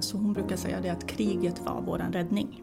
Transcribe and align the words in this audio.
Så 0.00 0.16
hon 0.16 0.32
brukar 0.32 0.56
säga 0.56 0.80
det 0.80 0.88
att 0.88 1.06
kriget 1.06 1.60
var 1.60 1.80
våran 1.82 2.12
räddning. 2.12 2.62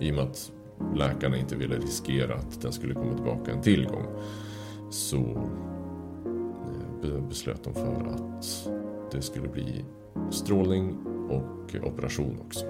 I 0.00 0.10
och 0.10 0.14
med 0.14 0.24
att 0.24 0.52
läkarna 0.94 1.36
inte 1.36 1.56
ville 1.56 1.76
riskera 1.76 2.34
att 2.34 2.60
den 2.60 2.72
skulle 2.72 2.94
komma 2.94 3.14
tillbaka 3.14 3.52
en 3.52 3.62
till 3.62 3.86
gång 3.86 4.06
så 4.90 5.16
eh, 5.16 7.00
be- 7.02 7.20
beslöt 7.28 7.64
de 7.64 7.74
för 7.74 8.06
att 8.06 8.68
det 9.12 9.22
skulle 9.22 9.48
bli 9.48 9.84
strålning 10.30 11.06
och 11.30 11.74
operation 11.92 12.40
också. 12.46 12.66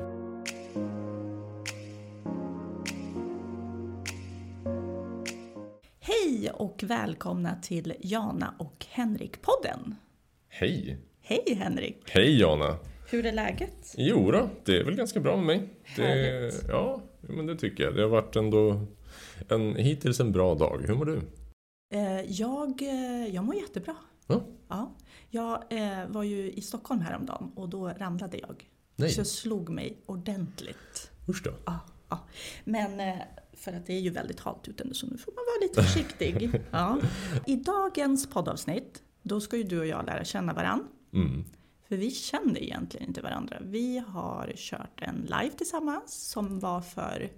Hej 6.01 6.51
och 6.55 6.83
välkomna 6.87 7.57
till 7.63 7.95
Jana 8.01 8.55
och 8.59 8.87
Henrik-podden. 8.91 9.95
Hej! 10.49 10.99
Hej 11.27 11.55
Henrik! 11.59 12.03
Hej 12.11 12.41
Jana! 12.41 12.77
Hur 13.11 13.27
är 13.27 13.33
läget? 13.33 13.95
Jo 13.97 14.31
då, 14.31 14.49
det 14.65 14.77
är 14.79 14.85
väl 14.85 14.95
ganska 14.95 15.21
bra 15.21 15.37
med 15.37 15.47
mig. 15.47 15.69
Det, 15.97 16.03
Härligt. 16.03 16.65
ja, 16.69 17.03
men 17.21 17.47
det 17.47 17.57
tycker 17.57 17.85
jag. 17.85 17.95
Det 17.97 18.03
har 18.03 18.09
varit 18.09 18.37
ändå 18.37 18.87
en, 19.49 19.77
hittills 19.77 20.21
en 20.21 20.33
bra 20.33 20.55
dag. 20.55 20.83
Hur 20.87 20.95
mår 20.95 21.05
du? 21.05 21.21
Eh, 21.95 22.21
Jag, 22.21 22.83
eh, 22.83 23.27
jag 23.35 23.45
mår 23.45 23.55
jättebra. 23.55 23.97
Ja. 24.27 24.43
Ja, 24.69 24.97
jag 25.31 25.63
eh, 25.71 26.07
var 26.09 26.23
ju 26.23 26.51
i 26.53 26.61
Stockholm 26.61 27.01
häromdagen 27.01 27.53
och 27.57 27.69
då 27.69 27.89
ramlade 27.89 28.39
jag. 28.39 28.69
Nej. 28.97 29.11
Så 29.11 29.21
jag 29.21 29.27
slog 29.27 29.69
mig 29.71 29.97
ordentligt. 30.07 31.11
Usch 31.29 31.43
då. 31.45 31.51
Ja, 31.67 31.81
ja. 32.09 32.19
Men 32.65 33.19
för 33.53 33.73
att 33.73 33.87
det 33.87 33.93
är 33.93 34.01
ju 34.01 34.11
väldigt 34.11 34.41
halt 34.41 34.69
ute 34.69 34.85
nu 34.85 34.95
så 34.95 35.07
nu 35.07 35.19
får 35.19 35.33
man 35.33 35.45
vara 35.45 35.69
lite 35.69 35.83
försiktig. 35.83 36.61
Ja. 36.71 36.99
I 37.47 37.57
dagens 37.57 38.31
poddavsnitt, 38.31 39.03
då 39.23 39.41
ska 39.41 39.57
ju 39.57 39.63
du 39.63 39.79
och 39.81 39.87
jag 39.87 40.07
lära 40.07 40.25
känna 40.25 40.53
varann. 40.53 40.89
Mm. 41.15 41.45
För 41.89 41.97
vi 41.97 42.11
känner 42.11 42.63
egentligen 42.63 43.07
inte 43.09 43.21
varandra. 43.23 43.59
Vi 43.63 43.99
har 43.99 44.53
kört 44.57 45.03
en 45.03 45.21
live 45.21 45.51
tillsammans 45.57 46.29
som 46.31 46.61
var 46.61 46.81
för... 46.81 47.31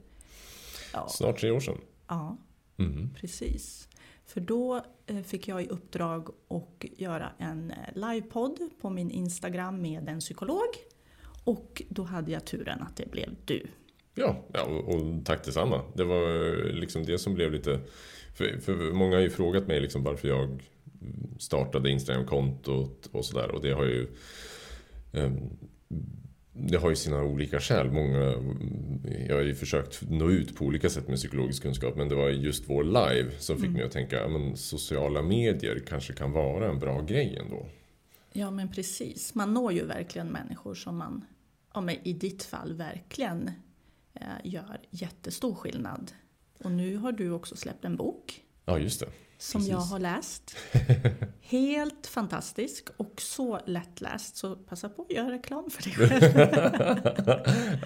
Ja, 0.93 1.09
Snart 1.09 1.39
tre 1.41 1.51
år 1.51 1.61
sedan. 1.61 1.79
ja 2.09 2.37
Mm. 2.79 3.11
precis. 3.15 3.89
För 4.27 4.41
då 4.41 4.85
eh, 5.07 5.23
fick 5.23 5.49
jag 5.49 5.63
i 5.63 5.69
uppdrag 5.69 6.29
att 6.49 6.85
göra 6.99 7.33
en 7.39 7.71
eh, 7.71 7.77
livepodd 7.95 8.59
på 8.81 8.91
min 8.91 9.11
Instagram 9.11 9.83
med 9.83 10.09
en 10.09 10.21
psykolog. 10.21 10.69
Och 11.45 11.83
då 11.89 12.03
hade 12.03 12.33
jag 12.33 12.45
turen 12.45 12.83
att 12.83 12.97
det 12.97 13.11
blev 13.11 13.35
du. 13.45 13.67
Ja, 14.15 14.45
ja 14.53 14.63
och, 14.63 14.95
och 14.95 15.25
tack 15.25 15.45
detsamma. 15.45 15.83
Det 15.95 16.05
var 16.05 16.47
eh, 16.47 16.73
liksom 16.75 17.05
det 17.05 17.19
som 17.19 17.35
blev 17.35 17.53
lite... 17.53 17.81
För, 18.35 18.59
för 18.61 18.93
många 18.93 19.17
har 19.17 19.23
ju 19.23 19.31
frågat 19.31 19.67
mig 19.67 19.81
liksom 19.81 20.03
varför 20.03 20.29
jag 20.29 20.63
startade 21.39 21.91
Instagram-kontot 21.91 23.09
och 23.13 23.25
sådär. 23.25 23.51
Och 23.51 23.63
det 23.63 23.73
har 23.73 23.85
ju... 23.85 24.09
ehm, 25.13 25.51
det 26.59 26.77
har 26.77 26.91
ju 26.91 26.97
sina 26.97 27.23
olika 27.23 27.61
skäl. 27.61 27.91
Många, 27.91 28.19
jag 29.29 29.37
har 29.37 29.43
ju 29.43 29.55
försökt 29.55 30.03
nå 30.11 30.31
ut 30.31 30.57
på 30.57 30.65
olika 30.65 30.91
sätt 30.91 31.09
med 31.09 31.17
psykologisk 31.17 31.63
kunskap. 31.63 31.97
Men 31.97 32.09
det 32.09 32.15
var 32.15 32.29
just 32.29 32.71
vår 32.71 32.85
live 32.85 33.31
som 33.39 33.59
fick 33.59 33.71
mig 33.71 33.83
att 33.83 33.93
tänka 33.93 34.25
att 34.25 34.59
sociala 34.59 35.23
medier 35.23 35.83
kanske 35.89 36.13
kan 36.13 36.33
vara 36.33 36.71
en 36.71 36.79
bra 36.79 37.03
grej 37.03 37.39
ändå. 37.45 37.67
Ja 38.33 38.51
men 38.51 38.73
precis. 38.73 39.35
Man 39.35 39.55
når 39.55 39.73
ju 39.73 39.85
verkligen 39.85 40.29
människor 40.29 40.75
som 40.75 40.97
man, 40.97 41.25
ja, 41.75 41.81
men 41.81 41.97
i 42.03 42.13
ditt 42.13 42.43
fall, 42.43 42.73
verkligen 42.75 43.51
eh, 44.15 44.27
gör 44.45 44.81
jättestor 44.91 45.55
skillnad. 45.55 46.13
Och 46.65 46.71
nu 46.71 46.97
har 46.97 47.13
du 47.13 47.31
också 47.31 47.57
släppt 47.57 47.85
en 47.85 47.97
bok 47.97 48.43
Ja, 48.69 48.79
just 48.79 49.01
det. 49.01 49.07
Som 49.39 49.59
Precis. 49.61 49.71
jag 49.73 49.79
har 49.79 49.99
läst. 49.99 50.57
Helt 51.41 52.07
fantastisk 52.07 52.89
och 52.97 53.15
så 53.21 53.61
lättläst. 53.67 54.37
Så 54.37 54.57
passa 54.57 54.89
på 54.89 55.03
att 55.03 55.11
göra 55.13 55.33
reklam 55.33 55.71
för 55.71 55.83
dig 55.83 55.93
själv. 56.09 56.33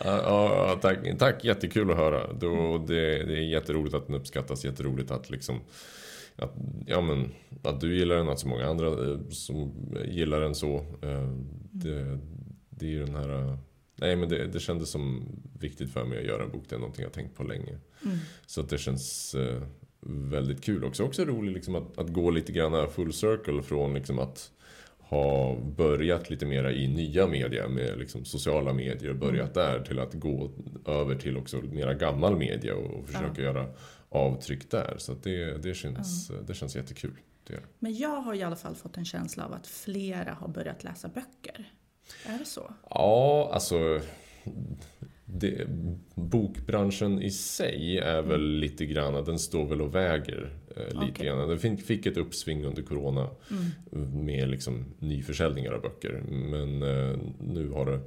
ja, 0.04 0.20
ja, 0.24 0.78
tack, 0.82 1.18
tack, 1.18 1.44
jättekul 1.44 1.90
att 1.90 1.96
höra. 1.96 2.32
Då, 2.32 2.78
det, 2.78 3.24
det 3.24 3.32
är 3.38 3.42
jätteroligt 3.42 3.94
att 3.94 4.06
den 4.06 4.16
uppskattas, 4.16 4.64
jätteroligt 4.64 5.10
att 5.10 5.30
liksom 5.30 5.60
att, 6.36 6.54
ja, 6.86 7.00
men, 7.00 7.32
att 7.62 7.80
du 7.80 7.96
gillar 7.98 8.16
den, 8.16 8.28
att 8.28 8.38
så 8.38 8.48
många 8.48 8.66
andra 8.66 8.86
eh, 8.86 9.18
som 9.30 9.72
gillar 10.08 10.40
den 10.40 10.54
så. 10.54 10.76
eh, 11.02 11.28
Det, 11.72 12.18
det 12.70 12.86
är 12.86 12.90
ju 12.90 13.04
den 13.04 13.14
här... 13.14 13.28
eh, 13.48 13.56
Nej 13.96 14.16
men 14.16 14.28
det, 14.28 14.46
det 14.46 14.60
kändes 14.60 14.90
som 14.90 15.28
viktigt 15.58 15.92
för 15.92 16.04
mig 16.04 16.18
att 16.18 16.24
göra 16.24 16.42
en 16.42 16.50
bok. 16.50 16.64
Det 16.68 16.74
är 16.74 16.78
någonting 16.78 17.02
jag 17.02 17.12
tänkt 17.12 17.36
på 17.36 17.42
länge. 17.42 17.78
Mm. 18.04 18.18
Så 18.46 18.60
att 18.60 18.68
det 18.68 18.78
känns 18.78 19.34
väldigt 20.00 20.64
kul 20.64 20.84
också. 20.84 21.04
Också 21.04 21.24
roligt 21.24 21.54
liksom 21.54 21.74
att, 21.74 21.98
att 21.98 22.08
gå 22.08 22.30
lite 22.30 22.52
grann 22.52 22.90
full 22.90 23.12
circle 23.12 23.62
från 23.62 23.94
liksom 23.94 24.18
att 24.18 24.50
ha 24.98 25.56
börjat 25.60 26.30
lite 26.30 26.46
mera 26.46 26.72
i 26.72 26.88
nya 26.88 27.26
media 27.26 27.68
med 27.68 27.98
liksom 27.98 28.24
sociala 28.24 28.72
medier 28.72 29.10
och 29.10 29.16
börjat 29.16 29.54
där 29.54 29.80
till 29.80 29.98
att 29.98 30.14
gå 30.14 30.50
över 30.86 31.14
till 31.14 31.36
också 31.36 31.56
mera 31.56 31.94
gammal 31.94 32.36
media 32.36 32.74
och 32.74 33.06
försöka 33.06 33.42
göra 33.42 33.66
avtryck 34.08 34.70
där. 34.70 34.94
Så 34.98 35.14
det, 35.22 35.62
det, 35.62 35.74
känns, 35.74 36.30
det 36.46 36.54
känns 36.54 36.76
jättekul. 36.76 37.16
Det. 37.46 37.60
Men 37.78 37.96
jag 37.96 38.20
har 38.20 38.34
i 38.34 38.42
alla 38.42 38.56
fall 38.56 38.74
fått 38.74 38.96
en 38.96 39.04
känsla 39.04 39.44
av 39.44 39.52
att 39.52 39.66
flera 39.66 40.32
har 40.32 40.48
börjat 40.48 40.84
läsa 40.84 41.08
böcker. 41.08 41.72
Är 42.26 42.38
det 42.38 42.44
så? 42.44 42.74
Ja, 42.90 43.50
alltså 43.52 44.00
det, 45.32 45.66
bokbranschen 46.14 47.22
i 47.22 47.30
sig 47.30 47.98
är 47.98 48.22
väl 48.22 48.40
lite 48.58 48.86
grann, 48.86 49.24
den 49.24 49.38
står 49.38 49.64
väl 49.66 49.82
och 49.82 49.94
väger 49.94 50.52
eh, 50.76 50.84
lite 50.84 51.12
Okej. 51.12 51.26
grann. 51.26 51.48
Den 51.48 51.58
fick, 51.58 51.82
fick 51.82 52.06
ett 52.06 52.16
uppsving 52.16 52.64
under 52.64 52.82
corona 52.82 53.30
Mm. 53.92 54.24
med 54.24 54.48
liksom 54.48 54.84
nyförsäljningar 54.98 55.72
av 55.72 55.82
böcker. 55.82 56.22
Men 56.30 56.82
eh, 56.82 57.18
nu 57.40 57.68
har 57.68 57.86
det 57.86 58.00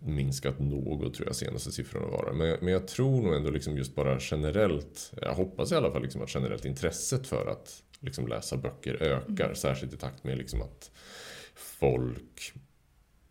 minskat 0.00 0.58
något 0.58 1.14
tror 1.14 1.26
jag 1.28 1.36
senaste 1.36 1.72
siffrorna 1.72 2.06
var. 2.06 2.32
Men, 2.32 2.56
men 2.60 2.72
jag 2.72 2.88
tror 2.88 3.22
nog 3.22 3.34
ändå 3.34 3.50
liksom 3.50 3.76
just 3.76 3.94
bara 3.94 4.18
generellt, 4.20 5.12
jag 5.22 5.34
hoppas 5.34 5.72
i 5.72 5.74
alla 5.74 5.90
fall 5.90 6.02
liksom 6.02 6.22
att 6.22 6.34
generellt 6.34 6.64
intresset 6.64 7.26
för 7.26 7.46
att 7.46 7.82
liksom 8.00 8.28
läsa 8.28 8.56
böcker 8.56 9.02
ökar. 9.02 9.54
Särskilt 9.54 9.92
i 9.92 9.96
takt 9.96 10.24
med 10.24 10.38
liksom 10.38 10.62
att 10.62 10.90
folk 11.54 12.52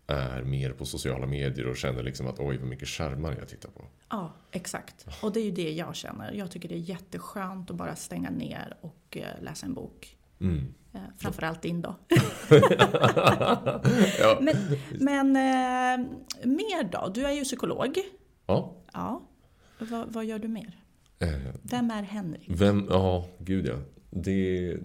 är 0.07 0.43
mer 0.43 0.71
på 0.71 0.85
sociala 0.85 1.25
medier 1.25 1.67
och 1.67 1.77
känner 1.77 2.03
liksom 2.03 2.27
att 2.27 2.39
oj 2.39 2.57
vad 2.57 2.67
mycket 2.69 2.87
skärmar 2.87 3.35
jag 3.39 3.47
tittar 3.47 3.69
på. 3.69 3.85
Ja, 4.09 4.33
exakt. 4.51 5.05
Och 5.21 5.33
det 5.33 5.39
är 5.39 5.43
ju 5.43 5.51
det 5.51 5.71
jag 5.71 5.95
känner. 5.95 6.31
Jag 6.33 6.51
tycker 6.51 6.69
det 6.69 6.75
är 6.75 6.89
jätteskönt 6.89 7.71
att 7.71 7.75
bara 7.77 7.95
stänga 7.95 8.29
ner 8.29 8.77
och 8.81 9.17
eh, 9.17 9.41
läsa 9.43 9.65
en 9.65 9.73
bok. 9.73 10.17
Mm. 10.41 10.73
Eh, 10.93 10.99
Framförallt 11.17 11.61
din 11.61 11.81
då. 11.81 11.95
Ja. 14.19 14.37
Men, 14.41 14.55
men 14.99 15.27
eh, 15.35 16.07
mer 16.47 16.91
då? 16.91 17.11
Du 17.13 17.25
är 17.25 17.31
ju 17.31 17.43
psykolog. 17.43 17.97
ja. 18.45 18.73
Ja. 18.93 19.21
Vad, 19.79 20.13
vad 20.13 20.25
gör 20.25 20.39
du 20.39 20.47
mer? 20.47 20.83
Vem 21.61 21.91
är 21.91 22.03
Henrik? 22.03 22.45
Vem, 22.47 22.87
ja, 22.89 23.27
gud 23.39 23.67
ja. 23.67 23.75
Det, 24.09 24.77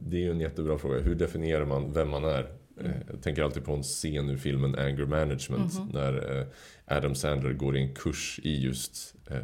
det 0.00 0.16
är 0.16 0.20
ju 0.20 0.30
en 0.30 0.40
jättebra 0.40 0.78
fråga. 0.78 1.00
Hur 1.00 1.14
definierar 1.14 1.64
man 1.64 1.92
vem 1.92 2.08
man 2.08 2.24
är? 2.24 2.59
Eh, 2.84 2.90
Jag 3.10 3.22
tänker 3.22 3.42
alltid 3.42 3.64
på 3.64 3.72
en 3.74 3.82
scen 3.82 4.30
ur 4.30 4.36
filmen 4.36 4.74
Anger 4.74 5.06
Management. 5.06 5.92
När 5.92 6.38
eh, 6.40 6.46
Adam 6.96 7.14
Sandler 7.14 7.52
går 7.52 7.76
i 7.76 7.80
en 7.82 7.94
kurs 7.94 8.40
i 8.42 8.60
just 8.62 9.14
eh, 9.30 9.36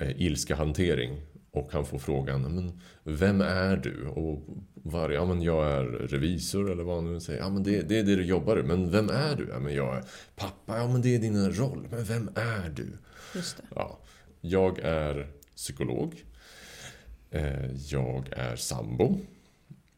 eh, 0.00 0.22
ilska 0.22 0.54
hantering. 0.54 1.20
Och 1.50 1.72
han 1.72 1.86
får 1.86 1.98
frågan, 1.98 2.42
men 2.42 2.80
vem 3.04 3.40
är 3.40 3.76
du? 3.76 4.06
Och 4.06 4.42
var, 4.74 5.10
ja 5.10 5.24
men 5.24 5.42
jag 5.42 5.66
är 5.72 5.84
revisor 5.84 6.70
eller 6.72 6.82
vad 6.82 6.94
han 6.96 7.12
nu 7.12 7.20
säger. 7.20 7.40
Ja 7.40 7.48
men 7.50 7.62
det, 7.62 7.82
det 7.88 7.98
är 7.98 8.02
det 8.04 8.16
du 8.16 8.24
jobbar 8.24 8.56
med. 8.56 8.64
Men 8.64 8.90
vem 8.90 9.08
är 9.10 9.36
du? 9.36 9.48
Ja 9.52 9.58
men 9.58 9.74
jag 9.74 9.96
är 9.96 10.04
pappa. 10.36 10.78
Ja 10.78 10.88
men 10.88 11.02
det 11.02 11.14
är 11.14 11.18
din 11.18 11.52
roll. 11.52 11.86
Men 11.90 12.04
vem 12.04 12.30
är 12.34 12.68
du? 12.68 12.88
Just 13.34 13.56
det. 13.56 13.62
Ja, 13.74 13.98
jag 14.40 14.78
är 14.78 15.26
psykolog. 15.56 16.14
Jag 17.90 18.28
är 18.32 18.56
sambo. 18.56 19.18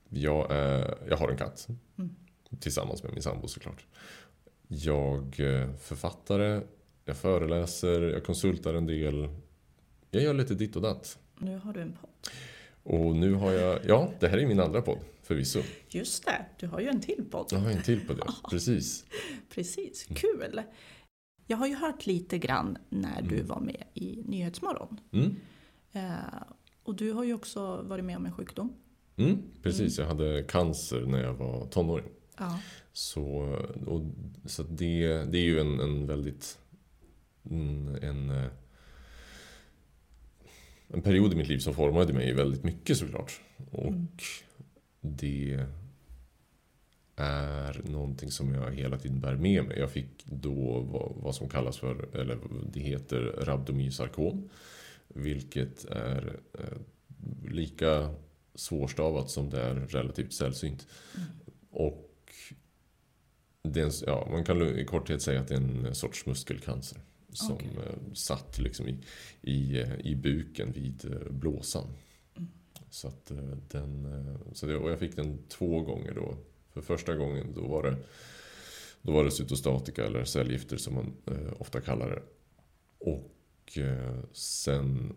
Jag, 0.09 0.51
är, 0.51 0.99
jag 1.09 1.17
har 1.17 1.29
en 1.29 1.37
katt. 1.37 1.69
Tillsammans 2.61 3.03
med 3.03 3.13
min 3.13 3.23
sambo 3.23 3.49
såklart. 3.49 3.87
Jag 4.69 5.41
är 5.41 5.73
författare. 5.73 6.61
Jag 7.05 7.17
föreläser. 7.17 8.01
Jag 8.01 8.25
konsultar 8.25 8.75
en 8.75 8.87
del. 8.87 9.29
Jag 10.11 10.23
gör 10.23 10.35
lite 10.35 10.55
ditt 10.55 10.77
och 10.77 10.83
datt. 10.83 11.19
Nu 11.39 11.59
har 11.59 11.73
du 11.73 11.81
en 11.81 11.93
podd. 11.93 12.11
Och 12.83 13.17
nu 13.17 13.35
har 13.35 13.53
jag... 13.53 13.81
Ja, 13.87 14.11
det 14.21 14.29
här 14.29 14.39
är 14.39 14.47
min 14.47 14.61
andra 14.61 14.83
podd. 14.83 14.99
Förvisso. 15.23 15.63
Just 15.89 16.25
det, 16.25 16.47
du 16.59 16.67
har 16.67 16.81
ju 16.81 16.89
en 16.89 17.01
till 17.01 17.25
podd. 17.31 17.47
Jag 17.51 17.59
har 17.59 17.71
en 17.71 17.83
till 17.83 18.07
på 18.07 18.13
det. 18.13 18.27
Precis. 18.51 19.05
Precis, 19.55 20.05
kul. 20.05 20.63
Jag 21.47 21.57
har 21.57 21.67
ju 21.67 21.75
hört 21.75 22.07
lite 22.07 22.39
grann 22.39 22.79
när 22.89 23.23
du 23.23 23.43
var 23.43 23.61
med 23.61 23.85
i 23.95 24.23
Nyhetsmorgon. 24.27 25.01
Mm. 25.13 25.37
Eh, 25.93 26.43
och 26.83 26.95
du 26.95 27.13
har 27.13 27.25
ju 27.25 27.35
också 27.35 27.83
varit 27.83 28.05
med 28.05 28.17
om 28.17 28.27
en 28.27 28.33
sjukdom. 28.33 28.73
Mm, 29.19 29.43
precis. 29.63 29.99
Jag 29.99 30.07
hade 30.07 30.43
cancer 30.49 31.01
när 31.01 31.23
jag 31.23 31.35
var 31.35 31.67
tonåring. 31.67 32.09
Ja. 32.39 32.61
Så, 32.93 33.25
och, 33.87 34.03
så 34.45 34.63
det, 34.63 35.07
det 35.25 35.39
är 35.39 35.45
ju 35.45 35.61
en, 35.61 35.81
en 35.81 36.07
väldigt... 36.07 36.59
En, 37.43 37.99
en, 38.03 38.31
eh, 38.31 38.51
en 40.89 41.03
period 41.03 41.33
i 41.33 41.37
mitt 41.37 41.49
liv 41.49 41.59
som 41.59 41.75
formade 41.75 42.13
mig 42.13 42.33
väldigt 42.33 42.65
mycket 42.65 42.97
såklart. 42.97 43.41
Och 43.71 44.23
det 45.01 45.67
är 47.17 47.81
någonting 47.91 48.31
som 48.31 48.55
jag 48.55 48.73
hela 48.73 48.99
tiden 48.99 49.21
bär 49.21 49.37
med 49.37 49.65
mig. 49.65 49.79
Jag 49.79 49.91
fick 49.91 50.27
då 50.27 50.81
vad, 50.81 51.13
vad 51.17 51.35
som 51.35 51.49
kallas 51.49 51.79
för, 51.79 52.17
eller 52.17 52.39
det 52.73 52.81
heter 52.81 53.21
rabdomysarkom. 53.21 54.49
Vilket 55.09 55.85
är 55.85 56.41
eh, 56.55 56.79
lika 57.51 58.15
svårstavat 58.55 59.31
som 59.31 59.51
det 59.51 59.61
är 59.61 59.75
relativt 59.75 60.33
sällsynt. 60.33 60.87
Mm. 61.17 61.29
Och 61.71 62.05
en, 63.63 63.91
ja, 64.07 64.29
man 64.31 64.45
kan 64.45 64.79
i 64.79 64.85
korthet 64.85 65.23
säga 65.23 65.41
att 65.41 65.49
det 65.49 65.55
är 65.55 65.59
en 65.59 65.95
sorts 65.95 66.27
muskelcancer. 66.27 67.01
Som 67.33 67.55
okay. 67.55 67.69
Eh, 67.69 68.13
satt 68.15 68.59
liksom 68.59 68.89
i, 68.89 68.99
i, 69.43 69.81
eh, 69.81 70.01
i 70.01 70.17
buken 70.17 70.73
vid 70.73 71.05
eh, 71.05 71.33
blåsan. 71.33 71.87
Mm. 72.37 72.49
Så, 72.91 73.09
att 73.09 73.33
den, 73.69 74.39
så 74.53 74.67
det, 74.67 74.77
och 74.77 74.91
jag 74.91 74.99
fick 74.99 75.17
den 75.17 75.39
två 75.49 75.81
gånger 75.81 76.15
då. 76.15 76.37
För 76.73 76.81
första 76.81 77.15
gången 77.15 77.53
då 77.55 77.67
var 77.67 77.83
det, 77.83 77.97
då 79.03 79.13
var 79.13 79.25
det 79.25 79.31
cytostatika 79.31 80.07
eller 80.07 80.25
cellgifter 80.25 80.77
som 80.77 80.95
man 80.95 81.17
eh, 81.27 81.53
ofta 81.59 81.81
kallar 81.81 82.11
det. 82.11 82.23
Och 82.99 83.79
eh, 83.79 84.19
sen, 84.33 85.15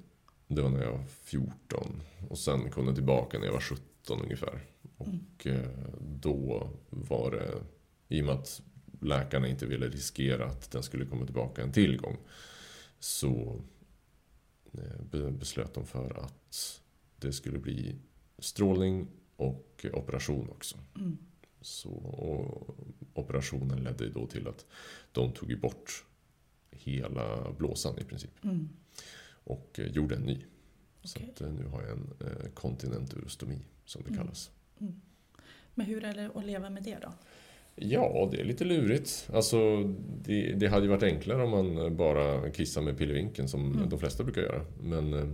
det 0.55 0.61
var 0.61 0.69
när 0.69 0.83
jag 0.83 0.91
var 0.91 1.05
14. 1.05 2.01
Och 2.29 2.37
sen 2.37 2.71
kom 2.71 2.85
den 2.85 2.95
tillbaka 2.95 3.39
när 3.39 3.45
jag 3.45 3.53
var 3.53 3.59
17 3.59 4.21
ungefär. 4.21 4.59
Och 4.97 5.47
eh, 5.47 5.69
då 6.01 6.69
var 6.89 7.31
det, 7.31 7.53
i 8.15 8.21
och 8.21 8.25
med 8.25 8.35
att 8.35 8.61
läkarna 9.01 9.47
inte 9.47 9.65
ville 9.65 9.87
riskera 9.87 10.45
att 10.45 10.71
den 10.71 10.83
skulle 10.83 11.05
komma 11.05 11.25
tillbaka 11.25 11.61
en 11.61 11.71
till 11.71 11.97
gång. 11.97 12.17
Så 12.99 13.61
eh, 14.73 15.31
beslöt 15.31 15.73
de 15.73 15.85
för 15.85 16.23
att 16.23 16.81
det 17.17 17.33
skulle 17.33 17.59
bli 17.59 17.95
strålning 18.39 19.07
och 19.35 19.85
operation 19.93 20.49
också. 20.49 20.77
Mm. 20.95 21.17
Så, 21.61 21.93
operationen 23.13 23.83
ledde 23.83 24.09
då 24.09 24.27
till 24.27 24.47
att 24.47 24.65
de 25.11 25.31
tog 25.31 25.59
bort 25.59 26.05
hela 26.71 27.51
blåsan 27.51 27.99
i 27.99 28.03
princip. 28.03 28.43
Mm. 28.43 28.69
Och 29.43 29.79
eh, 29.79 29.87
gjorde 29.87 30.15
en 30.15 30.21
ny. 30.21 30.35
Okay. 30.35 30.45
Så 31.03 31.19
att, 31.19 31.41
eh, 31.41 31.53
nu 31.53 31.65
har 31.65 31.81
jag 31.81 31.91
en 31.91 32.13
eh, 32.19 32.49
kontinenturostomi 32.53 33.59
som 33.85 34.03
det 34.03 34.09
mm. 34.09 34.19
kallas. 34.19 34.51
Mm. 34.79 35.01
Men 35.75 35.85
hur 35.85 36.03
är 36.03 36.13
det 36.13 36.29
att 36.35 36.45
leva 36.45 36.69
med 36.69 36.83
det 36.83 36.97
då? 37.01 37.13
Ja, 37.75 38.29
det 38.31 38.41
är 38.41 38.45
lite 38.45 38.65
lurigt. 38.65 39.29
Alltså, 39.33 39.83
det, 40.23 40.53
det 40.53 40.67
hade 40.67 40.85
ju 40.85 40.89
varit 40.89 41.03
enklare 41.03 41.43
om 41.43 41.49
man 41.49 41.95
bara 41.97 42.51
kissar 42.51 42.81
med 42.81 42.97
pillevinken 42.97 43.47
som 43.47 43.71
mm. 43.71 43.89
de 43.89 43.99
flesta 43.99 44.23
brukar 44.23 44.41
göra. 44.41 44.65
Men 44.81 45.13
eh, 45.13 45.27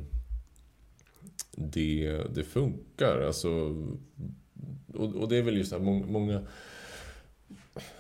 det, 1.51 2.24
det 2.36 2.44
funkar. 2.44 3.21
Alltså, 3.21 3.50
och, 4.94 5.15
och 5.15 5.30
det 5.30 5.38
är 5.38 5.42
väl 5.42 5.57
just 5.57 5.71
det 5.71 5.77
här, 5.77 5.86
många 5.86 6.48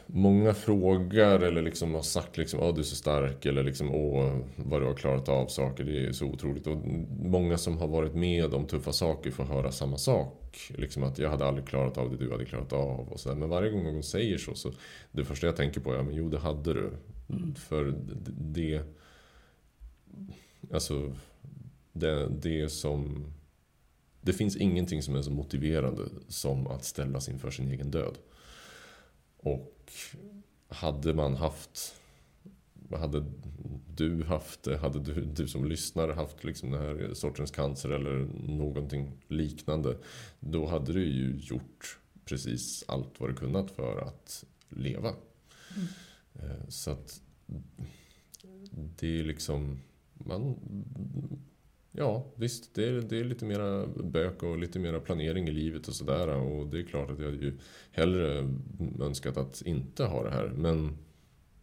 Många 0.05 0.53
frågar 0.53 1.39
eller 1.39 1.61
liksom 1.61 1.93
har 1.93 2.01
sagt 2.01 2.37
liksom, 2.37 2.59
åh 2.59 2.73
du 2.73 2.79
är 2.79 2.83
så 2.83 2.95
stark 2.95 3.45
eller 3.45 3.63
liksom, 3.63 3.95
åh 3.95 4.39
vad 4.55 4.81
du 4.81 4.85
har 4.85 4.93
klarat 4.93 5.29
av 5.29 5.47
saker. 5.47 5.83
Det 5.83 6.05
är 6.05 6.11
så 6.11 6.25
otroligt. 6.25 6.67
Och 6.67 6.77
många 7.19 7.57
som 7.57 7.77
har 7.77 7.87
varit 7.87 8.15
med 8.15 8.53
om 8.53 8.67
tuffa 8.67 8.93
saker 8.93 9.31
får 9.31 9.43
höra 9.43 9.71
samma 9.71 9.97
sak. 9.97 10.57
Liksom 10.69 11.03
att 11.03 11.19
jag 11.19 11.29
hade 11.29 11.45
aldrig 11.45 11.67
klarat 11.67 11.97
av 11.97 12.11
det 12.11 12.17
du 12.17 12.31
hade 12.31 12.45
klarat 12.45 12.73
av. 12.73 13.09
Och 13.09 13.19
så 13.19 13.35
Men 13.35 13.49
varje 13.49 13.71
gång 13.71 13.83
någon 13.83 14.03
säger 14.03 14.37
så, 14.37 14.55
så 14.55 14.71
det 15.11 15.25
första 15.25 15.47
jag 15.47 15.55
tänker 15.55 15.81
på 15.81 15.93
är, 15.93 16.03
men 16.03 16.15
jo 16.15 16.29
det 16.29 16.39
hade 16.39 16.73
du. 16.73 16.89
Mm. 17.29 17.55
För 17.55 17.93
det, 18.37 18.81
alltså 20.71 21.13
det, 21.93 22.27
det 22.29 22.69
som 22.69 23.25
det 24.27 24.33
finns 24.33 24.55
ingenting 24.55 25.01
som 25.01 25.15
är 25.15 25.21
så 25.21 25.31
motiverande 25.31 26.03
som 26.27 26.67
att 26.67 26.83
ställas 26.83 27.29
inför 27.29 27.51
sin 27.51 27.71
egen 27.71 27.91
död. 27.91 28.17
Och 29.53 29.91
hade 30.69 31.13
man 31.13 31.35
haft 31.35 31.95
hade 32.91 33.25
du 33.95 34.23
haft 34.23 34.63
det, 34.63 34.77
hade 34.77 34.99
du, 34.99 35.25
du 35.25 35.47
som 35.47 35.65
lyssnare 35.65 36.13
haft 36.13 36.43
liksom 36.43 36.71
den 36.71 36.81
här 36.81 37.13
sortens 37.13 37.51
cancer 37.51 37.89
eller 37.89 38.27
någonting 38.47 39.11
liknande. 39.27 39.97
Då 40.39 40.67
hade 40.67 40.93
du 40.93 41.05
ju 41.05 41.39
gjort 41.39 41.99
precis 42.25 42.83
allt 42.87 43.19
vad 43.19 43.29
du 43.29 43.35
kunnat 43.35 43.71
för 43.71 44.01
att 44.01 44.43
leva. 44.69 45.13
Mm. 45.75 45.87
Eh, 46.33 46.67
så 46.67 46.91
att 46.91 47.21
det 48.99 49.19
är 49.19 49.23
liksom... 49.23 49.79
Man, 50.13 50.55
Ja, 51.99 52.25
visst. 52.35 52.73
Det 52.73 52.87
är, 52.87 53.01
det 53.01 53.19
är 53.19 53.23
lite 53.23 53.45
mera 53.45 53.87
bök 53.87 54.43
och 54.43 54.57
lite 54.57 54.79
mera 54.79 54.99
planering 54.99 55.47
i 55.47 55.51
livet 55.51 55.87
och 55.87 55.93
sådär. 55.93 56.27
Och 56.27 56.67
det 56.67 56.79
är 56.79 56.83
klart 56.83 57.11
att 57.11 57.19
jag 57.19 57.33
ju 57.33 57.57
hellre 57.91 58.53
önskat 59.01 59.37
att 59.37 59.61
inte 59.61 60.03
ha 60.03 60.23
det 60.23 60.31
här. 60.31 60.47
Men 60.47 60.97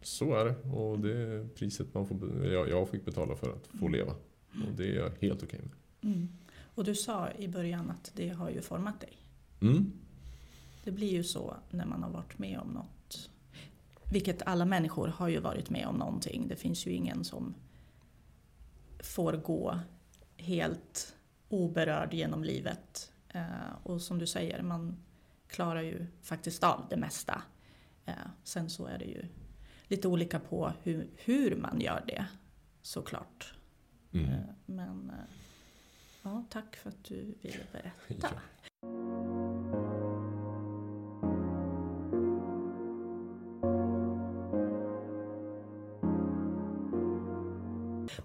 så 0.01 0.33
är 0.35 0.45
det. 0.45 0.55
Och 0.69 0.99
det 0.99 1.17
är 1.17 1.47
priset 1.47 1.93
man 1.93 2.07
får, 2.07 2.45
jag, 2.45 2.69
jag 2.69 2.89
fick 2.89 3.05
betala 3.05 3.35
för 3.35 3.49
att 3.49 3.67
få 3.79 3.87
leva. 3.87 4.11
Och 4.51 4.77
det 4.77 4.83
är 4.83 4.95
jag 4.95 5.11
helt 5.19 5.43
okej 5.43 5.59
okay 5.59 5.59
med. 5.59 6.13
Mm. 6.13 6.29
Och 6.75 6.83
du 6.83 6.95
sa 6.95 7.31
i 7.31 7.47
början 7.47 7.89
att 7.89 8.11
det 8.15 8.29
har 8.29 8.49
ju 8.49 8.61
format 8.61 9.01
dig. 9.01 9.13
Mm. 9.61 9.91
Det 10.83 10.91
blir 10.91 11.11
ju 11.11 11.23
så 11.23 11.55
när 11.69 11.85
man 11.85 12.03
har 12.03 12.09
varit 12.09 12.39
med 12.39 12.59
om 12.59 12.67
något. 12.67 13.29
Vilket 14.11 14.41
alla 14.41 14.65
människor 14.65 15.07
har 15.07 15.27
ju 15.27 15.39
varit 15.39 15.69
med 15.69 15.87
om 15.87 15.95
någonting. 15.95 16.47
Det 16.47 16.55
finns 16.55 16.87
ju 16.87 16.91
ingen 16.91 17.23
som 17.23 17.53
får 18.99 19.33
gå 19.33 19.79
helt 20.45 21.15
oberörd 21.49 22.13
genom 22.13 22.43
livet. 22.43 23.11
Eh, 23.29 23.75
och 23.83 24.01
som 24.01 24.19
du 24.19 24.27
säger, 24.27 24.61
man 24.61 24.97
klarar 25.47 25.81
ju 25.81 26.05
faktiskt 26.21 26.63
av 26.63 26.87
det 26.89 26.97
mesta. 26.97 27.43
Eh, 28.05 28.13
sen 28.43 28.69
så 28.69 28.85
är 28.85 28.97
det 28.97 29.05
ju 29.05 29.25
lite 29.87 30.07
olika 30.07 30.39
på 30.39 30.73
hur, 30.83 31.09
hur 31.15 31.55
man 31.55 31.81
gör 31.81 32.03
det 32.07 32.25
såklart. 32.81 33.53
Mm. 34.11 34.31
Eh, 34.31 34.39
men 34.65 35.11
ja, 36.23 36.45
tack 36.49 36.75
för 36.75 36.89
att 36.89 37.03
du 37.03 37.35
ville 37.41 37.63
berätta. 37.71 37.93
Ja. 38.21 38.29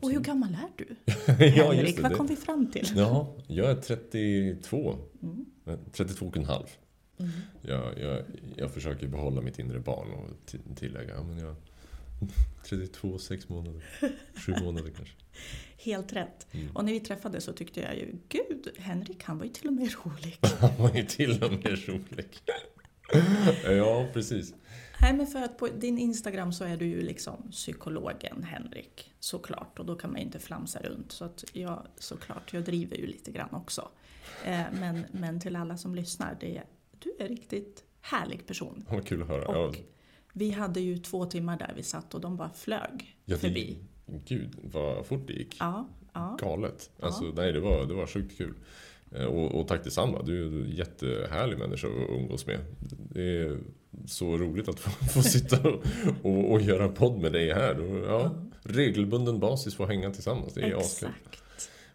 Och 0.01 0.11
hur 0.11 0.21
gammal 0.21 0.55
är 0.55 0.85
du? 0.85 0.97
ja, 1.57 1.73
Henrik, 1.73 2.01
vad 2.01 2.17
kom 2.17 2.27
vi 2.27 2.37
fram 2.37 2.71
till? 2.71 2.93
ja, 2.97 3.37
jag 3.47 3.71
är 3.71 3.75
32. 3.75 4.97
Mm. 5.23 5.47
32 5.93 6.27
och 6.27 6.37
en 6.37 6.45
halv. 6.45 6.67
Mm. 7.19 7.31
Jag, 7.63 7.99
jag, 7.99 8.23
jag 8.57 8.75
försöker 8.75 9.09
behålla 9.09 9.41
mitt 9.41 9.59
inre 9.59 9.81
barn 9.81 10.09
och 10.11 10.55
tillägga, 10.77 11.15
ja, 11.15 11.23
men 11.23 11.39
jag 11.39 11.57
32, 12.65 13.19
6 13.19 13.49
månader, 13.49 13.83
7 14.35 14.55
månader 14.63 14.91
kanske. 14.97 15.15
Helt 15.77 16.13
rätt. 16.13 16.47
Mm. 16.51 16.77
Och 16.77 16.85
när 16.85 16.93
vi 16.93 17.01
träffades 17.01 17.45
så 17.45 17.53
tyckte 17.53 17.81
jag 17.81 17.97
ju, 17.97 18.15
gud, 18.29 18.69
Henrik 18.77 19.23
han 19.25 19.39
var 19.39 19.45
ju 19.45 19.51
till 19.51 19.67
och 19.67 19.73
med 19.73 19.91
rolig. 20.05 20.39
han 20.61 20.77
var 20.79 20.95
ju 20.95 21.03
till 21.03 21.43
och 21.43 21.53
med 21.53 21.89
rolig. 21.89 22.29
ja, 23.65 24.07
precis. 24.13 24.55
Nej, 25.03 25.13
men 25.13 25.27
för 25.27 25.43
att 25.43 25.59
på 25.59 25.67
din 25.67 25.99
Instagram 25.99 26.53
så 26.53 26.65
är 26.65 26.77
du 26.77 26.87
ju 26.87 27.03
liksom 27.03 27.51
psykologen 27.51 28.43
Henrik, 28.43 29.13
såklart. 29.21 29.79
Och 29.79 29.87
då 29.87 29.95
kan 29.95 30.11
man 30.11 30.21
ju 30.21 30.27
inte 30.27 30.39
flamsa 30.39 30.79
runt. 30.79 31.13
Så 31.13 31.25
att 31.25 31.45
jag, 31.53 31.87
såklart, 31.97 32.53
jag 32.53 32.65
driver 32.65 32.97
ju 32.97 33.07
lite 33.07 33.31
grann 33.31 33.55
också. 33.55 33.89
Eh, 34.45 34.63
men, 34.81 35.05
men 35.13 35.41
till 35.41 35.57
alla 35.57 35.77
som 35.77 35.95
lyssnar, 35.95 36.37
det, 36.41 36.63
du 36.99 37.17
är 37.19 37.29
riktigt 37.29 37.85
härlig 38.01 38.47
person. 38.47 38.85
Vad 38.91 39.07
kul 39.07 39.23
att 39.23 39.29
höra. 39.29 39.59
Och 39.59 39.77
vi 40.33 40.51
hade 40.51 40.81
ju 40.81 40.99
två 40.99 41.25
timmar 41.25 41.59
där 41.59 41.73
vi 41.77 41.83
satt 41.83 42.15
och 42.15 42.21
de 42.21 42.37
bara 42.37 42.51
flög 42.51 43.17
ja, 43.25 43.37
förbi. 43.37 43.79
Gud, 44.07 44.57
vad 44.63 45.07
fort 45.07 45.27
det 45.27 45.33
gick. 45.33 45.57
Ja, 45.61 45.89
ja. 46.13 46.37
Galet. 46.41 46.91
Alltså, 47.03 47.25
ja. 47.25 47.33
nej, 47.37 47.53
det 47.53 47.61
var, 47.61 47.87
det 47.87 47.95
var 47.95 48.07
sjukt 48.07 48.37
kul. 48.39 48.55
Eh, 49.15 49.25
och, 49.25 49.61
och 49.61 49.69
tack 49.69 49.85
detsamma. 49.85 50.23
Du 50.23 50.43
är 50.43 50.47
en 50.47 50.71
jättehärlig 50.71 51.59
människa 51.59 51.89
att 51.89 52.11
umgås 52.11 52.47
med. 52.47 52.61
Det 53.11 53.23
är 53.23 53.59
så 54.11 54.37
roligt 54.37 54.69
att 54.69 54.81
få, 54.81 54.91
få 54.91 55.23
sitta 55.23 55.69
och, 55.69 55.83
och, 56.23 56.53
och, 56.53 56.61
göra 56.61 56.89
podd 56.89 57.21
med 57.21 57.33
dig 57.33 57.53
här. 57.53 57.81
Och, 57.81 58.07
ja, 58.07 58.35
regelbunden 58.63 59.41
basis 59.41 59.75
få 59.75 59.87
hänga 59.87 60.11
tillsammans. 60.11 60.55
Det 60.55 60.61
är 60.61 60.79
Exakt. 60.79 61.41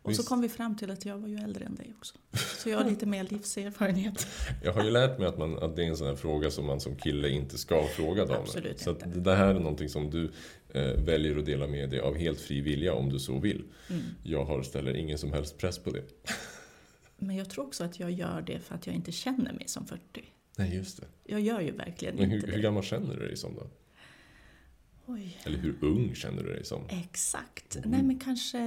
Och 0.06 0.16
så 0.16 0.24
kom 0.24 0.42
vi 0.42 0.50
fram 0.50 0.78
till 0.78 0.92
att 0.92 1.06
jag 1.06 1.18
var 1.18 1.28
ju 1.28 1.38
äldre 1.38 1.66
än 1.66 1.76
dig 1.76 1.94
också. 1.98 2.16
Så 2.58 2.70
jag 2.70 2.78
har 2.78 2.90
lite 2.90 3.06
mer 3.06 3.24
livserfarenhet. 3.30 4.28
Jag 4.64 4.74
har 4.74 4.84
ju 4.84 4.92
lärt 4.92 5.20
mig 5.20 5.28
att, 5.28 5.38
man, 5.38 5.64
att 5.64 5.76
det 5.76 5.84
är 5.84 5.88
en 5.88 5.98
sån 5.98 6.08
här 6.08 6.16
fråga 6.16 6.52
som 6.52 6.66
man 6.66 6.80
som 6.80 6.96
kille 6.96 7.30
inte 7.30 7.58
ska 7.58 7.88
fråga 7.88 8.26
damer. 8.26 8.40
Absolut 8.40 8.80
så 8.80 8.90
inte. 8.90 9.06
det 9.06 9.36
här 9.36 9.48
är 9.48 9.60
någonting 9.60 9.90
som 9.90 10.10
du 10.10 10.32
eh, 10.74 11.04
väljer 11.06 11.38
att 11.38 11.46
dela 11.46 11.68
med 11.68 11.90
dig 11.90 12.00
av 12.00 12.16
helt 12.16 12.42
fri 12.42 12.62
vilja 12.62 12.94
om 12.94 13.10
du 13.10 13.20
så 13.20 13.40
vill. 13.40 13.64
Mm. 13.90 14.02
Jag 14.24 14.46
har 14.46 14.64
ställer 14.64 14.96
ingen 14.96 15.18
som 15.18 15.34
helst 15.34 15.58
press 15.58 15.80
på 15.80 15.90
det. 15.90 16.04
Men 17.18 17.36
jag 17.36 17.50
tror 17.50 17.66
också 17.66 17.84
att 17.84 18.00
jag 18.00 18.12
gör 18.12 18.42
det 18.42 18.60
för 18.60 18.76
att 18.76 18.88
jag 18.88 18.96
inte 18.96 19.12
känner 19.12 19.54
mig 19.54 19.64
som 19.68 19.86
40. 19.86 20.02
Nej, 20.58 20.76
just 20.76 21.02
det. 21.02 21.08
Jag 21.24 21.42
gör 21.42 21.62
ju 21.62 21.72
verkligen 21.72 22.16
Men 22.16 22.30
hur, 22.30 22.36
inte 22.36 22.48
det. 22.48 22.54
Hur 22.54 22.62
gammal 22.62 22.84
känner 22.84 23.16
du 23.16 23.28
dig 23.28 23.38
som 23.38 23.56
då? 23.56 23.68
Oj. 25.06 25.38
Eller 25.44 25.58
hur 25.58 25.84
ung 25.84 26.16
känner 26.16 26.44
du 26.44 26.54
dig 26.54 26.66
som? 26.66 26.82
Exakt. 26.90 27.76
Mm. 27.76 27.92
Nej, 27.92 28.04
men 28.04 28.20
kanske... 28.20 28.60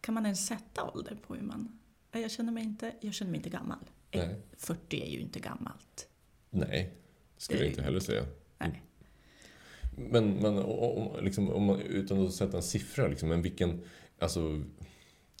Kan 0.00 0.14
man 0.14 0.24
ens 0.24 0.46
sätta 0.46 0.90
ålder 0.90 1.16
på 1.26 1.34
hur 1.34 1.42
man... 1.42 1.78
Jag 2.12 2.30
känner 2.30 2.52
mig 2.52 2.64
inte, 2.64 2.92
jag 3.00 3.14
känner 3.14 3.30
mig 3.30 3.38
inte 3.38 3.50
gammal. 3.50 3.78
Nej. 4.12 4.36
40 4.56 5.02
är 5.02 5.10
ju 5.10 5.20
inte 5.20 5.40
gammalt. 5.40 6.08
Nej. 6.50 6.94
Skulle 7.36 7.60
jag 7.60 7.68
inte 7.68 7.82
heller 7.82 8.00
säga. 8.00 8.26
Nej. 8.58 8.82
Men, 9.96 10.34
men 10.34 10.58
om, 10.58 11.24
liksom, 11.24 11.50
om 11.50 11.62
man, 11.64 11.80
utan 11.80 12.26
att 12.26 12.34
sätta 12.34 12.56
en 12.56 12.62
siffra, 12.62 13.08
liksom, 13.08 13.28
men 13.28 13.42
vilken... 13.42 13.80
Alltså, 14.18 14.62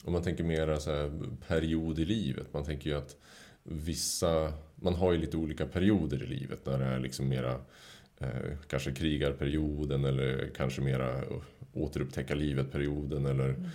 om 0.04 0.12
man 0.12 0.22
tänker 0.22 0.44
mer 0.44 0.76
så 0.78 0.90
här, 0.90 1.20
period 1.48 1.98
i 1.98 2.04
livet. 2.04 2.52
Man 2.52 2.64
tänker 2.64 2.90
ju 2.90 2.96
att 2.96 3.16
vissa... 3.64 4.52
Man 4.76 4.94
har 4.94 5.12
ju 5.12 5.18
lite 5.18 5.36
olika 5.36 5.66
perioder 5.66 6.22
i 6.22 6.26
livet. 6.26 6.66
När 6.66 6.78
det 6.78 6.84
är 6.84 6.98
liksom 6.98 7.28
mera 7.28 7.60
eh, 8.18 8.56
kanske 8.68 8.92
krigarperioden 8.92 10.04
eller 10.04 10.50
kanske 10.56 10.80
mera 10.80 11.22
återupptäcka 11.72 12.34
livet-perioden 12.34 13.26
eller 13.26 13.48
mm. 13.48 13.70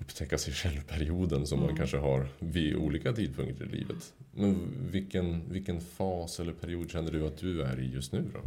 upptäcka 0.00 0.38
sig 0.38 0.54
själv-perioden 0.54 1.46
som 1.46 1.58
mm. 1.58 1.68
man 1.68 1.76
kanske 1.76 1.96
har 1.96 2.28
vid 2.38 2.76
olika 2.76 3.12
tidpunkter 3.12 3.64
i 3.64 3.68
livet. 3.68 4.14
Men 4.32 4.68
vilken, 4.90 5.52
vilken 5.52 5.80
fas 5.80 6.40
eller 6.40 6.52
period 6.52 6.90
känner 6.90 7.12
du 7.12 7.26
att 7.26 7.38
du 7.38 7.62
är 7.62 7.80
i 7.80 7.90
just 7.92 8.12
nu 8.12 8.30
då? 8.34 8.40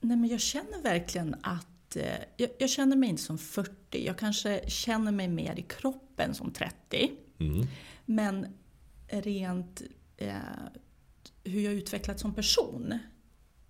Nej, 0.00 0.16
men 0.16 0.30
jag 0.30 0.40
känner 0.40 0.82
verkligen 0.82 1.36
att 1.42 1.96
eh, 1.96 2.02
jag, 2.36 2.50
jag, 2.58 2.70
känner 2.70 2.96
mig 2.96 3.08
inte 3.08 3.22
som 3.22 3.38
40. 3.38 3.72
Jag 4.06 4.18
kanske 4.18 4.70
känner 4.70 5.12
mig 5.12 5.28
mer 5.28 5.58
i 5.58 5.62
kroppen 5.62 6.34
som 6.34 6.50
30. 6.50 7.10
Mm. 7.38 7.66
Men 8.06 8.46
rent 9.08 9.82
eh, 10.16 10.36
hur 11.44 11.60
jag 11.60 11.72
utvecklats 11.72 12.22
som 12.22 12.34
person 12.34 12.98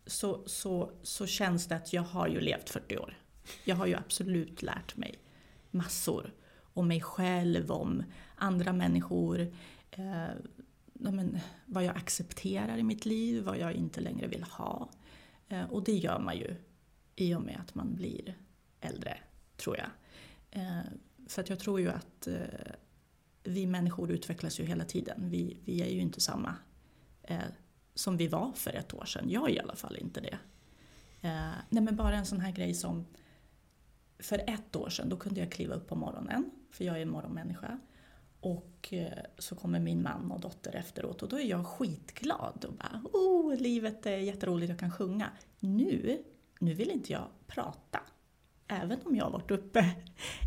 så, 0.07 0.43
så, 0.47 0.93
så 1.03 1.27
känns 1.27 1.67
det 1.67 1.77
att 1.77 1.93
jag 1.93 2.03
har 2.03 2.29
ju 2.29 2.41
levt 2.41 2.71
40 2.71 2.99
år. 2.99 3.19
Jag 3.65 3.77
har 3.77 3.87
ju 3.87 3.95
absolut 3.95 4.63
lärt 4.63 4.97
mig 4.97 5.19
massor. 5.71 6.35
Om 6.73 6.89
mig 6.89 7.01
själv, 7.01 7.71
om 7.71 8.03
andra 8.37 8.73
människor. 8.73 9.41
Eh, 9.91 10.27
men, 10.93 11.39
vad 11.67 11.85
jag 11.85 11.97
accepterar 11.97 12.79
i 12.79 12.83
mitt 12.83 13.07
liv, 13.07 13.43
vad 13.45 13.59
jag 13.59 13.73
inte 13.73 14.01
längre 14.01 14.27
vill 14.27 14.43
ha. 14.43 14.89
Eh, 15.49 15.65
och 15.65 15.85
det 15.85 15.97
gör 15.97 16.19
man 16.19 16.37
ju 16.37 16.57
i 17.17 17.35
och 17.35 17.43
med 17.43 17.61
att 17.61 17.75
man 17.75 17.95
blir 17.95 18.37
äldre, 18.81 19.19
tror 19.57 19.77
jag. 19.77 19.89
Eh, 20.51 20.81
för 21.27 21.43
att 21.43 21.49
jag 21.49 21.59
tror 21.59 21.81
ju 21.81 21.89
att 21.91 22.27
eh, 22.27 22.73
vi 23.49 23.67
människor 23.67 24.11
utvecklas 24.11 24.61
ju 24.61 24.65
hela 24.65 24.85
tiden. 24.85 25.31
Vi, 25.31 25.57
vi 25.65 25.83
är 25.83 25.89
ju 25.89 26.01
inte 26.01 26.21
samma 26.21 26.55
eh, 27.23 27.39
som 27.95 28.17
vi 28.17 28.29
var 28.29 28.53
för 28.53 28.71
ett 28.71 28.95
år 28.95 29.05
sedan. 29.05 29.31
Jag 29.31 29.51
är 29.51 29.55
i 29.55 29.61
alla 29.61 29.77
fall 29.77 29.97
inte 29.97 30.21
det. 30.21 30.39
Eh, 31.21 31.53
nej 31.69 31.83
men 31.83 31.97
bara 31.97 32.17
en 32.17 32.27
sån 32.27 32.41
här 32.41 32.53
grej 32.53 32.75
som 32.75 33.07
för 34.19 34.39
ett 34.47 34.77
år 34.77 34.89
sedan, 34.89 35.09
då 35.09 35.17
kunde 35.17 35.41
jag 35.41 35.53
kliva 35.53 35.75
upp 35.75 35.89
på 35.89 35.97
morgonen, 35.97 36.51
för 36.71 36.85
jag 36.85 36.97
är 36.97 37.03
en 37.03 37.11
morgonmänniska. 37.11 37.79
Och 38.41 38.89
eh, 38.91 39.25
så 39.39 39.57
kommer 39.57 39.81
min 39.81 40.03
man 40.03 40.33
och 40.33 40.41
dotter 40.41 40.77
efteråt 40.77 41.23
och 41.23 41.29
då 41.29 41.39
är 41.39 41.45
jag 41.45 41.67
skitglad 41.67 42.65
och 42.65 42.75
bara 42.75 43.03
oh, 43.13 43.57
livet 43.57 44.07
är 44.07 44.17
jätteroligt, 44.17 44.71
jag 44.71 44.79
kan 44.79 44.91
sjunga. 44.91 45.31
Nu, 45.61 46.23
nu 46.59 46.75
vill 46.75 46.91
inte 46.91 47.13
jag 47.13 47.29
prata. 47.47 48.01
Även 48.67 48.99
om 49.05 49.17
jag 49.17 49.25
har 49.25 49.31
varit 49.31 49.51
uppe 49.51 49.95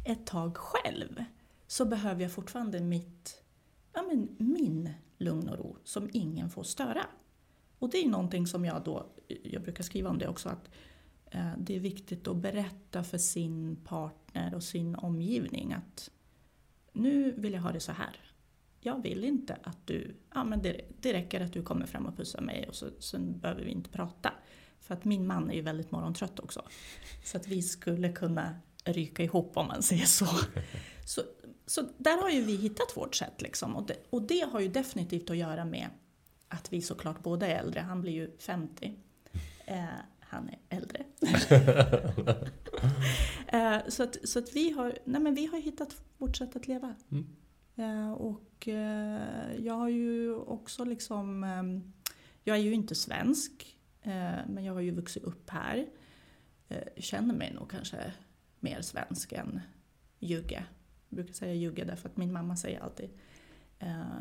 ett 0.06 0.26
tag 0.26 0.58
själv 0.58 1.24
så 1.72 1.86
behöver 1.86 2.22
jag 2.22 2.32
fortfarande 2.32 2.82
mitt, 2.82 3.44
ja 3.94 4.02
men 4.02 4.36
min 4.38 4.90
lugn 5.18 5.50
och 5.50 5.58
ro 5.58 5.78
som 5.84 6.10
ingen 6.14 6.50
får 6.50 6.64
störa. 6.64 7.06
Och 7.80 7.90
det 7.90 7.98
är 7.98 8.10
någonting 8.10 8.48
som 8.48 8.66
jag 8.66 8.84
då, 8.84 9.12
jag 9.44 9.62
brukar 9.62 9.84
skriva 9.84 10.10
om 10.10 10.18
det 10.18 10.28
också, 10.28 10.50
att 10.50 10.70
eh, 11.26 11.52
det 11.58 11.76
är 11.76 11.80
viktigt 11.80 12.28
att 12.28 12.36
berätta 12.36 13.04
för 13.04 13.18
sin 13.18 13.76
partner 13.76 14.56
och 14.56 14.64
sin 14.64 14.96
omgivning 14.96 15.74
att 15.74 16.12
nu 16.94 17.32
vill 17.32 17.54
jag 17.54 17.62
ha 17.62 17.72
det 17.72 17.80
så 17.80 17.92
här. 17.92 18.16
Jag 18.80 19.04
vill 19.04 19.24
inte 19.24 19.58
att 19.64 19.88
du, 19.88 20.16
ja 20.34 20.44
men 20.44 20.62
det, 20.62 20.82
det 21.00 21.14
räcker 21.14 21.42
att 21.42 21.54
du 21.54 21.64
kommer 21.64 21.86
fram 21.86 22.06
och 22.06 22.18
pussar 22.18 22.42
mig 22.42 22.68
och 22.68 22.76
så, 22.76 22.90
sen 23.00 23.40
behöver 23.40 23.64
vi 23.64 23.72
inte 23.72 23.90
prata. 23.90 24.34
För 24.80 24.94
att 24.94 25.06
min 25.06 25.28
man 25.28 25.50
är 25.50 25.56
ju 25.56 25.62
väldigt 25.62 25.92
morgontrött 25.92 26.40
också. 26.40 26.62
Så 27.24 27.38
att 27.38 27.48
vi 27.48 27.62
skulle 27.62 28.12
kunna 28.12 28.56
ryka 28.84 29.24
ihop 29.24 29.58
om 29.58 29.68
man 29.68 29.84
säger 29.84 30.06
så. 30.06 30.28
Så, 31.06 31.22
så 31.66 31.82
där 31.98 32.22
har 32.22 32.30
ju 32.30 32.42
vi 32.42 32.56
hittat 32.56 32.98
vårt 32.98 33.16
sätt 33.16 33.42
liksom. 33.42 33.76
Och 33.76 33.88
det, 33.88 33.98
och 34.10 34.22
det 34.22 34.50
har 34.52 34.60
ju 34.60 34.68
definitivt 34.68 35.30
att 35.30 35.38
göra 35.38 35.66
med 35.66 35.88
att 36.48 36.74
vi 36.74 36.82
såklart 36.82 37.24
båda 37.24 37.48
är 37.48 37.60
äldre. 37.60 37.80
Han 37.80 38.02
blir 38.02 38.14
ju 38.14 38.38
50. 38.38 38.96
Eh, 39.66 39.84
han 40.20 40.50
är 40.50 40.78
äldre. 40.78 41.04
Eh, 43.48 43.78
så 43.88 44.04
att, 44.04 44.18
så 44.24 44.40
att 44.40 44.56
vi, 44.56 44.72
har, 44.72 44.98
nej 45.06 45.22
men 45.22 45.36
vi 45.36 45.46
har 45.46 45.62
hittat 45.62 45.96
vårt 46.18 46.36
sätt 46.36 46.56
att 46.56 46.68
leva. 46.68 46.96
Mm. 47.12 47.28
Eh, 47.76 48.12
och 48.12 48.68
eh, 48.68 49.22
jag 49.60 49.74
har 49.74 49.90
ju 49.90 50.36
också 50.36 50.84
liksom, 50.86 51.44
ehm, 51.44 51.94
jag 52.44 52.58
är 52.58 52.62
ju 52.62 52.74
inte 52.74 52.96
svensk, 52.96 53.78
men 54.48 54.64
jag 54.64 54.74
har 54.74 54.82
ju 54.82 54.92
vuxit 54.92 55.24
upp 55.24 55.50
här. 55.50 55.88
Jag 56.68 57.04
känner 57.04 57.34
mig 57.34 57.54
nog 57.54 57.72
kanske 57.72 58.14
mer 58.62 58.82
svensk 58.82 59.32
än 59.32 59.62
jugge. 60.20 60.66
Jag 61.10 61.16
brukar 61.16 61.34
säga 61.34 61.54
jugge 61.54 61.84
därför 61.84 62.10
att 62.10 62.18
min 62.18 62.34
mamma 62.34 62.56
säger 62.56 62.80
alltid 62.80 63.10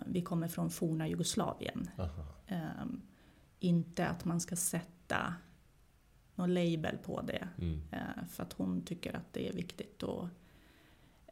vi 0.07 0.23
kommer 0.23 0.49
från 0.49 0.71
forna 0.71 1.09
Jugoslavien. 1.09 1.91
Um, 2.49 3.03
inte 3.59 4.07
att 4.07 4.25
man 4.25 4.41
ska 4.41 4.57
sätta 4.57 5.35
någon 6.35 6.55
label 6.55 6.99
på 6.99 7.21
det. 7.21 7.49
Mm. 7.59 7.81
Eh, 7.93 8.27
för 8.31 8.43
att 8.43 8.53
hon 8.53 8.83
tycker 8.85 9.17
att 9.17 9.33
det 9.33 9.49
är 9.49 9.53
viktigt. 9.53 10.03
Och, 10.03 10.29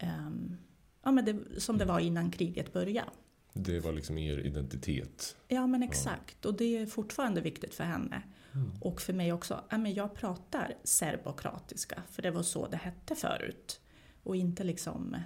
um, 0.03 0.57
ja, 1.03 1.11
men 1.11 1.25
det, 1.25 1.61
som 1.61 1.79
det 1.79 1.85
var 1.85 2.00
innan 2.00 2.31
kriget 2.31 2.73
började. 2.73 3.11
Det 3.53 3.81
var 3.81 3.93
liksom 3.93 4.19
er 4.19 4.38
identitet? 4.38 5.37
Ja 5.49 5.67
men 5.67 5.83
exakt. 5.83 6.37
Ja. 6.41 6.49
Och 6.49 6.57
det 6.57 6.65
är 6.65 6.87
fortfarande 6.87 7.41
viktigt 7.41 7.75
för 7.75 7.85
henne. 7.85 8.23
Mm. 8.59 8.73
Och 8.81 9.00
för 9.00 9.12
mig 9.12 9.33
också. 9.33 9.65
Ja, 9.71 9.79
men 9.79 9.95
jag 9.95 10.15
pratar 10.15 10.75
serbokratiska. 10.85 12.03
För 12.11 12.23
det 12.23 12.31
var 12.31 12.43
så 12.43 12.69
det 12.69 12.77
hette 12.77 13.15
förut. 13.15 13.81
Och 14.23 14.37
inte 14.37 14.65
liksom... 14.65 15.17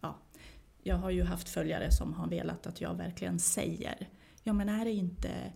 Ja, 0.00 0.18
jag 0.82 0.96
har 0.96 1.10
ju 1.10 1.24
haft 1.24 1.48
följare 1.48 1.92
som 1.92 2.14
har 2.14 2.28
velat 2.28 2.66
att 2.66 2.80
jag 2.80 2.94
verkligen 2.94 3.38
säger. 3.38 4.08
Ja 4.42 4.52
men 4.52 4.68
är 4.68 4.84
det 4.84 4.92
inte 4.92 5.52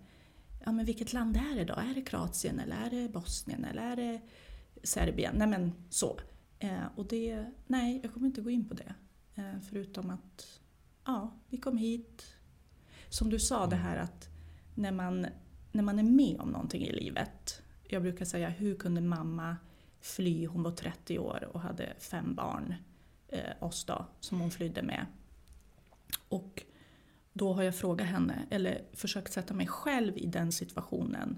ja 0.64 0.72
men 0.72 0.84
vilket 0.84 1.12
land 1.12 1.36
är 1.36 1.54
det 1.56 1.64
då? 1.64 1.74
Är 1.74 1.94
det 1.94 2.02
Kroatien 2.02 2.60
eller 2.60 2.76
är 2.76 2.90
det 2.90 3.08
Bosnien 3.08 3.64
eller 3.64 3.82
är 3.82 3.96
det 3.96 4.20
Serbien? 4.82 5.34
Nej 5.36 5.46
men 5.46 5.72
så. 5.90 6.20
Eh, 6.58 6.84
och 6.96 7.08
det, 7.08 7.46
nej, 7.66 8.00
jag 8.02 8.12
kommer 8.12 8.26
inte 8.26 8.40
gå 8.40 8.50
in 8.50 8.68
på 8.68 8.74
det. 8.74 8.94
Eh, 9.34 9.60
förutom 9.70 10.10
att, 10.10 10.60
ja, 11.04 11.34
vi 11.48 11.56
kom 11.56 11.76
hit. 11.76 12.24
Som 13.08 13.30
du 13.30 13.38
sa 13.38 13.66
det 13.66 13.76
här 13.76 13.96
att 13.96 14.28
när 14.74 14.92
man, 14.92 15.26
när 15.74 15.82
man 15.82 15.98
är 15.98 16.02
med 16.02 16.40
om 16.40 16.48
någonting 16.48 16.82
i 16.82 16.92
livet. 16.92 17.62
Jag 17.82 18.02
brukar 18.02 18.24
säga, 18.24 18.48
hur 18.48 18.74
kunde 18.74 19.00
mamma 19.00 19.56
fly? 20.00 20.46
Hon 20.46 20.62
var 20.62 20.70
30 20.70 21.18
år 21.18 21.48
och 21.52 21.60
hade 21.60 21.94
fem 21.98 22.34
barn, 22.34 22.74
eh, 23.28 23.62
oss 23.62 23.84
då, 23.84 24.06
som 24.20 24.40
hon 24.40 24.50
flydde 24.50 24.82
med. 24.82 25.06
Och 26.28 26.62
då 27.32 27.52
har 27.52 27.62
jag 27.62 27.76
frågat 27.76 28.06
henne, 28.06 28.46
eller 28.50 28.82
försökt 28.92 29.32
sätta 29.32 29.54
mig 29.54 29.66
själv 29.66 30.18
i 30.18 30.26
den 30.26 30.52
situationen. 30.52 31.36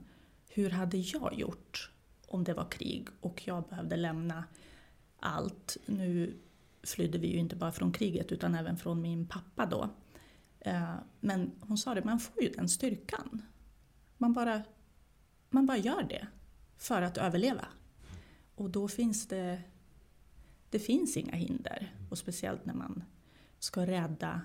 Hur 0.48 0.70
hade 0.70 0.96
jag 0.96 1.34
gjort 1.34 1.90
om 2.26 2.44
det 2.44 2.54
var 2.54 2.70
krig 2.70 3.08
och 3.20 3.42
jag 3.46 3.68
behövde 3.68 3.96
lämna 3.96 4.44
allt? 5.20 5.76
Nu 5.86 6.36
flydde 6.82 7.18
vi 7.18 7.26
ju 7.26 7.38
inte 7.38 7.56
bara 7.56 7.72
från 7.72 7.92
kriget 7.92 8.32
utan 8.32 8.54
även 8.54 8.76
från 8.76 9.02
min 9.02 9.26
pappa 9.26 9.66
då. 9.66 9.90
Eh, 10.60 10.94
men 11.20 11.52
hon 11.60 11.78
sa 11.78 11.94
det, 11.94 12.04
man 12.04 12.18
får 12.20 12.42
ju 12.42 12.48
den 12.48 12.68
styrkan. 12.68 13.42
Man 14.18 14.32
bara, 14.32 14.62
man 15.50 15.66
bara 15.66 15.76
gör 15.76 16.02
det 16.02 16.26
för 16.76 17.02
att 17.02 17.18
överleva. 17.18 17.66
Och 18.54 18.70
då 18.70 18.88
finns 18.88 19.28
det, 19.28 19.62
det 20.70 20.78
finns 20.78 21.16
inga 21.16 21.34
hinder. 21.34 21.94
Och 22.10 22.18
speciellt 22.18 22.64
när 22.64 22.74
man 22.74 23.04
ska 23.58 23.86
rädda 23.86 24.40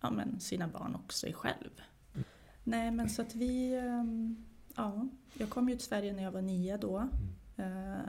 ja, 0.00 0.10
men 0.10 0.40
sina 0.40 0.68
barn 0.68 0.94
och 0.94 1.12
sig 1.12 1.32
själv. 1.32 1.70
Mm. 2.14 2.24
Nej 2.64 2.90
men 2.90 3.10
så 3.10 3.22
att 3.22 3.34
vi, 3.34 3.74
ehm, 3.74 4.44
ja, 4.76 5.08
jag 5.34 5.50
kom 5.50 5.68
ju 5.68 5.74
till 5.74 5.86
Sverige 5.86 6.12
när 6.12 6.22
jag 6.22 6.32
var 6.32 6.42
nio 6.42 6.76
då. 6.76 7.08
Mm. 7.56 8.02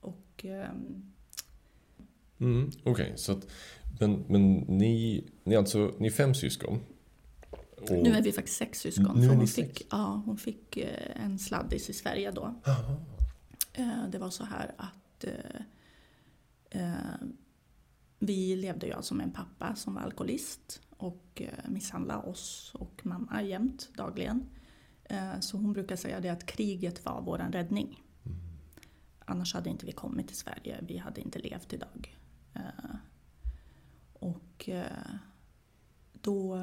och 0.00 0.44
ehm, 0.44 1.12
Mm, 2.40 2.70
Okej, 2.82 2.92
okay, 2.92 3.16
så 3.16 3.32
att, 3.32 3.46
men, 4.00 4.24
men 4.28 4.54
ni, 4.58 5.24
ni, 5.44 5.56
alltså, 5.56 5.94
ni 5.98 6.06
är 6.06 6.12
fem 6.12 6.34
syskon? 6.34 6.80
Och... 7.80 7.90
Nu 7.90 8.14
är 8.14 8.22
vi 8.22 8.32
faktiskt 8.32 8.56
sex 8.56 8.80
syskon. 8.80 9.22
för 9.22 9.34
hon, 9.34 9.46
fick, 9.46 9.86
ja, 9.90 10.22
hon 10.26 10.38
fick 10.38 10.76
eh, 10.76 11.24
en 11.24 11.38
sladdis 11.38 11.90
i 11.90 11.92
Sverige 11.92 12.30
då. 12.30 12.54
Aha. 12.66 13.00
Det 14.08 14.18
var 14.18 14.30
så 14.30 14.44
här 14.44 14.74
att 14.76 15.24
eh, 16.70 16.80
vi 18.18 18.56
levde 18.56 18.86
ju 18.86 18.92
alltså 18.92 19.14
med 19.14 19.24
en 19.24 19.32
pappa 19.32 19.74
som 19.74 19.94
var 19.94 20.02
alkoholist 20.02 20.80
och 20.90 21.42
eh, 21.42 21.70
misshandla 21.70 22.18
oss 22.18 22.72
och 22.74 23.00
mamma 23.02 23.42
jämt, 23.42 23.88
dagligen. 23.94 24.46
Eh, 25.04 25.40
så 25.40 25.56
hon 25.56 25.72
brukar 25.72 25.96
säga 25.96 26.20
det 26.20 26.28
att 26.28 26.46
kriget 26.46 27.04
var 27.04 27.22
vår 27.22 27.38
räddning. 27.38 28.02
Mm. 28.24 28.38
Annars 29.24 29.54
hade 29.54 29.70
inte 29.70 29.86
vi 29.86 29.92
kommit 29.92 30.26
till 30.26 30.36
Sverige, 30.36 30.84
vi 30.88 30.96
hade 30.96 31.20
inte 31.20 31.38
levt 31.38 31.72
idag. 31.72 32.18
Eh, 32.54 32.96
och 34.12 34.68
då 36.12 36.58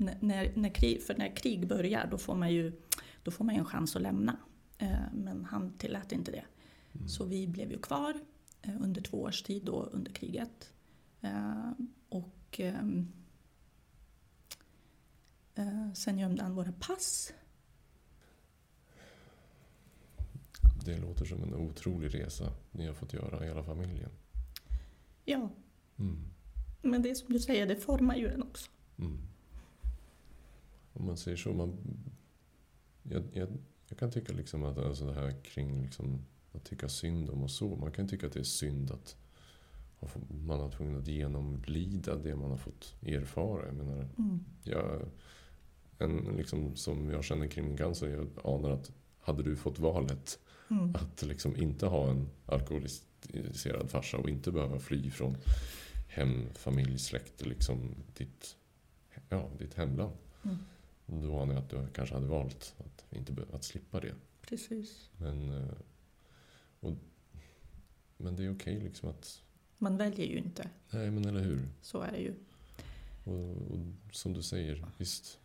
när, 0.00 0.52
när, 0.56 0.68
krig, 0.68 1.02
för 1.02 1.14
när 1.14 1.36
krig 1.36 1.68
börjar 1.68 2.08
då 2.10 2.18
får 2.18 2.34
man 2.34 2.52
ju 2.52 2.72
då 3.22 3.30
får 3.30 3.44
man 3.44 3.54
en 3.54 3.64
chans 3.64 3.96
att 3.96 4.02
lämna. 4.02 4.36
Eh, 4.78 5.12
men 5.12 5.44
han 5.44 5.78
tillät 5.78 6.12
inte 6.12 6.32
det. 6.32 6.44
Mm. 6.92 7.08
Så 7.08 7.24
vi 7.24 7.46
blev 7.46 7.70
ju 7.70 7.78
kvar 7.78 8.20
eh, 8.62 8.82
under 8.82 9.02
två 9.02 9.22
års 9.22 9.42
tid 9.42 9.64
då 9.64 9.82
under 9.82 10.12
kriget. 10.12 10.72
Eh, 11.20 11.70
och 12.08 12.60
ehm, 12.60 13.12
sen 15.94 16.18
gömde 16.18 16.42
han 16.42 16.54
våra 16.54 16.72
pass. 16.72 17.32
Det 20.84 20.98
låter 20.98 21.24
som 21.24 21.42
en 21.42 21.54
otrolig 21.54 22.14
resa 22.14 22.52
ni 22.70 22.86
har 22.86 22.94
fått 22.94 23.12
göra, 23.12 23.44
hela 23.44 23.62
familjen. 23.62 24.10
Ja. 25.24 25.50
Mm. 25.98 26.18
Men 26.82 27.02
det 27.02 27.10
är 27.10 27.14
som 27.14 27.32
du 27.32 27.38
säger, 27.38 27.66
det 27.66 27.76
formar 27.76 28.16
ju 28.16 28.28
en 28.28 28.42
också. 28.42 28.70
Mm. 28.98 29.29
Om 30.92 31.06
man 31.06 31.16
säger 31.16 31.36
så, 31.36 31.52
man 31.52 31.78
jag, 33.02 33.22
jag, 33.32 33.48
jag, 33.88 33.98
kan 33.98 34.10
tycka 34.10 34.32
liksom 34.32 34.64
att 34.64 34.78
alltså 34.78 35.06
det 35.06 35.14
här 35.14 35.34
kring 35.42 35.82
liksom 35.82 36.18
att 36.52 36.64
tycka 36.64 36.88
synd 36.88 37.30
om 37.30 37.42
och 37.42 37.50
så. 37.50 37.76
Man 37.76 37.92
kan 37.92 38.08
tycka 38.08 38.26
att 38.26 38.32
det 38.32 38.40
är 38.40 38.44
synd 38.44 38.90
att 38.90 39.16
man 40.28 40.60
har 40.60 40.70
tvungen 40.70 40.96
att 40.96 41.08
genomlida 41.08 42.16
det 42.16 42.36
man 42.36 42.50
har 42.50 42.56
fått 42.56 42.94
erfara. 43.02 43.66
Jag 43.66 43.74
menar, 43.74 44.08
mm. 44.18 44.40
jag, 44.62 45.02
en, 45.98 46.16
liksom, 46.36 46.76
som 46.76 47.10
jag 47.10 47.24
känner 47.24 47.46
kring 47.46 47.64
min 47.64 47.76
cancer, 47.76 48.08
jag 48.08 48.28
anar 48.44 48.70
att 48.70 48.92
hade 49.20 49.42
du 49.42 49.56
fått 49.56 49.78
valet 49.78 50.38
mm. 50.70 50.94
att 50.94 51.22
liksom 51.22 51.56
inte 51.56 51.86
ha 51.86 52.10
en 52.10 52.28
alkoholiserad 52.46 53.90
farsa 53.90 54.16
och 54.16 54.28
inte 54.28 54.52
behöva 54.52 54.78
fly 54.78 55.10
från 55.10 55.36
hem, 56.08 56.46
familj, 56.54 56.98
släkt, 56.98 57.46
liksom 57.46 57.94
ditt, 58.16 58.56
ja, 59.28 59.50
ditt 59.58 59.74
hemland. 59.74 60.12
Mm. 60.42 60.58
Då 61.12 61.38
anar 61.38 61.54
jag 61.54 61.62
att 61.62 61.70
du 61.70 61.86
kanske 61.92 62.14
hade 62.14 62.26
valt 62.26 62.74
att, 62.78 63.04
inte, 63.16 63.34
att 63.52 63.64
slippa 63.64 64.00
det. 64.00 64.14
Precis. 64.40 65.10
Men, 65.16 65.50
eh, 65.50 65.72
och, 66.80 66.92
men 68.16 68.36
det 68.36 68.44
är 68.44 68.54
okej 68.54 68.76
okay 68.76 68.88
liksom 68.88 69.08
att... 69.08 69.42
Man 69.78 69.96
väljer 69.96 70.26
ju 70.26 70.38
inte. 70.38 70.70
Nej, 70.90 71.10
men 71.10 71.24
eller 71.24 71.40
hur. 71.40 71.68
Så 71.82 72.00
är 72.00 72.12
det 72.12 72.18
ju. 72.18 72.34
Och, 73.24 73.50
och 73.50 73.78
som 74.12 74.32
du 74.32 74.42
säger, 74.42 74.86
visst. 74.96 75.38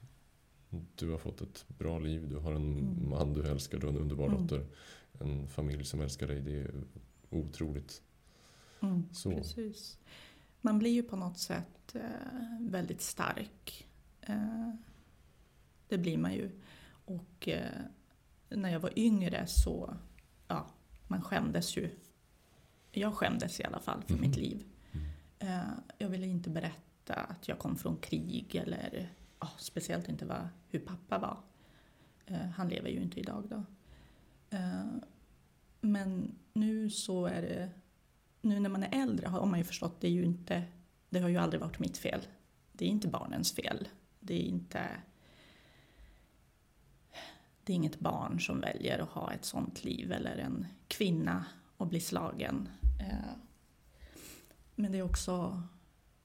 Du 0.96 1.10
har 1.10 1.18
fått 1.18 1.42
ett 1.42 1.66
bra 1.68 2.00
liv, 2.00 2.30
du 2.30 2.36
har 2.36 2.54
en 2.54 2.78
mm. 2.78 3.10
man 3.10 3.34
du 3.34 3.48
älskar, 3.48 3.78
du 3.78 3.88
har 3.88 3.94
en 3.94 4.00
underbar 4.00 4.28
mm. 4.28 4.42
dotter. 4.42 4.66
En 5.20 5.48
familj 5.48 5.86
som 5.86 6.02
älskar 6.02 6.28
dig. 6.28 6.42
Det 6.42 6.62
är 6.62 6.72
otroligt. 7.30 8.02
Mm, 8.82 9.04
Så. 9.14 9.32
Precis. 9.32 9.98
Man 10.62 10.80
blir 10.80 10.92
ju 10.92 11.04
på 11.04 11.16
något 11.16 11.38
sätt 11.38 11.96
eh, 11.96 12.02
väldigt 12.60 13.02
stark. 13.02 13.88
Det 15.88 15.98
blir 15.98 16.18
man 16.18 16.34
ju. 16.34 16.50
Och 17.06 17.48
eh, 17.48 17.82
när 18.50 18.70
jag 18.70 18.80
var 18.80 19.00
yngre 19.00 19.48
så, 19.48 19.98
ja, 20.48 20.68
man 21.08 21.22
skämdes 21.22 21.78
ju. 21.78 21.90
Jag 22.92 23.14
skämdes 23.14 23.60
i 23.60 23.64
alla 23.64 23.80
fall 23.80 24.02
för 24.02 24.14
mm. 24.14 24.22
mitt 24.22 24.38
liv. 24.38 24.64
Eh, 25.40 25.72
jag 25.98 26.10
ville 26.10 26.28
inte 26.28 26.50
berätta 26.50 27.14
att 27.14 27.48
jag 27.48 27.60
kom 27.60 27.76
från 27.76 27.98
krig 27.98 28.56
eller 28.56 29.10
ja, 29.40 29.50
speciellt 29.58 30.10
inte 30.10 30.26
vad, 30.26 30.48
hur 30.70 30.80
pappa 30.80 31.18
var. 31.18 31.38
Eh, 32.26 32.50
han 32.50 32.70
lever 32.70 32.90
ju 32.90 33.02
inte 33.02 33.20
idag 33.20 33.44
då. 33.50 33.64
Eh, 34.58 34.86
men 35.82 36.36
nu 36.54 36.90
så 36.90 37.26
är 37.26 37.42
det, 37.42 37.70
nu 38.42 38.60
när 38.60 38.70
man 38.70 38.84
är 38.84 39.02
äldre 39.04 39.28
har 39.28 39.46
man 39.46 39.60
ju 39.60 39.66
förstått 39.66 40.02
det 40.02 40.08
är 40.08 40.12
ju 40.12 40.26
inte, 40.26 40.64
det 41.10 41.20
har 41.20 41.30
ju 41.30 41.38
aldrig 41.38 41.62
varit 41.62 41.80
mitt 41.80 41.98
fel. 41.98 42.22
Det 42.72 42.86
är 42.86 42.90
inte 42.90 43.08
barnens 43.08 43.54
fel. 43.54 43.88
Det 44.20 44.34
är 44.34 44.48
inte 44.48 44.90
det 47.66 47.74
är 47.74 47.76
inget 47.76 48.00
barn 48.00 48.40
som 48.40 48.60
väljer 48.60 49.00
att 49.00 49.10
ha 49.10 49.32
ett 49.32 49.46
sånt 49.46 49.84
liv 49.84 50.12
eller 50.12 50.38
en 50.38 50.66
kvinna 50.88 51.46
och 51.78 51.88
bli 51.88 52.00
slagen. 52.00 52.70
Eh, 53.00 53.34
men 54.76 54.92
det 54.92 54.98
är 54.98 55.04
också, 55.04 55.62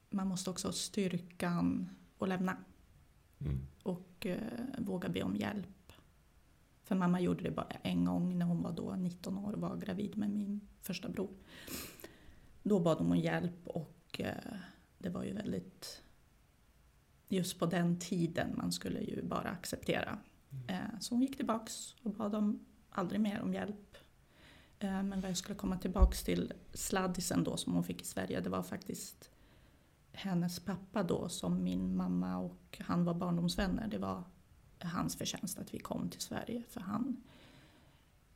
man 0.09 0.27
måste 0.27 0.49
också 0.49 0.67
ha 0.67 0.73
styrkan 0.73 1.89
att 2.19 2.29
lämna. 2.29 2.57
Mm. 3.39 3.59
Och 3.83 4.25
eh, 4.25 4.37
våga 4.77 5.09
be 5.09 5.23
om 5.23 5.35
hjälp. 5.35 5.93
För 6.83 6.95
mamma 6.95 7.21
gjorde 7.21 7.43
det 7.43 7.51
bara 7.51 7.67
en 7.81 8.05
gång 8.05 8.37
när 8.37 8.45
hon 8.45 8.61
var 8.61 8.71
då 8.71 8.95
19 8.95 9.37
år 9.37 9.53
och 9.53 9.61
var 9.61 9.77
gravid 9.77 10.17
med 10.17 10.29
min 10.29 10.61
första 10.81 11.09
bror. 11.09 11.31
Då 12.63 12.79
bad 12.79 12.97
hon 12.97 13.11
om 13.11 13.17
hjälp 13.17 13.67
och 13.67 14.19
eh, 14.19 14.53
det 14.97 15.09
var 15.09 15.23
ju 15.23 15.33
väldigt... 15.33 16.01
Just 17.27 17.59
på 17.59 17.65
den 17.65 17.99
tiden 17.99 18.53
man 18.57 18.71
skulle 18.71 18.99
ju 18.99 19.23
bara 19.23 19.49
acceptera 19.49 20.19
så 20.99 21.15
hon 21.15 21.21
gick 21.21 21.37
tillbaks 21.37 21.95
och 22.03 22.11
bad 22.11 22.31
dem 22.31 22.65
aldrig 22.89 23.21
mer 23.21 23.41
om 23.41 23.53
hjälp. 23.53 23.97
Eh, 24.79 25.03
men 25.03 25.21
vad 25.21 25.29
jag 25.29 25.37
skulle 25.37 25.55
komma 25.55 25.77
tillbaks 25.77 26.23
till 26.23 26.53
sladdisen 26.73 27.43
då 27.43 27.57
som 27.57 27.73
hon 27.73 27.83
fick 27.83 28.01
i 28.01 28.05
Sverige, 28.05 28.41
det 28.41 28.49
var 28.49 28.63
faktiskt 28.63 29.29
hennes 30.13 30.59
pappa 30.59 31.03
då 31.03 31.29
som 31.29 31.63
min 31.63 31.95
mamma 31.95 32.37
och 32.37 32.81
han 32.85 33.05
var 33.05 33.13
barndomsvänner. 33.13 33.87
Det 33.87 33.97
var 33.97 34.23
hans 34.79 35.15
förtjänst 35.15 35.59
att 35.59 35.73
vi 35.73 35.79
kom 35.79 36.09
till 36.09 36.21
Sverige 36.21 36.63
för 36.69 36.81
han, 36.81 37.23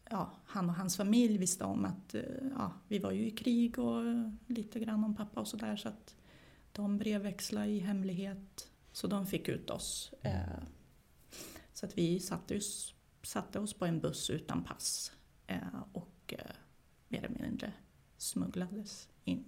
ja, 0.09 0.31
han 0.45 0.69
och 0.69 0.75
hans 0.75 0.97
familj 0.97 1.37
visste 1.37 1.63
om 1.63 1.85
att 1.85 2.15
eh, 2.15 2.21
ja, 2.57 2.71
vi 2.87 2.99
var 2.99 3.11
ju 3.11 3.27
i 3.27 3.31
krig 3.31 3.79
och 3.79 4.03
lite 4.47 4.79
grann 4.79 5.03
om 5.03 5.15
pappa 5.15 5.39
och 5.39 5.47
sådär 5.47 5.75
så 5.75 5.89
att 5.89 6.15
de 6.71 6.97
brevväxlade 6.97 7.67
i 7.67 7.79
hemlighet 7.79 8.71
så 8.91 9.07
de 9.07 9.27
fick 9.27 9.47
ut 9.47 9.69
oss. 9.69 10.13
Så 11.85 11.89
att 11.89 11.97
vi 11.97 12.19
satte 12.19 12.57
oss, 12.57 12.95
satte 13.23 13.59
oss 13.59 13.73
på 13.73 13.85
en 13.85 13.99
buss 13.99 14.29
utan 14.29 14.63
pass 14.63 15.11
eh, 15.47 15.81
och 15.91 16.33
eh, 16.37 16.55
mer 17.07 17.23
eller 17.23 17.39
mindre 17.39 17.73
smugglades 18.17 19.09
in. 19.23 19.45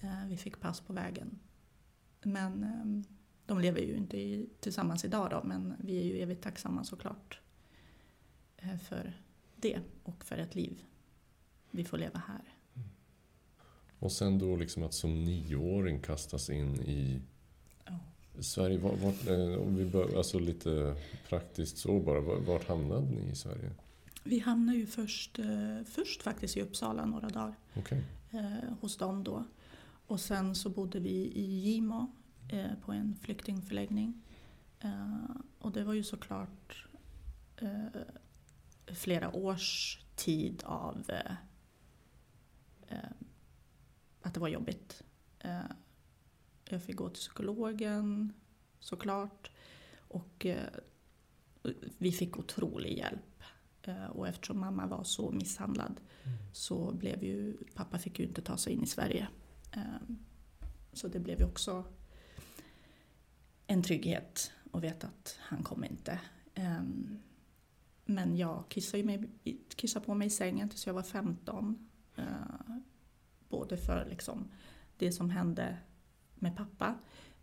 Eh, 0.00 0.26
vi 0.28 0.36
fick 0.36 0.60
pass 0.60 0.80
på 0.80 0.92
vägen. 0.92 1.38
Men 2.22 2.64
eh, 2.64 3.10
de 3.46 3.60
lever 3.60 3.80
ju 3.80 3.96
inte 3.96 4.16
i, 4.16 4.48
tillsammans 4.60 5.04
idag 5.04 5.30
då, 5.30 5.42
men 5.44 5.74
vi 5.78 5.98
är 5.98 6.04
ju 6.04 6.18
evigt 6.18 6.42
tacksamma 6.42 6.84
såklart 6.84 7.40
eh, 8.56 8.78
för 8.78 9.20
det 9.56 9.80
och 10.02 10.24
för 10.24 10.38
ett 10.38 10.54
liv 10.54 10.84
vi 11.70 11.84
får 11.84 11.98
leva 11.98 12.22
här. 12.26 12.56
Och 13.98 14.12
sen 14.12 14.38
då 14.38 14.56
liksom 14.56 14.82
att 14.82 14.94
som 14.94 15.24
nioåring 15.24 16.00
kastas 16.00 16.50
in 16.50 16.80
i 16.80 17.22
Sverige, 18.40 18.78
vart, 18.78 18.98
vart, 18.98 19.26
eh, 19.26 19.62
om 19.62 19.76
vi 19.76 19.84
bör, 19.84 20.16
alltså 20.16 20.38
lite 20.38 20.96
praktiskt 21.28 21.78
så 21.78 22.00
bara, 22.00 22.20
vart 22.20 22.68
hamnade 22.68 23.06
ni 23.06 23.30
i 23.30 23.34
Sverige? 23.34 23.70
Vi 24.24 24.38
hamnade 24.38 24.78
ju 24.78 24.86
först, 24.86 25.38
eh, 25.38 25.84
först 25.86 26.22
faktiskt 26.22 26.56
i 26.56 26.62
Uppsala 26.62 27.06
några 27.06 27.28
dagar. 27.28 27.54
Okay. 27.76 28.00
Eh, 28.30 28.74
hos 28.80 28.96
dem 28.96 29.24
då. 29.24 29.44
Och 30.06 30.20
sen 30.20 30.54
så 30.54 30.68
bodde 30.68 31.00
vi 31.00 31.32
i 31.34 31.42
Gimo 31.42 32.12
på 32.84 32.92
en 32.92 33.16
flyktingförläggning. 33.20 34.22
Och 35.58 35.72
det 35.72 35.84
var 35.84 35.92
ju 35.92 36.02
såklart 36.02 36.86
flera 38.86 39.36
års 39.36 39.98
tid 40.16 40.62
av 40.66 41.04
att 44.22 44.34
det 44.34 44.40
var 44.40 44.48
jobbigt. 44.48 45.02
Jag 46.70 46.82
fick 46.82 46.96
gå 46.96 47.08
till 47.08 47.20
psykologen 47.20 48.32
såklart. 48.80 49.50
Och 49.98 50.46
eh, 50.46 50.68
vi 51.98 52.12
fick 52.12 52.38
otrolig 52.38 52.98
hjälp. 52.98 53.42
Eh, 53.82 54.06
och 54.06 54.28
eftersom 54.28 54.60
mamma 54.60 54.86
var 54.86 55.04
så 55.04 55.30
misshandlad 55.30 56.00
mm. 56.24 56.38
så 56.52 56.92
blev 56.94 57.24
ju, 57.24 57.56
pappa 57.74 57.98
fick 57.98 58.18
ju 58.18 58.24
inte 58.24 58.42
ta 58.42 58.56
sig 58.56 58.72
in 58.72 58.82
i 58.82 58.86
Sverige. 58.86 59.28
Eh, 59.72 60.16
så 60.92 61.08
det 61.08 61.20
blev 61.20 61.38
ju 61.38 61.44
också 61.44 61.84
en 63.66 63.82
trygghet 63.82 64.52
att 64.72 64.82
veta 64.82 65.06
att 65.06 65.38
han 65.40 65.62
kom 65.62 65.84
inte. 65.84 66.20
Um, 66.56 67.22
men 68.04 68.36
jag 68.36 68.64
kissade, 68.68 69.02
mig, 69.02 69.30
kissade 69.76 70.06
på 70.06 70.14
mig 70.14 70.26
i 70.26 70.30
sängen 70.30 70.68
tills 70.68 70.86
jag 70.86 70.94
var 70.94 71.02
15. 71.02 71.88
Uh, 72.18 72.24
både 73.48 73.76
för 73.76 74.06
liksom 74.10 74.50
det 74.96 75.12
som 75.12 75.30
hände 75.30 75.76
med 76.34 76.56
pappa. 76.56 76.94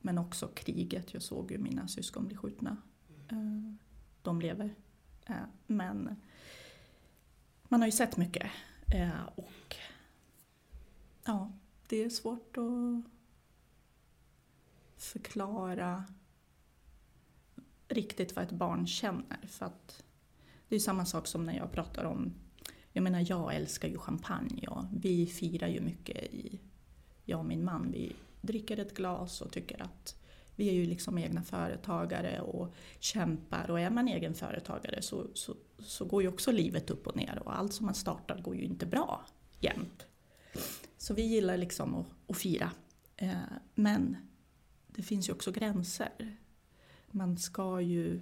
Men 0.01 0.17
också 0.17 0.47
kriget. 0.47 1.13
Jag 1.13 1.23
såg 1.23 1.51
ju 1.51 1.57
mina 1.57 1.87
syskon 1.87 2.27
bli 2.27 2.35
skjutna. 2.35 2.77
Eh, 3.27 3.73
de 4.21 4.41
lever. 4.41 4.75
Eh, 5.25 5.35
men 5.67 6.15
man 7.63 7.81
har 7.81 7.87
ju 7.87 7.91
sett 7.91 8.17
mycket. 8.17 8.51
Eh, 8.93 9.27
och 9.35 9.75
ja, 11.25 11.51
det 11.87 12.03
är 12.03 12.09
svårt 12.09 12.57
att 12.57 13.11
förklara 14.97 16.05
riktigt 17.87 18.35
vad 18.35 18.45
ett 18.45 18.51
barn 18.51 18.87
känner. 18.87 19.39
För 19.47 19.65
att 19.65 20.03
det 20.67 20.75
är 20.75 20.79
samma 20.79 21.05
sak 21.05 21.27
som 21.27 21.45
när 21.45 21.57
jag 21.57 21.71
pratar 21.71 22.03
om 22.03 22.33
jag 22.93 23.03
menar, 23.03 23.25
jag 23.29 23.55
älskar 23.55 23.87
ju 23.87 23.97
champagne 23.97 24.67
och 24.67 24.85
vi 24.91 25.27
firar 25.27 25.67
ju 25.67 25.81
mycket 25.81 26.17
i, 26.17 26.59
jag 27.25 27.39
och 27.39 27.45
min 27.45 27.63
man, 27.63 27.91
vi 27.91 28.15
dricker 28.41 28.79
ett 28.79 28.97
glas 28.97 29.41
och 29.41 29.51
tycker 29.51 29.83
att 29.83 30.15
Vi 30.55 30.69
är 30.69 30.73
ju 30.73 30.85
liksom 30.85 31.17
egna 31.17 31.43
företagare 31.43 32.41
och 32.41 32.73
kämpar 32.99 33.71
och 33.71 33.79
är 33.79 33.89
man 33.89 34.07
egen 34.07 34.33
företagare 34.33 35.01
så, 35.01 35.27
så, 35.33 35.55
så 35.79 36.05
går 36.05 36.21
ju 36.21 36.27
också 36.27 36.51
livet 36.51 36.89
upp 36.89 37.07
och 37.07 37.15
ner 37.15 37.41
och 37.45 37.57
allt 37.57 37.73
som 37.73 37.85
man 37.85 37.95
startar 37.95 38.41
går 38.41 38.55
ju 38.55 38.63
inte 38.63 38.85
bra 38.85 39.25
jämt. 39.59 40.05
Så 40.97 41.13
vi 41.13 41.21
gillar 41.21 41.57
liksom 41.57 41.95
att, 41.95 42.07
att 42.27 42.37
fira. 42.37 42.71
Eh, 43.17 43.33
men 43.75 44.17
det 44.87 45.03
finns 45.03 45.29
ju 45.29 45.33
också 45.33 45.51
gränser. 45.51 46.37
Man 47.07 47.37
ska 47.37 47.81
ju 47.81 48.21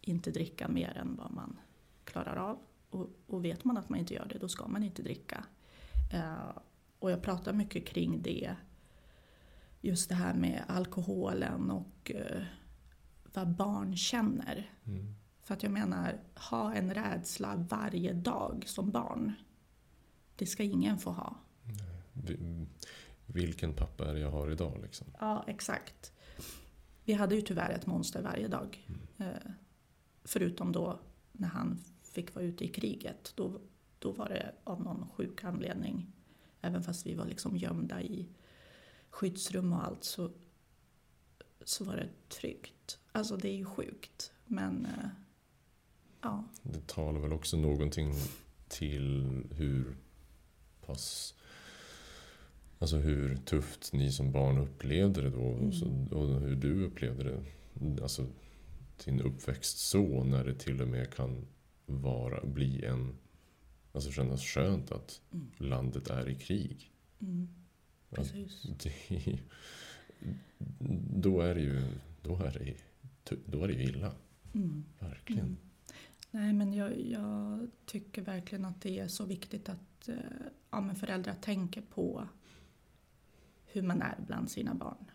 inte 0.00 0.30
dricka 0.30 0.68
mer 0.68 0.96
än 0.96 1.16
vad 1.16 1.30
man 1.32 1.60
klarar 2.04 2.36
av. 2.36 2.58
Och, 2.90 3.06
och 3.26 3.44
vet 3.44 3.64
man 3.64 3.76
att 3.76 3.88
man 3.88 3.98
inte 3.98 4.14
gör 4.14 4.26
det, 4.32 4.38
då 4.38 4.48
ska 4.48 4.68
man 4.68 4.82
inte 4.82 5.02
dricka. 5.02 5.44
Eh, 6.12 6.58
och 6.98 7.10
jag 7.10 7.22
pratar 7.22 7.52
mycket 7.52 7.86
kring 7.86 8.22
det. 8.22 8.56
Just 9.80 10.08
det 10.08 10.14
här 10.14 10.34
med 10.34 10.64
alkoholen 10.68 11.70
och 11.70 12.10
uh, 12.14 12.42
vad 13.34 13.48
barn 13.48 13.96
känner. 13.96 14.70
Mm. 14.84 15.14
För 15.42 15.54
att 15.54 15.62
jag 15.62 15.72
menar, 15.72 16.20
ha 16.34 16.74
en 16.74 16.94
rädsla 16.94 17.66
varje 17.70 18.12
dag 18.12 18.64
som 18.66 18.90
barn. 18.90 19.32
Det 20.36 20.46
ska 20.46 20.62
ingen 20.62 20.98
få 20.98 21.10
ha. 21.10 21.36
Vilken 23.26 23.72
pappa 23.72 24.08
är 24.08 24.14
det 24.14 24.20
jag 24.20 24.30
har 24.30 24.50
idag 24.50 24.78
liksom? 24.82 25.06
Ja, 25.20 25.44
exakt. 25.46 26.12
Vi 27.04 27.12
hade 27.12 27.34
ju 27.34 27.40
tyvärr 27.40 27.70
ett 27.70 27.86
monster 27.86 28.22
varje 28.22 28.48
dag. 28.48 28.86
Mm. 28.86 29.32
Uh, 29.32 29.50
förutom 30.24 30.72
då 30.72 31.00
när 31.32 31.48
han 31.48 31.78
fick 32.02 32.34
vara 32.34 32.44
ute 32.44 32.64
i 32.64 32.68
kriget. 32.68 33.32
Då, 33.36 33.60
då 33.98 34.12
var 34.12 34.28
det 34.28 34.54
av 34.64 34.82
någon 34.82 35.08
sjuk 35.08 35.44
anledning 35.44 36.12
Även 36.60 36.82
fast 36.82 37.06
vi 37.06 37.14
var 37.14 37.24
liksom 37.24 37.56
gömda 37.56 38.02
i 38.02 38.28
skyddsrum 39.10 39.72
och 39.72 39.84
allt 39.84 40.04
så, 40.04 40.30
så 41.64 41.84
var 41.84 41.96
det 41.96 42.08
tryggt. 42.28 42.98
Alltså 43.12 43.36
det 43.36 43.48
är 43.48 43.56
ju 43.56 43.64
sjukt. 43.64 44.32
Men 44.46 44.86
eh, 44.86 45.08
ja. 46.22 46.44
Det 46.62 46.86
talar 46.86 47.20
väl 47.20 47.32
också 47.32 47.56
någonting 47.56 48.14
till 48.68 49.44
hur 49.50 49.96
pass 50.86 51.34
Alltså 52.80 52.96
hur 52.96 53.36
tufft 53.36 53.92
ni 53.92 54.12
som 54.12 54.32
barn 54.32 54.58
upplevde 54.58 55.22
det 55.22 55.30
då 55.30 55.52
mm. 55.52 56.06
och 56.06 56.40
hur 56.40 56.56
du 56.56 56.84
upplevde 56.84 57.24
det. 57.24 57.42
Alltså 58.02 58.26
din 59.04 59.20
uppväxt 59.20 59.78
så 59.78 60.24
när 60.24 60.44
det 60.44 60.54
till 60.54 60.82
och 60.82 60.88
med 60.88 61.14
kan 61.14 61.46
vara, 61.86 62.46
bli 62.46 62.84
en 62.84 63.16
Alltså 63.92 64.10
kännas 64.10 64.42
skönt 64.42 64.92
att 64.92 65.20
mm. 65.32 65.50
landet 65.58 66.10
är 66.10 66.28
i 66.28 66.34
krig. 66.34 66.92
Mm. 67.20 67.48
Precis. 68.10 68.62
Det, 68.62 69.38
då 71.10 71.40
är 71.40 71.54
det 71.54 71.60
ju 71.60 71.82
då 72.22 72.36
är 72.36 72.52
det, 72.52 72.76
då 73.46 73.64
är 73.64 73.68
det 73.68 73.82
illa. 73.82 74.12
Mm. 74.54 74.84
Verkligen. 74.98 75.44
Mm. 75.44 75.56
Nej 76.30 76.52
men 76.52 76.72
jag, 76.72 77.00
jag, 77.00 77.68
tycker 77.86 78.22
verkligen 78.22 78.64
att 78.64 78.80
det 78.80 78.98
är 78.98 79.08
så 79.08 79.24
viktigt 79.24 79.68
att 79.68 80.08
eh, 80.08 80.14
ja, 80.70 80.80
men 80.80 80.96
föräldrar 80.96 81.34
tänker 81.34 81.80
på 81.80 82.28
hur 83.64 83.82
man 83.82 84.02
är 84.02 84.18
bland 84.26 84.50
sina 84.50 84.74
barn. 84.74 85.10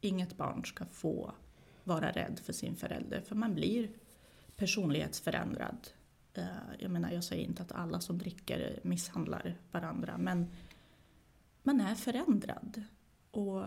Inget 0.00 0.36
barn 0.36 0.64
ska 0.64 0.84
få 0.86 1.34
vara 1.84 2.10
rädd 2.10 2.40
för 2.44 2.52
sin 2.52 2.76
förälder 2.76 3.20
för 3.20 3.34
man 3.34 3.54
blir 3.54 3.90
personlighetsförändrad 4.56 5.88
Eh, 6.38 6.44
jag 6.78 6.90
menar, 6.90 7.10
jag 7.10 7.24
säger 7.24 7.44
inte 7.44 7.62
att 7.62 7.72
alla 7.72 8.00
som 8.00 8.18
dricker 8.18 8.80
misshandlar 8.82 9.54
varandra, 9.72 10.18
men 10.18 10.46
man 11.68 11.80
är 11.80 11.94
förändrad. 11.94 12.82
Och 13.30 13.64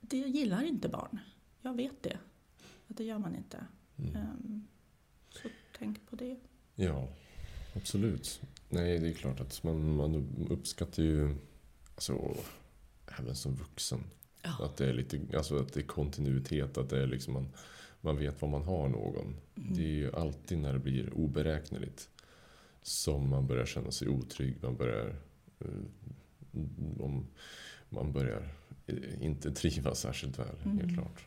det 0.00 0.16
gillar 0.16 0.62
inte 0.64 0.88
barn. 0.88 1.18
Jag 1.62 1.74
vet 1.74 2.02
det. 2.02 2.18
Att 2.88 2.96
det 2.96 3.04
gör 3.04 3.18
man 3.18 3.36
inte. 3.36 3.66
Mm. 3.96 4.16
Ehm, 4.16 4.66
så 5.30 5.48
tänk 5.78 6.10
på 6.10 6.16
det. 6.16 6.36
Ja, 6.74 7.08
absolut. 7.76 8.40
Nej, 8.68 8.98
det 8.98 9.08
är 9.08 9.12
klart 9.12 9.40
att 9.40 9.62
man, 9.62 9.96
man 9.96 10.28
uppskattar 10.50 11.02
ju, 11.02 11.36
alltså, 11.94 12.36
även 13.18 13.36
som 13.36 13.54
vuxen, 13.54 14.00
ja. 14.42 14.64
att 14.64 14.76
det 14.76 14.86
är 14.86 14.92
lite, 14.92 15.20
alltså 15.36 15.58
att 15.58 15.72
det 15.72 15.80
är 15.80 15.84
kontinuitet, 15.84 16.78
att 16.78 16.90
det 16.90 17.02
är 17.02 17.06
liksom 17.06 17.34
man, 17.34 17.48
man 18.00 18.16
vet 18.16 18.42
var 18.42 18.48
man 18.48 18.62
har 18.62 18.88
någon. 18.88 19.36
Mm. 19.56 19.74
Det 19.74 19.82
är 19.82 19.94
ju 19.94 20.14
alltid 20.14 20.58
när 20.58 20.72
det 20.72 20.78
blir 20.78 21.14
oberäkneligt 21.14 22.10
som 22.82 23.28
man 23.28 23.46
börjar 23.46 23.66
känna 23.66 23.90
sig 23.90 24.08
otrygg. 24.08 24.62
Man 24.62 24.76
börjar, 24.76 25.16
eh, 25.58 25.68
om, 27.00 27.26
man 27.88 28.12
börjar 28.12 28.48
inte 29.20 29.50
trivas 29.50 30.00
särskilt 30.00 30.38
väl, 30.38 30.56
mm. 30.64 30.78
helt 30.78 30.94
klart. 30.94 31.26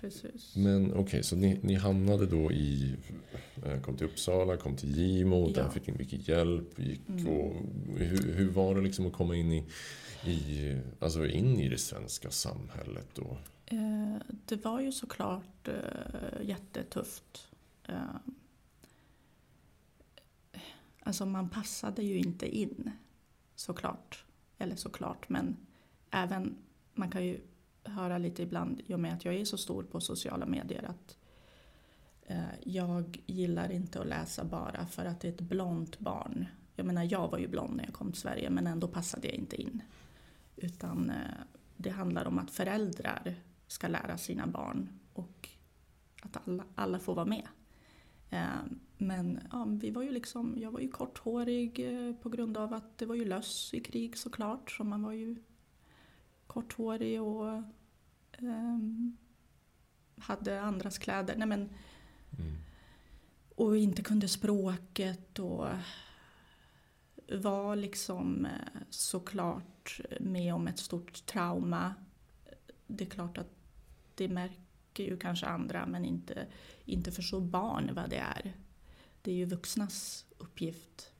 Precis. 0.00 0.56
Men 0.56 0.90
okej, 0.90 1.02
okay, 1.02 1.22
så 1.22 1.36
ni, 1.36 1.58
ni, 1.62 1.74
hamnade 1.74 2.26
då 2.26 2.52
i, 2.52 2.96
eh, 3.64 3.80
kom 3.80 3.96
till 3.96 4.06
Uppsala, 4.06 4.56
kom 4.56 4.76
till 4.76 4.96
Gimo, 4.96 5.48
ja. 5.48 5.62
där 5.62 5.70
fick 5.70 5.86
ni 5.86 5.92
mycket 5.92 6.28
hjälp. 6.28 6.78
Gick 6.78 7.08
mm. 7.08 7.28
och, 7.28 7.54
hur, 7.96 8.34
hur 8.34 8.50
var 8.50 8.74
det 8.74 8.80
liksom 8.80 9.06
att 9.06 9.12
komma 9.12 9.36
in 9.36 9.52
i, 9.52 9.64
i, 10.24 10.78
alltså 10.98 11.26
in 11.26 11.60
i 11.60 11.68
det 11.68 11.78
svenska 11.78 12.30
samhället 12.30 13.08
då? 13.14 13.38
Eh, 13.66 14.16
det 14.46 14.64
var 14.64 14.80
ju 14.80 14.92
såklart 14.92 15.68
eh, 15.68 16.48
jättetufft. 16.48 17.48
Eh, 17.88 18.16
Alltså 21.04 21.26
man 21.26 21.48
passade 21.48 22.02
ju 22.02 22.18
inte 22.18 22.56
in 22.56 22.90
såklart. 23.54 24.24
Eller 24.58 24.76
såklart, 24.76 25.28
men 25.28 25.56
även 26.10 26.56
man 26.94 27.10
kan 27.10 27.24
ju 27.24 27.40
höra 27.84 28.18
lite 28.18 28.42
ibland, 28.42 28.82
i 28.86 28.94
och 28.94 29.00
med 29.00 29.14
att 29.14 29.24
jag 29.24 29.34
är 29.34 29.44
så 29.44 29.58
stor 29.58 29.82
på 29.82 30.00
sociala 30.00 30.46
medier, 30.46 30.84
att 30.84 31.16
eh, 32.22 32.54
jag 32.62 33.22
gillar 33.26 33.72
inte 33.72 34.00
att 34.00 34.06
läsa 34.06 34.44
bara 34.44 34.86
för 34.86 35.04
att 35.04 35.20
det 35.20 35.28
är 35.28 35.32
ett 35.32 35.40
blont 35.40 35.98
barn. 35.98 36.46
Jag 36.76 36.86
menar, 36.86 37.08
jag 37.10 37.28
var 37.30 37.38
ju 37.38 37.48
blond 37.48 37.76
när 37.76 37.84
jag 37.84 37.94
kom 37.94 38.12
till 38.12 38.20
Sverige, 38.20 38.50
men 38.50 38.66
ändå 38.66 38.88
passade 38.88 39.26
jag 39.26 39.36
inte 39.36 39.62
in. 39.62 39.82
Utan 40.56 41.10
eh, 41.10 41.16
det 41.76 41.90
handlar 41.90 42.26
om 42.26 42.38
att 42.38 42.50
föräldrar 42.50 43.34
ska 43.66 43.88
lära 43.88 44.18
sina 44.18 44.46
barn 44.46 44.88
och 45.12 45.48
att 46.22 46.48
alla, 46.48 46.64
alla 46.74 46.98
får 46.98 47.14
vara 47.14 47.26
med. 47.26 47.48
Eh, 48.34 48.64
men 48.98 49.40
ja, 49.52 49.64
vi 49.64 49.90
var 49.90 50.02
ju 50.02 50.10
liksom, 50.10 50.54
jag 50.58 50.70
var 50.70 50.80
ju 50.80 50.88
korthårig 50.88 51.80
eh, 51.80 52.14
på 52.14 52.28
grund 52.28 52.56
av 52.56 52.74
att 52.74 52.98
det 52.98 53.06
var 53.06 53.14
ju 53.14 53.24
löss 53.24 53.74
i 53.74 53.80
krig 53.80 54.18
såklart. 54.18 54.70
Så 54.70 54.84
man 54.84 55.02
var 55.02 55.12
ju 55.12 55.36
korthårig 56.46 57.22
och 57.22 57.62
um, 58.38 59.16
hade 60.18 60.60
andras 60.60 60.98
kläder. 60.98 61.36
Nej, 61.36 61.48
men, 61.48 61.60
mm. 61.60 62.56
Och 63.54 63.76
inte 63.76 64.02
kunde 64.02 64.28
språket 64.28 65.38
och 65.38 65.66
var 67.32 67.76
liksom 67.76 68.46
eh, 68.46 68.80
såklart 68.90 70.00
med 70.20 70.54
om 70.54 70.68
ett 70.68 70.78
stort 70.78 71.26
trauma. 71.26 71.94
Det 72.86 73.04
är 73.04 73.10
klart 73.10 73.38
att 73.38 73.50
det 74.14 74.28
tycker 74.94 75.10
ju 75.10 75.18
kanske 75.18 75.46
andra 75.46 75.86
men 75.86 76.04
inte, 76.04 76.46
inte 76.84 77.12
förstår 77.12 77.40
barn 77.40 77.94
vad 77.94 78.10
det 78.10 78.16
är. 78.16 78.56
Det 79.22 79.30
är 79.30 79.34
ju 79.34 79.44
vuxnas 79.44 80.26
uppgift. 80.38 81.12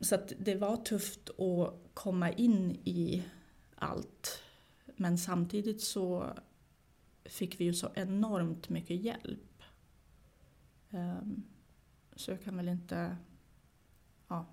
Så 0.00 0.14
att 0.14 0.32
det 0.38 0.54
var 0.54 0.76
tufft 0.76 1.30
att 1.30 1.74
komma 1.94 2.30
in 2.30 2.70
i 2.84 3.22
allt. 3.74 4.42
Men 4.96 5.18
samtidigt 5.18 5.82
så 5.82 6.36
fick 7.24 7.60
vi 7.60 7.64
ju 7.64 7.74
så 7.74 7.90
enormt 7.94 8.68
mycket 8.68 9.00
hjälp. 9.00 9.62
Ehm, 10.90 11.42
så 12.16 12.30
jag 12.30 12.44
kan 12.44 12.56
väl 12.56 12.68
inte... 12.68 13.16
Ja, 14.28 14.46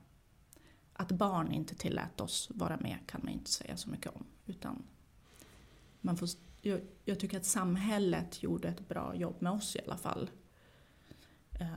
att 0.93 1.11
barn 1.11 1.51
inte 1.51 1.75
tillät 1.75 2.21
oss 2.21 2.49
vara 2.53 2.77
med 2.77 2.97
kan 3.05 3.21
man 3.23 3.33
inte 3.33 3.51
säga 3.51 3.77
så 3.77 3.89
mycket 3.89 4.15
om. 4.15 4.25
Utan 4.45 4.83
man 6.01 6.17
får, 6.17 6.29
jag, 6.67 6.81
jag 7.05 7.19
tycker 7.19 7.37
att 7.37 7.45
samhället 7.45 8.43
gjorde 8.43 8.67
ett 8.67 8.87
bra 8.87 9.15
jobb 9.15 9.35
med 9.39 9.51
oss 9.51 9.75
i 9.75 9.79
alla 9.85 9.97
fall. 9.97 10.29
Eh, 11.59 11.67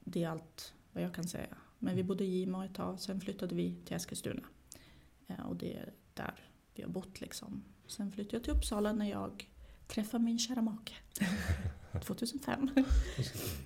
det 0.00 0.24
är 0.24 0.28
allt 0.28 0.74
vad 0.92 1.04
jag 1.04 1.14
kan 1.14 1.24
säga. 1.24 1.56
Men 1.78 1.96
vi 1.96 2.04
bodde 2.04 2.24
i 2.24 2.26
Gimo 2.26 2.62
ett 2.62 2.74
tag, 2.74 3.00
sen 3.00 3.20
flyttade 3.20 3.54
vi 3.54 3.76
till 3.84 3.96
Eskilstuna. 3.96 4.42
Eh, 5.26 5.46
och 5.46 5.56
det 5.56 5.76
är 5.76 5.92
där 6.14 6.34
vi 6.74 6.82
har 6.82 6.90
bott 6.90 7.20
liksom. 7.20 7.64
Sen 7.86 8.12
flyttade 8.12 8.36
jag 8.36 8.44
till 8.44 8.52
Uppsala 8.52 8.92
när 8.92 9.10
jag 9.10 9.48
träffade 9.86 10.24
min 10.24 10.38
kära 10.38 10.62
make. 10.62 10.94
2005. 12.04 12.68
okay. 12.74 12.84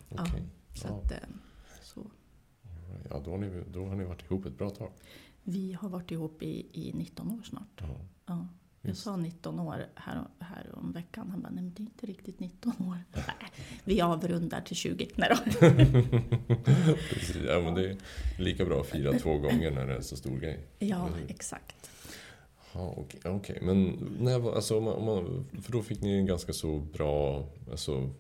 ja, 0.09 0.27
så 0.75 0.87
att, 0.87 1.13
eh, 1.13 1.19
så. 1.83 2.11
Ja, 3.11 3.23
då 3.25 3.31
har, 3.31 3.39
ni, 3.39 3.65
då 3.73 3.87
har 3.87 3.97
ni 3.97 4.05
varit 4.05 4.23
ihop 4.23 4.47
ett 4.47 4.59
bra 4.59 4.71
tag. 4.71 4.93
Vi 5.43 5.73
har 5.73 5.89
varit 5.89 6.11
ihop 6.11 6.43
i, 6.43 6.69
i 6.89 6.93
19 6.93 7.31
år 7.31 7.43
snart. 7.43 7.81
Ja. 7.81 8.01
ja. 8.27 8.49
Jag 8.87 8.97
sa 8.97 9.17
19 9.17 9.61
år 9.61 9.87
här, 9.95 10.23
här 10.39 10.67
om 10.73 10.93
veckan. 10.93 11.31
Han 11.31 11.43
bara, 11.43 11.51
nej 11.53 11.63
men 11.63 11.75
det 11.75 11.83
är 11.83 11.85
inte 11.85 12.07
riktigt 12.07 12.41
19 12.41 12.73
år. 12.79 12.99
Nej, 13.13 13.51
vi 13.85 14.01
avrundar 14.01 14.61
till 14.61 14.77
20. 14.77 15.09
Nej 15.15 15.31
då. 15.31 15.37
Precis, 17.11 17.37
ja, 17.47 17.61
men 17.61 17.75
det 17.75 17.91
är 17.91 17.97
lika 18.39 18.65
bra 18.65 18.81
att 18.81 18.87
fira 18.87 19.19
två 19.19 19.39
gånger 19.39 19.71
när 19.71 19.87
det 19.87 19.93
är 19.93 19.97
en 19.97 20.05
så 20.05 20.17
stor 20.17 20.39
grej. 20.39 20.61
Ja, 20.79 21.09
exakt. 21.29 21.91
Ja, 22.73 22.95
okej. 22.97 23.33
Okay, 23.33 23.57
Men 23.63 24.09
när, 24.21 24.55
alltså, 24.55 24.79
om 24.79 24.85
man, 24.85 24.95
om 24.95 25.05
man, 25.05 25.47
för 25.63 25.73
då 25.73 25.83
fick 25.83 26.01
ni 26.01 26.19
en 26.19 26.27
ganska 26.27 26.53
så 26.53 26.79
bra... 26.79 27.49
Alltså, 27.71 28.11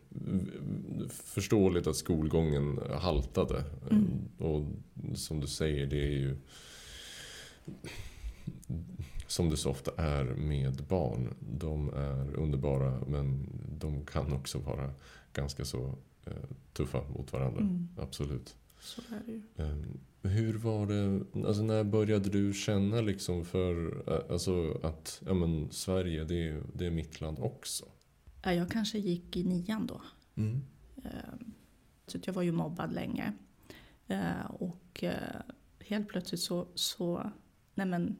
förståeligt 1.10 1.86
att 1.86 1.96
skolgången 1.96 2.80
haltade. 3.00 3.64
Mm. 3.90 4.08
Och 4.38 4.66
som 5.16 5.40
du 5.40 5.46
säger, 5.46 5.86
det 5.86 5.96
är 5.96 6.10
ju... 6.10 6.36
Som 9.34 9.50
det 9.50 9.56
så 9.56 9.70
ofta 9.70 9.90
är 9.96 10.24
med 10.24 10.84
barn. 10.88 11.34
De 11.40 11.88
är 11.88 12.34
underbara 12.34 13.00
men 13.06 13.48
de 13.78 14.06
kan 14.06 14.32
också 14.32 14.58
vara 14.58 14.90
ganska 15.32 15.64
så 15.64 15.94
eh, 16.24 16.32
tuffa 16.72 17.02
mot 17.08 17.32
varandra. 17.32 17.60
Mm. 17.60 17.88
Absolut. 17.98 18.56
Så 18.80 19.00
är 19.00 19.22
det 19.26 19.32
ju. 19.32 19.42
Um, 19.56 20.00
hur 20.22 20.58
var 20.58 20.86
det, 20.86 21.24
alltså 21.46 21.62
när 21.62 21.84
började 21.84 22.28
du 22.28 22.52
känna 22.52 23.00
liksom 23.00 23.44
för 23.44 24.02
alltså 24.32 24.80
att 24.82 25.22
ja, 25.26 25.34
men 25.34 25.70
Sverige 25.70 26.24
det, 26.24 26.62
det 26.74 26.86
är 26.86 26.90
mitt 26.90 27.20
land 27.20 27.38
också? 27.40 27.84
Ja, 28.42 28.52
jag 28.52 28.70
kanske 28.70 28.98
gick 28.98 29.36
i 29.36 29.44
nian 29.44 29.86
då. 29.86 30.02
Mm. 30.34 30.62
Ehm, 30.96 31.52
så 32.06 32.18
jag 32.24 32.34
var 32.34 32.42
ju 32.42 32.52
mobbad 32.52 32.92
länge. 32.92 33.32
Och 34.48 35.04
eh, 35.04 35.40
helt 35.78 36.08
plötsligt 36.08 36.40
så, 36.40 36.66
så 36.74 37.30
nej 37.74 37.86
men, 37.86 38.16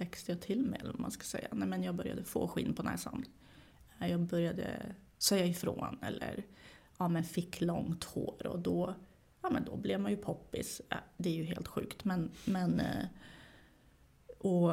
växte 0.00 0.32
jag 0.32 0.40
till 0.40 0.66
med 0.66 0.80
eller 0.80 0.92
vad 0.92 1.00
man 1.00 1.10
ska 1.10 1.24
säga. 1.24 1.48
Nej 1.52 1.68
men 1.68 1.82
jag 1.82 1.94
började 1.94 2.24
få 2.24 2.48
skinn 2.48 2.74
på 2.74 2.82
näsan. 2.82 3.24
Eh, 4.00 4.10
jag 4.10 4.20
började 4.20 4.94
säga 5.18 5.46
ifrån 5.46 5.98
eller 6.02 6.44
ja, 6.98 7.08
men 7.08 7.24
fick 7.24 7.60
långt 7.60 8.04
hår 8.04 8.46
och 8.46 8.58
då 8.58 8.94
ja 9.42 9.50
men 9.50 9.64
då 9.64 9.76
blev 9.76 10.00
man 10.00 10.10
ju 10.10 10.16
poppis. 10.16 10.80
Eh, 10.90 10.96
det 11.16 11.28
är 11.28 11.34
ju 11.34 11.44
helt 11.44 11.68
sjukt 11.68 12.04
men, 12.04 12.30
men 12.44 12.80
eh, 12.80 13.06
och 14.38 14.72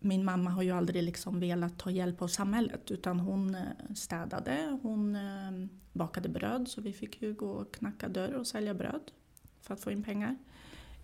min 0.00 0.24
mamma 0.24 0.50
har 0.50 0.62
ju 0.62 0.70
aldrig 0.70 1.02
liksom 1.02 1.40
velat 1.40 1.78
ta 1.78 1.90
hjälp 1.90 2.22
av 2.22 2.28
samhället 2.28 2.90
utan 2.90 3.20
hon 3.20 3.56
städade, 3.94 4.78
hon 4.82 5.18
bakade 5.92 6.28
bröd 6.28 6.68
så 6.68 6.80
vi 6.80 6.92
fick 6.92 7.22
ju 7.22 7.34
gå 7.34 7.50
och 7.50 7.74
knacka 7.74 8.08
dörr 8.08 8.34
och 8.34 8.46
sälja 8.46 8.74
bröd 8.74 9.10
för 9.60 9.74
att 9.74 9.80
få 9.80 9.90
in 9.90 10.02
pengar. 10.02 10.36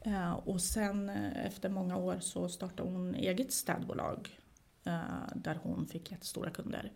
Eh, 0.07 0.33
och 0.33 0.61
sen 0.61 1.09
eh, 1.09 1.47
efter 1.47 1.69
många 1.69 1.97
år 1.97 2.19
så 2.21 2.49
startade 2.49 2.91
hon 2.91 3.15
eget 3.15 3.53
städbolag 3.53 4.41
eh, 4.85 5.27
där 5.35 5.59
hon 5.63 5.87
fick 5.87 6.11
jättestora 6.11 6.51
kunder. 6.51 6.93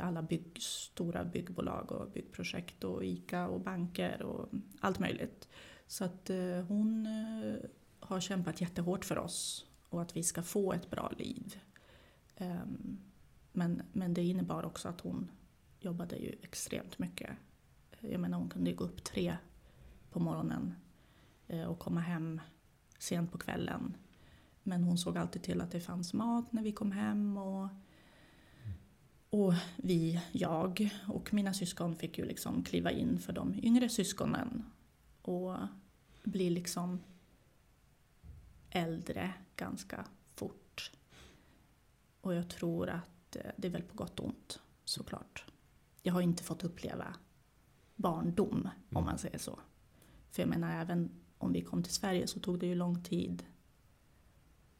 Alla 0.00 0.22
bygg, 0.22 0.58
stora 0.60 1.24
byggbolag 1.24 1.92
och 1.92 2.10
byggprojekt 2.10 2.84
och 2.84 3.04
ICA 3.04 3.48
och 3.48 3.60
banker 3.60 4.22
och 4.22 4.48
allt 4.80 4.98
möjligt. 4.98 5.48
Så 5.86 6.04
att 6.04 6.30
hon 6.68 7.08
har 8.00 8.20
kämpat 8.20 8.60
jättehårt 8.60 9.04
för 9.04 9.18
oss 9.18 9.66
och 9.88 10.02
att 10.02 10.16
vi 10.16 10.22
ska 10.22 10.42
få 10.42 10.72
ett 10.72 10.90
bra 10.90 11.12
liv. 11.18 11.60
Ehm, 12.36 12.98
men, 13.52 13.82
men 13.92 14.14
det 14.14 14.22
innebar 14.22 14.64
också 14.64 14.88
att 14.88 15.00
hon 15.00 15.30
jobbade 15.80 16.16
ju 16.16 16.36
extremt 16.42 16.98
mycket. 16.98 17.30
Jag 18.00 18.20
menar 18.20 18.38
hon 18.38 18.48
kunde 18.48 18.70
ju 18.70 18.76
gå 18.76 18.84
upp 18.84 19.04
tre 19.04 19.36
på 20.10 20.20
morgonen 20.20 20.74
och 21.68 21.78
komma 21.78 22.00
hem 22.00 22.40
sent 22.98 23.32
på 23.32 23.38
kvällen. 23.38 23.96
Men 24.62 24.84
hon 24.84 24.98
såg 24.98 25.18
alltid 25.18 25.42
till 25.42 25.60
att 25.60 25.70
det 25.70 25.80
fanns 25.80 26.14
mat 26.14 26.52
när 26.52 26.62
vi 26.62 26.72
kom 26.72 26.92
hem 26.92 27.36
och 27.36 27.68
och 29.30 29.54
vi, 29.76 30.22
jag 30.32 30.90
och 31.08 31.34
mina 31.34 31.54
syskon 31.54 31.96
fick 31.96 32.18
ju 32.18 32.24
liksom 32.24 32.64
kliva 32.64 32.90
in 32.90 33.18
för 33.18 33.32
de 33.32 33.54
yngre 33.62 33.88
syskonen 33.88 34.64
och 35.22 35.56
bli 36.24 36.50
liksom 36.50 37.00
äldre 38.70 39.34
ganska 39.56 40.06
fort. 40.34 40.92
Och 42.20 42.34
jag 42.34 42.48
tror 42.48 42.88
att 42.88 43.36
eh, 43.36 43.50
det 43.56 43.68
är 43.68 43.72
väl 43.72 43.82
på 43.82 43.96
gott 43.96 44.20
och 44.20 44.26
ont 44.26 44.60
såklart. 44.84 45.44
Jag 46.02 46.12
har 46.12 46.20
inte 46.20 46.42
fått 46.42 46.64
uppleva 46.64 47.16
barndom 47.96 48.68
om 48.90 48.96
mm. 48.96 49.04
man 49.04 49.18
säger 49.18 49.38
så. 49.38 49.58
För 50.30 50.42
jag 50.42 50.48
menar 50.48 50.80
även 50.80 51.10
om 51.38 51.52
vi 51.52 51.62
kom 51.62 51.82
till 51.82 51.92
Sverige 51.92 52.26
så 52.26 52.40
tog 52.40 52.58
det 52.58 52.66
ju 52.66 52.74
lång 52.74 53.02
tid 53.02 53.44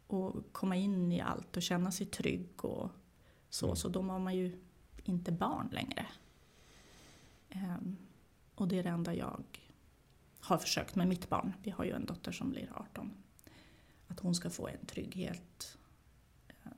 att 0.08 0.52
komma 0.52 0.76
in 0.76 1.12
i 1.12 1.20
allt 1.20 1.56
och 1.56 1.62
känna 1.62 1.90
sig 1.90 2.06
trygg 2.06 2.64
och 2.64 2.90
så, 3.50 3.66
mm. 3.66 3.76
så 3.76 3.88
då 3.88 4.02
var 4.02 4.18
man 4.18 4.36
ju 4.36 4.62
inte 5.04 5.32
barn 5.32 5.68
längre. 5.72 6.06
Um, 7.54 7.96
och 8.54 8.68
det 8.68 8.78
är 8.78 8.82
det 8.82 8.88
enda 8.88 9.14
jag 9.14 9.44
har 10.40 10.58
försökt 10.58 10.94
med 10.94 11.08
mitt 11.08 11.28
barn. 11.28 11.52
Vi 11.62 11.70
har 11.70 11.84
ju 11.84 11.92
en 11.92 12.06
dotter 12.06 12.32
som 12.32 12.50
blir 12.50 12.72
18. 12.74 13.10
Att 14.08 14.20
hon 14.20 14.34
ska 14.34 14.50
få 14.50 14.68
en 14.68 14.86
trygghet. 14.86 15.78
Uh, 16.48 16.72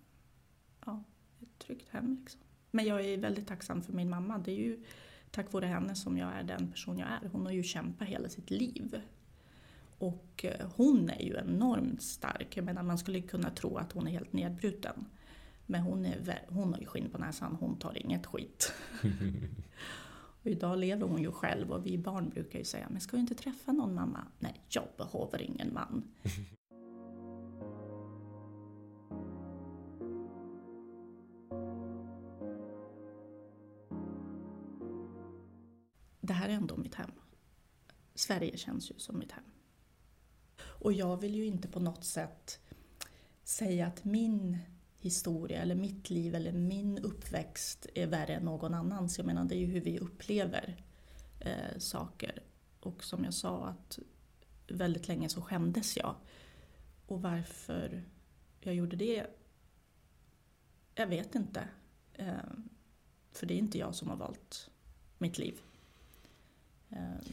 ja, 0.87 1.03
ett 1.41 1.59
tryggt 1.59 1.89
hem 1.89 2.17
liksom. 2.21 2.41
Men 2.71 2.85
jag 2.85 3.05
är 3.05 3.19
väldigt 3.19 3.49
tacksam 3.49 3.83
för 3.83 3.93
min 3.93 4.11
mamma. 4.11 4.39
Det 4.39 4.53
är 4.53 4.57
ju 4.57 4.85
tack 5.31 5.53
vare 5.53 5.67
henne 5.67 5.95
som 5.95 6.19
jag 6.19 6.33
är 6.33 6.43
den 6.43 6.71
person 6.71 6.99
jag 6.99 7.09
är. 7.09 7.29
Hon 7.33 7.47
har 7.47 7.53
ju 7.53 7.63
kämpat 7.63 8.09
hela 8.09 8.29
sitt 8.29 8.51
liv. 8.51 9.01
Och 9.99 10.45
eh, 10.45 10.67
hon 10.77 11.11
är 11.11 11.23
ju 11.23 11.37
enormt 11.37 12.03
stark. 12.03 12.57
Jag 12.57 12.65
menar 12.65 12.83
man 12.83 12.99
skulle 12.99 13.21
kunna 13.21 13.51
tro 13.51 13.77
att 13.77 13.93
hon 13.93 14.07
är 14.07 14.11
helt 14.11 14.33
nedbruten. 14.33 15.05
Men 15.67 15.81
hon, 15.81 16.05
är, 16.05 16.45
hon 16.49 16.73
har 16.73 16.81
ju 16.81 16.87
skinn 16.87 17.11
på 17.11 17.19
näsan, 17.19 17.57
hon 17.61 17.79
tar 17.79 17.99
inget 17.99 18.27
skit. 18.27 18.73
och 20.43 20.47
idag 20.47 20.79
lever 20.79 21.07
hon 21.07 21.23
ju 21.23 21.33
själv 21.33 21.73
och 21.73 21.87
vi 21.87 21.99
barn 21.99 22.29
brukar 22.29 22.59
ju 22.59 22.65
säga, 22.65 22.87
men 22.91 23.01
ska 23.01 23.17
du 23.17 23.21
inte 23.21 23.35
träffa 23.35 23.73
någon 23.73 23.95
mamma? 23.95 24.27
Nej, 24.39 24.65
jag 24.69 24.85
behöver 24.97 25.43
ingen 25.43 25.75
man. 25.75 26.05
det 36.21 36.33
här 36.33 36.49
är 36.49 36.53
ändå 36.53 36.77
mitt 36.77 36.95
hem. 36.95 37.11
Sverige 38.15 38.57
känns 38.57 38.91
ju 38.91 38.95
som 38.99 39.19
mitt 39.19 39.33
hem. 39.33 39.45
Och 40.79 40.93
jag 40.93 41.21
vill 41.21 41.35
ju 41.35 41.45
inte 41.45 41.69
på 41.69 41.81
något 41.81 42.05
sätt 42.05 42.61
säga 43.45 43.87
att 43.87 44.05
min 44.05 44.59
historia 45.01 45.63
eller 45.63 45.75
mitt 45.75 46.11
liv 46.11 46.35
eller 46.35 46.53
min 46.53 46.99
uppväxt 46.99 47.87
är 47.95 48.07
värre 48.07 48.35
än 48.35 48.43
någon 48.43 48.75
annans. 48.75 49.19
Jag 49.19 49.27
menar, 49.27 49.45
det 49.45 49.55
är 49.55 49.59
ju 49.59 49.67
hur 49.67 49.81
vi 49.81 49.99
upplever 49.99 50.85
eh, 51.41 51.79
saker. 51.79 52.43
Och 52.81 53.05
som 53.05 53.25
jag 53.25 53.35
sa, 53.35 53.67
att 53.67 53.99
väldigt 54.69 55.09
länge 55.09 55.29
så 55.29 55.43
skämdes 55.43 55.97
jag. 55.97 56.15
Och 57.07 57.23
varför 57.23 58.05
jag 58.61 58.75
gjorde 58.75 58.97
det, 58.97 59.27
jag 60.95 61.07
vet 61.07 61.35
inte. 61.35 61.69
Eh, 62.13 62.35
för 63.33 63.47
det 63.47 63.55
är 63.55 63.59
inte 63.59 63.79
jag 63.79 63.95
som 63.95 64.09
har 64.09 64.17
valt 64.17 64.71
mitt 65.19 65.39
liv. 65.39 65.61
Eh, 66.89 67.33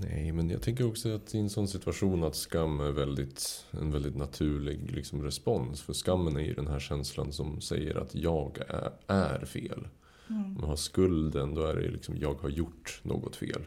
Nej, 0.00 0.32
men 0.32 0.50
jag 0.50 0.62
tänker 0.62 0.86
också 0.86 1.14
att 1.14 1.34
i 1.34 1.38
en 1.38 1.50
sån 1.50 1.68
situation 1.68 2.24
att 2.24 2.36
skam 2.36 2.80
är 2.80 2.90
väldigt, 2.90 3.64
en 3.70 3.90
väldigt 3.90 4.16
naturlig 4.16 4.90
liksom, 4.90 5.22
respons. 5.22 5.82
För 5.82 5.92
skammen 5.92 6.36
är 6.36 6.40
ju 6.40 6.54
den 6.54 6.66
här 6.66 6.78
känslan 6.78 7.32
som 7.32 7.60
säger 7.60 7.94
att 7.94 8.14
jag 8.14 8.58
är, 8.68 8.92
är 9.06 9.44
fel. 9.44 9.88
Mm. 10.28 10.44
Om 10.44 10.56
jag 10.60 10.66
har 10.66 10.76
skulden, 10.76 11.54
då 11.54 11.62
är 11.62 11.74
det 11.74 11.90
liksom 11.90 12.16
jag 12.16 12.34
har 12.34 12.48
gjort 12.48 13.00
något 13.02 13.36
fel. 13.36 13.62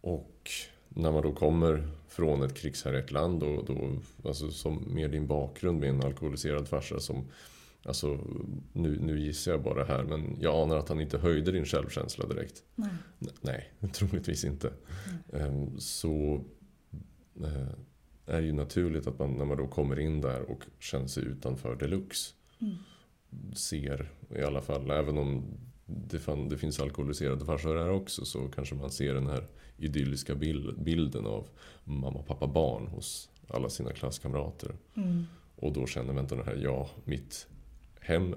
Och 0.00 0.50
när 0.88 1.12
man 1.12 1.22
då 1.22 1.32
kommer 1.32 1.88
från 2.08 2.42
ett 2.42 2.54
krigshärjat 2.54 3.10
land 3.10 3.42
och 3.42 3.64
då, 3.64 3.90
alltså 4.28 4.50
som 4.50 4.84
med 4.86 5.10
din 5.10 5.26
bakgrund 5.26 5.80
med 5.80 5.88
en 5.88 6.04
alkoholiserad 6.04 6.68
farsa 6.68 7.00
som 7.00 7.24
Alltså, 7.82 8.20
nu, 8.72 8.98
nu 9.00 9.20
gissar 9.20 9.52
jag 9.52 9.62
bara 9.62 9.84
här, 9.84 10.02
men 10.02 10.36
jag 10.40 10.54
anar 10.54 10.76
att 10.76 10.88
han 10.88 11.00
inte 11.00 11.18
höjde 11.18 11.52
din 11.52 11.64
självkänsla 11.64 12.26
direkt. 12.26 12.62
Nej, 12.74 12.90
Nej 13.40 13.72
troligtvis 13.92 14.44
inte. 14.44 14.72
Mm. 15.32 15.80
Så 15.80 16.44
äh, 17.42 17.68
är 18.26 18.40
det 18.40 18.46
ju 18.46 18.52
naturligt 18.52 19.06
att 19.06 19.18
man 19.18 19.32
när 19.32 19.44
man 19.44 19.56
då 19.56 19.66
kommer 19.66 20.00
in 20.00 20.20
där 20.20 20.42
och 20.50 20.64
känner 20.78 21.06
sig 21.06 21.24
utanför 21.24 21.76
deluxe 21.76 22.34
mm. 22.60 22.76
ser, 23.54 24.10
i 24.36 24.42
alla 24.42 24.62
fall, 24.62 24.90
även 24.90 25.18
om 25.18 25.44
det, 25.86 26.18
fann, 26.18 26.48
det 26.48 26.58
finns 26.58 26.80
alkoholiserade 26.80 27.44
farsor 27.44 27.76
här 27.76 27.90
också, 27.90 28.24
så 28.24 28.48
kanske 28.48 28.74
man 28.74 28.90
ser 28.90 29.14
den 29.14 29.26
här 29.26 29.46
idylliska 29.76 30.34
bild, 30.34 30.82
bilden 30.82 31.26
av 31.26 31.48
mamma, 31.84 32.22
pappa, 32.22 32.46
barn 32.46 32.86
hos 32.86 33.30
alla 33.48 33.68
sina 33.68 33.92
klasskamrater. 33.92 34.76
Mm. 34.94 35.24
Och 35.56 35.72
då 35.72 35.86
känner 35.86 36.12
man 36.12 36.26
den 36.26 36.44
här, 36.44 36.60
ja, 36.62 36.90
mitt 37.04 37.46
hem, 38.08 38.34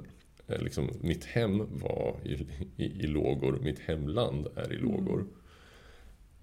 eh, 0.47 0.61
liksom, 0.61 0.89
mitt 1.01 1.25
hem 1.25 1.79
var 1.79 2.19
i, 2.23 2.47
i, 2.75 2.85
i 2.85 3.07
lågor, 3.07 3.59
mitt 3.61 3.79
hemland 3.79 4.47
är 4.55 4.73
i 4.73 4.77
lågor. 4.77 5.19
Mm. 5.21 5.33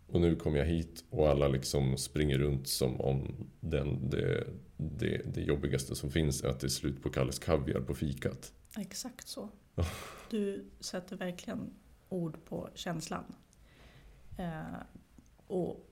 Och 0.07 0.21
nu 0.21 0.37
kommer 0.37 0.59
jag 0.59 0.67
hit 0.67 1.05
och 1.11 1.29
alla 1.29 1.49
liksom 1.49 1.97
springer 1.97 2.39
runt 2.39 2.69
som 2.69 3.01
om 3.01 3.47
den, 3.61 4.11
det, 4.11 4.47
det, 4.77 5.35
det 5.35 5.41
jobbigaste 5.41 5.95
som 5.95 6.11
finns 6.11 6.43
är 6.43 6.49
att 6.49 6.61
det 6.61 6.67
är 6.67 6.69
slut 6.69 7.03
på 7.03 7.11
Kalles 7.11 7.39
Kaviar 7.39 7.81
på 7.81 7.95
fikat. 7.95 8.53
Exakt 8.77 9.29
så. 9.29 9.49
Du 10.31 10.71
sätter 10.81 11.17
verkligen 11.17 11.71
ord 12.09 12.45
på 12.45 12.71
känslan. 12.75 13.25
Eh, 14.39 14.81
och 15.47 15.91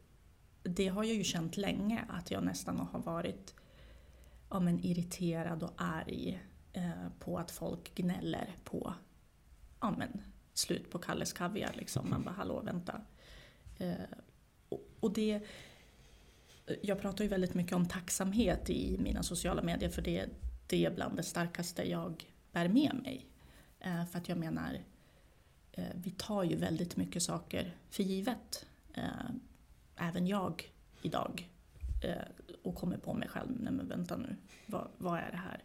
det 0.62 0.88
har 0.88 1.04
jag 1.04 1.14
ju 1.14 1.24
känt 1.24 1.56
länge, 1.56 2.04
att 2.08 2.30
jag 2.30 2.44
nästan 2.44 2.78
har 2.78 3.00
varit 3.00 3.54
ja, 4.50 4.60
men 4.60 4.84
irriterad 4.84 5.62
och 5.62 5.72
arg 5.76 6.42
Eh, 6.76 7.08
på 7.18 7.38
att 7.38 7.50
folk 7.50 7.94
gnäller 7.94 8.54
på 8.64 8.94
ja, 9.80 9.94
men, 9.98 10.22
slut 10.54 10.90
på 10.90 10.98
Kalles 10.98 11.32
Kaviar. 11.32 11.72
Liksom. 11.74 12.10
Man 12.10 12.22
bara, 12.22 12.34
hallå 12.34 12.60
vänta. 12.60 13.00
Eh, 13.78 13.94
och, 15.00 15.12
det, 15.12 15.40
jag 16.82 17.00
pratar 17.00 17.24
ju 17.24 17.30
väldigt 17.30 17.54
mycket 17.54 17.72
om 17.72 17.86
tacksamhet 17.88 18.70
i 18.70 18.98
mina 18.98 19.22
sociala 19.22 19.62
medier 19.62 19.90
för 19.90 20.02
det, 20.02 20.26
det 20.66 20.84
är 20.84 20.90
bland 20.90 21.16
det 21.16 21.22
starkaste 21.22 21.90
jag 21.90 22.24
bär 22.52 22.68
med 22.68 22.94
mig. 23.02 23.26
Eh, 23.80 24.06
för 24.06 24.18
att 24.18 24.28
jag 24.28 24.38
menar, 24.38 24.80
vi 25.94 26.10
tar 26.10 26.44
ju 26.44 26.56
väldigt 26.56 26.96
mycket 26.96 27.22
saker 27.22 27.76
för 27.90 28.02
givet. 28.02 28.66
Även 29.96 30.26
jag 30.26 30.72
idag. 31.02 31.50
Och 32.62 32.74
kommer 32.74 32.96
på 32.96 33.14
mig 33.14 33.28
själv, 33.28 33.50
nej 33.60 33.72
men 33.72 33.88
vänta 33.88 34.16
nu, 34.16 34.36
vad, 34.66 34.88
vad, 34.98 35.18
är 35.18 35.30
det 35.30 35.36
här? 35.36 35.62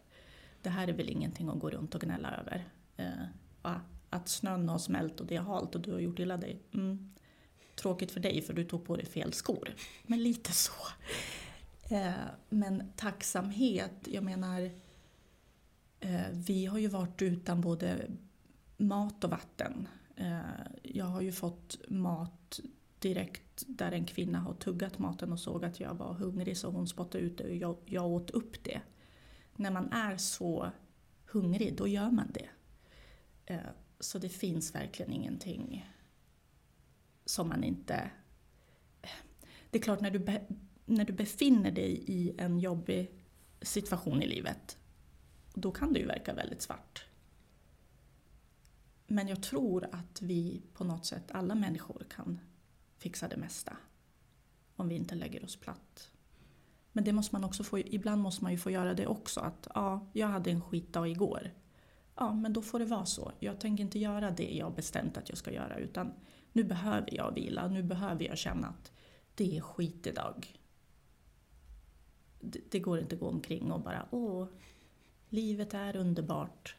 Det 0.62 0.70
här 0.70 0.88
är 0.88 0.92
väl 0.92 1.08
ingenting 1.08 1.48
att 1.48 1.58
gå 1.58 1.70
runt 1.70 1.94
och 1.94 2.00
gnälla 2.00 2.36
över. 2.36 2.68
Eh, 2.96 3.76
att 4.10 4.28
snön 4.28 4.68
har 4.68 4.78
smält 4.78 5.20
och 5.20 5.26
det 5.26 5.36
är 5.36 5.40
halt 5.40 5.74
och 5.74 5.80
du 5.80 5.92
har 5.92 5.98
gjort 5.98 6.18
illa 6.18 6.36
dig. 6.36 6.62
Mm. 6.74 7.12
Tråkigt 7.74 8.10
för 8.10 8.20
dig 8.20 8.42
för 8.42 8.54
du 8.54 8.64
tog 8.64 8.84
på 8.84 8.96
dig 8.96 9.06
fel 9.06 9.32
skor. 9.32 9.74
Men 10.02 10.22
lite 10.22 10.52
så. 10.52 10.72
Eh, 11.90 12.12
men 12.48 12.92
tacksamhet, 12.96 13.92
jag 14.04 14.24
menar 14.24 14.70
Eh, 16.02 16.30
vi 16.32 16.66
har 16.66 16.78
ju 16.78 16.88
varit 16.88 17.22
utan 17.22 17.60
både 17.60 18.06
mat 18.76 19.24
och 19.24 19.30
vatten. 19.30 19.88
Eh, 20.16 20.40
jag 20.82 21.04
har 21.04 21.20
ju 21.20 21.32
fått 21.32 21.78
mat 21.88 22.60
direkt 22.98 23.64
där 23.66 23.92
en 23.92 24.04
kvinna 24.04 24.38
har 24.38 24.54
tuggat 24.54 24.98
maten 24.98 25.32
och 25.32 25.40
såg 25.40 25.64
att 25.64 25.80
jag 25.80 25.94
var 25.94 26.14
hungrig 26.14 26.56
så 26.56 26.70
hon 26.70 26.88
spottade 26.88 27.24
ut 27.24 27.38
det 27.38 27.44
och 27.44 27.54
jag, 27.54 27.76
jag 27.86 28.06
åt 28.06 28.30
upp 28.30 28.64
det. 28.64 28.80
När 29.62 29.70
man 29.70 29.92
är 29.92 30.16
så 30.16 30.70
hungrig, 31.26 31.76
då 31.76 31.88
gör 31.88 32.10
man 32.10 32.32
det. 32.34 32.48
Eh, 33.46 33.70
så 34.00 34.18
det 34.18 34.28
finns 34.28 34.74
verkligen 34.74 35.12
ingenting 35.12 35.90
som 37.24 37.48
man 37.48 37.64
inte... 37.64 38.10
Det 39.70 39.78
är 39.78 39.82
klart, 39.82 40.00
när 40.00 40.10
du, 40.10 40.18
be, 40.18 40.46
när 40.84 41.04
du 41.04 41.12
befinner 41.12 41.70
dig 41.70 42.04
i 42.06 42.34
en 42.38 42.58
jobbig 42.58 43.10
situation 43.62 44.22
i 44.22 44.26
livet 44.26 44.78
då 45.54 45.72
kan 45.72 45.92
det 45.92 46.00
ju 46.00 46.06
verka 46.06 46.34
väldigt 46.34 46.62
svart. 46.62 47.06
Men 49.06 49.28
jag 49.28 49.42
tror 49.42 49.88
att 49.92 50.22
vi 50.22 50.62
på 50.72 50.84
något 50.84 51.06
sätt, 51.06 51.30
alla 51.30 51.54
människor 51.54 52.06
kan 52.10 52.40
fixa 52.98 53.28
det 53.28 53.36
mesta. 53.36 53.76
Om 54.76 54.88
vi 54.88 54.94
inte 54.94 55.14
lägger 55.14 55.44
oss 55.44 55.56
platt. 55.56 56.11
Men 56.92 57.04
det 57.04 57.12
måste 57.12 57.34
man 57.34 57.44
också 57.44 57.64
få, 57.64 57.78
ibland 57.78 58.22
måste 58.22 58.44
man 58.44 58.52
ju 58.52 58.58
få 58.58 58.70
göra 58.70 58.94
det 58.94 59.06
också. 59.06 59.40
Att 59.40 59.68
ja, 59.74 60.06
jag 60.12 60.26
hade 60.26 60.50
en 60.50 60.60
skitdag 60.60 61.08
igår. 61.08 61.50
Ja, 62.16 62.34
men 62.34 62.52
då 62.52 62.62
får 62.62 62.78
det 62.78 62.84
vara 62.84 63.06
så. 63.06 63.32
Jag 63.38 63.60
tänker 63.60 63.84
inte 63.84 63.98
göra 63.98 64.30
det 64.30 64.50
jag 64.50 64.74
bestämt 64.74 65.16
att 65.16 65.28
jag 65.28 65.38
ska 65.38 65.52
göra. 65.52 65.78
Utan 65.78 66.12
nu 66.52 66.64
behöver 66.64 67.14
jag 67.14 67.34
vila. 67.34 67.68
Nu 67.68 67.82
behöver 67.82 68.24
jag 68.24 68.38
känna 68.38 68.66
att 68.66 68.92
det 69.34 69.56
är 69.56 69.60
skit 69.60 70.06
idag. 70.06 70.58
Det, 72.40 72.60
det 72.70 72.80
går 72.80 72.98
inte 72.98 73.14
att 73.14 73.20
gå 73.20 73.28
omkring 73.28 73.72
och 73.72 73.80
bara 73.80 74.06
åh, 74.10 74.46
livet 75.28 75.74
är 75.74 75.96
underbart 75.96 76.76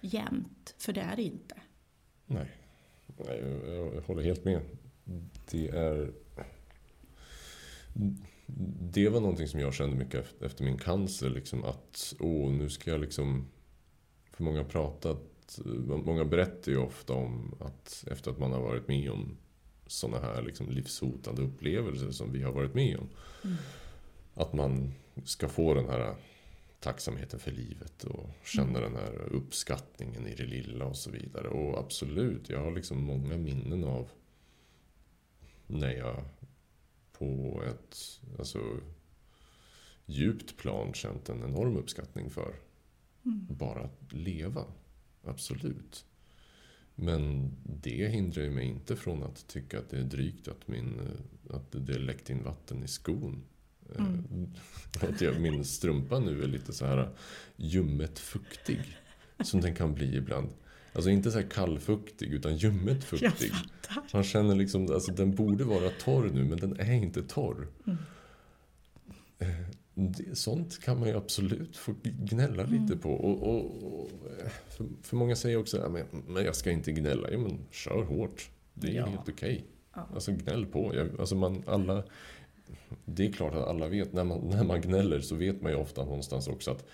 jämt, 0.00 0.74
för 0.78 0.92
det 0.92 1.00
är 1.00 1.16
det 1.16 1.22
inte. 1.22 1.54
Nej, 2.26 2.50
Nej 3.06 3.38
jag, 3.66 4.02
håller 4.02 4.22
helt 4.22 4.44
med. 4.44 4.60
Det 5.50 5.68
är... 5.68 6.12
Det 8.92 9.08
var 9.08 9.20
någonting 9.20 9.48
som 9.48 9.60
jag 9.60 9.74
kände 9.74 9.96
mycket 9.96 10.42
efter 10.42 10.64
min 10.64 10.78
cancer. 10.78 11.30
Liksom 11.30 11.64
att 11.64 12.14
åh, 12.20 12.52
nu 12.52 12.70
ska 12.70 12.90
jag 12.90 13.00
liksom... 13.00 13.48
För 14.32 14.44
många 14.44 14.64
pratat, 14.64 15.58
många 15.86 16.24
berättar 16.24 16.72
ju 16.72 16.78
ofta 16.78 17.12
om 17.12 17.54
att 17.60 18.04
efter 18.10 18.30
att 18.30 18.38
man 18.38 18.52
har 18.52 18.60
varit 18.60 18.88
med 18.88 19.10
om 19.10 19.36
sådana 19.86 20.26
här 20.26 20.42
liksom 20.42 20.70
livshotande 20.70 21.42
upplevelser 21.42 22.10
som 22.10 22.32
vi 22.32 22.42
har 22.42 22.52
varit 22.52 22.74
med 22.74 22.96
om. 22.96 23.08
Mm. 23.44 23.56
Att 24.34 24.52
man 24.52 24.92
ska 25.24 25.48
få 25.48 25.74
den 25.74 25.88
här 25.88 26.14
tacksamheten 26.80 27.40
för 27.40 27.50
livet 27.50 28.04
och 28.04 28.30
känna 28.44 28.78
mm. 28.78 28.82
den 28.82 28.96
här 28.96 29.32
uppskattningen 29.32 30.26
i 30.26 30.34
det 30.34 30.46
lilla 30.46 30.84
och 30.84 30.96
så 30.96 31.10
vidare. 31.10 31.48
Och 31.48 31.78
absolut, 31.78 32.50
jag 32.50 32.60
har 32.60 32.70
liksom 32.70 33.04
många 33.04 33.36
minnen 33.36 33.84
av 33.84 34.08
när 35.66 35.92
jag 35.92 36.24
på 37.18 37.62
ett 37.66 38.20
alltså, 38.38 38.80
djupt 40.06 40.56
plan 40.56 40.94
känt 40.94 41.28
en 41.28 41.44
enorm 41.44 41.76
uppskattning 41.76 42.30
för 42.30 42.54
mm. 43.24 43.46
bara 43.50 43.80
att 43.80 44.12
leva. 44.12 44.64
Absolut. 45.24 46.04
Men 46.94 47.52
det 47.62 48.08
hindrar 48.08 48.42
ju 48.42 48.50
mig 48.50 48.66
inte 48.66 48.96
från 48.96 49.22
att 49.22 49.48
tycka 49.48 49.78
att 49.78 49.90
det 49.90 49.98
är 49.98 50.04
drygt 50.04 50.48
att, 50.48 50.68
min, 50.68 51.00
att 51.50 51.72
det 51.72 51.98
läckt 51.98 52.30
in 52.30 52.42
vatten 52.42 52.84
i 52.84 52.88
skon 52.88 53.42
Mm. 53.98 54.50
Att 55.00 55.40
min 55.40 55.64
strumpa 55.64 56.18
nu 56.18 56.42
är 56.42 56.48
lite 56.48 56.72
så 56.72 56.86
här 56.86 57.08
ljummet 57.56 58.18
fuktig. 58.18 58.80
Som 59.44 59.60
den 59.60 59.74
kan 59.74 59.94
bli 59.94 60.16
ibland. 60.16 60.48
Alltså 60.94 61.10
inte 61.10 61.30
så 61.30 61.38
här 61.38 61.46
kallfuktig 61.50 62.32
utan 62.32 62.56
ljummet 62.56 63.04
fuktig. 63.04 63.52
Man 64.12 64.24
känner 64.24 64.54
liksom, 64.54 64.92
alltså 64.92 65.12
den 65.12 65.34
borde 65.34 65.64
vara 65.64 65.90
torr 65.90 66.30
nu 66.34 66.44
men 66.44 66.58
den 66.58 66.80
är 66.80 66.92
inte 66.92 67.22
torr. 67.22 67.68
Mm. 67.86 67.98
Eh, 69.38 70.32
sånt 70.32 70.80
kan 70.80 70.98
man 70.98 71.08
ju 71.08 71.16
absolut 71.16 71.76
få 71.76 71.94
gnälla 72.02 72.62
mm. 72.62 72.82
lite 72.82 72.96
på. 72.96 73.10
Och, 73.10 73.42
och, 73.42 74.00
och 74.00 74.10
för, 74.68 74.86
för, 75.02 75.16
många 75.16 75.36
säger 75.36 75.56
också 75.56 75.80
att 75.80 75.92
men 76.26 76.44
jag 76.44 76.56
ska 76.56 76.70
inte 76.70 76.92
gnälla. 76.92 77.30
Ja, 77.30 77.38
men 77.38 77.58
kör 77.70 78.02
hårt. 78.02 78.50
Det 78.74 78.88
är 78.88 78.94
ja. 78.94 79.06
helt 79.06 79.28
okej. 79.28 79.32
Okay. 79.32 79.62
Ja. 79.94 80.08
Alltså 80.14 80.32
gnäll 80.32 80.66
på. 80.66 80.94
Jag, 80.94 81.20
alltså 81.20 81.34
man, 81.34 81.62
alla, 81.66 82.04
det 83.04 83.26
är 83.26 83.32
klart 83.32 83.54
att 83.54 83.68
alla 83.68 83.88
vet, 83.88 84.12
när 84.12 84.24
man, 84.24 84.40
när 84.40 84.64
man 84.64 84.80
gnäller 84.80 85.20
så 85.20 85.34
vet 85.34 85.62
man 85.62 85.72
ju 85.72 85.78
ofta 85.78 86.04
någonstans 86.04 86.48
också 86.48 86.70
att 86.70 86.84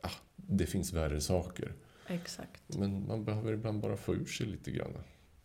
ah, 0.00 0.10
det 0.36 0.66
finns 0.66 0.92
värre 0.92 1.20
saker. 1.20 1.72
Exakt. 2.08 2.78
Men 2.78 3.06
man 3.06 3.24
behöver 3.24 3.52
ibland 3.52 3.80
bara 3.80 3.96
få 3.96 4.14
ur 4.14 4.26
sig 4.26 4.46
lite 4.46 4.70
grann. 4.70 4.92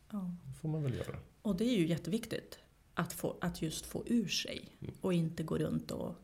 Ja. 0.09 0.31
Det 0.45 0.53
får 0.53 0.69
man 0.69 0.83
väl 0.83 0.93
göra. 0.93 1.17
Och 1.41 1.55
det 1.55 1.63
är 1.63 1.77
ju 1.77 1.87
jätteviktigt. 1.87 2.59
Att, 2.93 3.13
få, 3.13 3.37
att 3.41 3.61
just 3.61 3.85
få 3.85 4.03
ur 4.07 4.27
sig. 4.27 4.77
Mm. 4.81 4.93
Och 5.01 5.13
inte 5.13 5.43
gå 5.43 5.57
runt 5.57 5.91
och 5.91 6.15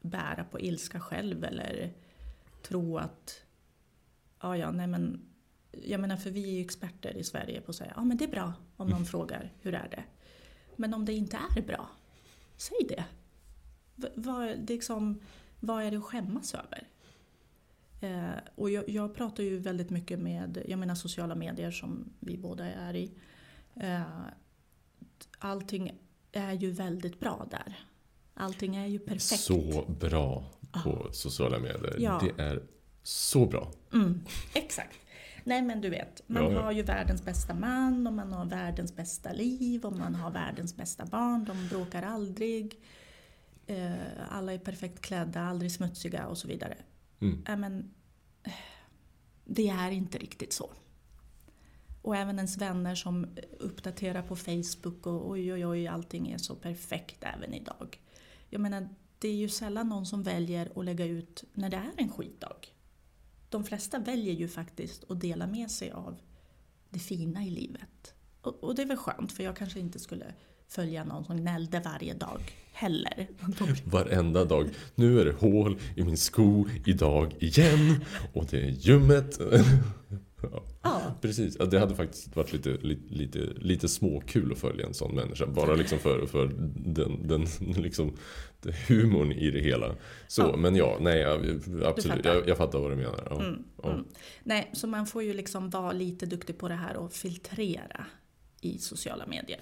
bära 0.00 0.44
på 0.44 0.60
ilska 0.60 1.00
själv 1.00 1.44
eller 1.44 1.92
tro 2.62 2.98
att 2.98 3.42
ja, 4.40 4.56
ja, 4.56 4.70
nej 4.70 4.86
men 4.86 5.20
jag 5.70 6.00
menar 6.00 6.16
för 6.16 6.30
vi 6.30 6.44
är 6.44 6.52
ju 6.52 6.60
experter 6.60 7.16
i 7.16 7.24
Sverige 7.24 7.60
på 7.60 7.70
att 7.70 7.76
säga 7.76 7.92
ja 7.96 8.04
men 8.04 8.16
det 8.16 8.24
är 8.24 8.28
bra 8.28 8.52
om 8.76 8.86
någon 8.86 8.96
mm. 8.96 9.06
frågar 9.06 9.52
hur 9.60 9.74
är 9.74 9.88
det. 9.88 10.04
Men 10.76 10.94
om 10.94 11.04
det 11.04 11.12
inte 11.12 11.38
är 11.56 11.62
bra, 11.62 11.90
säg 12.56 12.78
det. 12.88 13.04
Vad, 14.14 14.68
liksom, 14.68 15.20
vad 15.60 15.82
är 15.82 15.90
det 15.90 15.96
att 15.96 16.04
skämmas 16.04 16.54
över? 16.54 16.88
Eh, 18.00 18.30
och 18.54 18.70
jag, 18.70 18.88
jag, 18.88 19.14
pratar 19.14 19.42
ju 19.42 19.58
väldigt 19.58 19.90
mycket 19.90 20.18
med, 20.18 20.64
jag 20.68 20.78
menar 20.78 20.94
sociala 20.94 21.34
medier 21.34 21.70
som 21.70 22.12
vi 22.20 22.36
båda 22.36 22.64
är 22.64 22.96
i. 22.96 23.12
Eh, 23.76 24.02
allting 25.38 26.00
är 26.32 26.52
ju 26.52 26.70
väldigt 26.70 27.20
bra 27.20 27.46
där. 27.50 27.78
Allting 28.34 28.76
är 28.76 28.86
ju 28.86 28.98
perfekt. 28.98 29.40
Så 29.40 29.84
bra 30.00 30.44
på 30.84 31.06
ah. 31.08 31.12
sociala 31.12 31.58
medier. 31.58 31.96
Ja. 31.98 32.22
Det 32.22 32.42
är 32.42 32.62
så 33.02 33.46
bra. 33.46 33.72
Mm, 33.92 34.20
exakt. 34.54 34.96
Nej 35.44 35.62
men 35.62 35.80
du 35.80 35.90
vet, 35.90 36.22
man 36.26 36.44
ja, 36.44 36.52
ja. 36.52 36.62
har 36.62 36.72
ju 36.72 36.82
världens 36.82 37.24
bästa 37.24 37.54
man 37.54 38.06
och 38.06 38.12
man 38.12 38.32
har 38.32 38.44
världens 38.44 38.96
bästa 38.96 39.32
liv 39.32 39.84
och 39.84 39.92
man 39.92 40.14
har 40.14 40.30
världens 40.30 40.76
bästa 40.76 41.06
barn. 41.06 41.44
De 41.44 41.68
bråkar 41.68 42.02
aldrig. 42.02 42.80
Eh, 43.66 43.92
alla 44.28 44.52
är 44.52 44.58
perfekt 44.58 45.00
klädda, 45.00 45.40
aldrig 45.40 45.72
smutsiga 45.72 46.26
och 46.26 46.38
så 46.38 46.48
vidare. 46.48 46.76
Mm. 47.20 47.60
Men, 47.60 47.94
eh, 48.42 48.52
det 49.44 49.68
är 49.68 49.90
inte 49.90 50.18
riktigt 50.18 50.52
så. 50.52 50.70
Och 52.02 52.16
även 52.16 52.36
ens 52.36 52.58
vänner 52.58 52.94
som 52.94 53.26
uppdaterar 53.58 54.22
på 54.22 54.36
Facebook 54.36 55.06
och 55.06 55.30
oj 55.30 55.52
oj 55.52 55.66
oj 55.66 55.86
allting 55.86 56.30
är 56.30 56.38
så 56.38 56.54
perfekt 56.54 57.24
även 57.24 57.54
idag. 57.54 58.00
Jag 58.48 58.60
menar, 58.60 58.88
det 59.18 59.28
är 59.28 59.34
ju 59.34 59.48
sällan 59.48 59.88
någon 59.88 60.06
som 60.06 60.22
väljer 60.22 60.72
att 60.76 60.84
lägga 60.84 61.04
ut 61.04 61.44
när 61.54 61.70
det 61.70 61.76
är 61.76 61.92
en 61.96 62.12
skitdag 62.12 62.56
de 63.50 63.64
flesta 63.64 63.98
väljer 63.98 64.34
ju 64.34 64.48
faktiskt 64.48 65.10
att 65.10 65.20
dela 65.20 65.46
med 65.46 65.70
sig 65.70 65.90
av 65.90 66.20
det 66.90 66.98
fina 66.98 67.44
i 67.44 67.50
livet. 67.50 68.14
Och, 68.40 68.64
och 68.64 68.74
det 68.74 68.82
är 68.82 68.86
väl 68.86 68.96
skönt, 68.96 69.32
för 69.32 69.42
jag 69.42 69.56
kanske 69.56 69.80
inte 69.80 69.98
skulle 69.98 70.34
följa 70.70 71.04
någon 71.04 71.24
som 71.24 71.36
gnällde 71.36 71.80
varje 71.84 72.14
dag 72.14 72.40
heller. 72.72 73.28
Varenda 73.84 74.44
dag. 74.44 74.68
Nu 74.94 75.20
är 75.20 75.24
det 75.24 75.32
hål 75.32 75.78
i 75.96 76.02
min 76.02 76.16
sko 76.16 76.66
idag 76.84 77.34
igen 77.38 78.04
och 78.32 78.46
det 78.50 78.60
är 78.60 78.70
ljummet. 78.70 79.40
Ja. 80.42 80.62
ja. 80.82 81.14
Precis, 81.20 81.56
det 81.56 81.78
hade 81.78 81.94
faktiskt 81.94 82.36
varit 82.36 82.52
lite, 82.52 82.70
lite, 82.70 83.14
lite, 83.14 83.38
lite 83.38 83.88
småkul 83.88 84.52
att 84.52 84.58
följa 84.58 84.86
en 84.86 84.94
sån 84.94 85.14
människa. 85.14 85.46
Bara 85.46 85.74
liksom 85.74 85.98
för, 85.98 86.26
för 86.26 86.46
den, 86.76 87.28
den 87.28 87.46
liksom, 87.82 88.16
humorn 88.88 89.32
i 89.32 89.50
det 89.50 89.60
hela. 89.60 89.94
Så, 90.28 90.42
ja. 90.42 90.56
men 90.56 90.76
ja, 90.76 90.96
nej, 91.00 91.24
absolut. 91.24 92.02
Fattar. 92.02 92.34
Jag, 92.34 92.48
jag, 92.48 92.56
fattar 92.56 92.78
vad 92.78 92.90
du 92.90 92.96
menar. 92.96 93.26
Ja. 93.30 93.40
Mm, 93.40 93.64
mm. 93.84 94.04
Nej, 94.42 94.70
så 94.72 94.86
man 94.86 95.06
får 95.06 95.22
ju 95.22 95.32
liksom 95.34 95.70
vara 95.70 95.92
lite 95.92 96.26
duktig 96.26 96.58
på 96.58 96.68
det 96.68 96.74
här 96.74 96.96
och 96.96 97.12
filtrera 97.12 98.06
i 98.60 98.78
sociala 98.78 99.26
medier. 99.26 99.60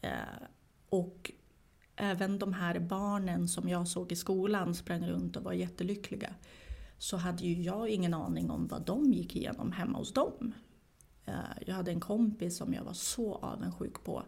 Eh, 0.00 0.10
och 0.88 1.32
även 1.96 2.38
de 2.38 2.52
här 2.52 2.78
barnen 2.78 3.48
som 3.48 3.68
jag 3.68 3.88
såg 3.88 4.12
i 4.12 4.16
skolan 4.16 4.74
sprang 4.74 5.06
runt 5.06 5.36
och 5.36 5.44
var 5.44 5.52
jättelyckliga 5.52 6.34
så 6.98 7.16
hade 7.16 7.44
ju 7.44 7.62
jag 7.62 7.88
ingen 7.88 8.14
aning 8.14 8.50
om 8.50 8.66
vad 8.66 8.82
de 8.82 9.12
gick 9.12 9.36
igenom 9.36 9.72
hemma 9.72 9.98
hos 9.98 10.12
dem. 10.12 10.54
Eh, 11.24 11.34
jag 11.66 11.74
hade 11.74 11.90
en 11.90 12.00
kompis 12.00 12.56
som 12.56 12.74
jag 12.74 12.84
var 12.84 12.92
så 12.92 13.34
avundsjuk 13.34 14.04
på. 14.04 14.22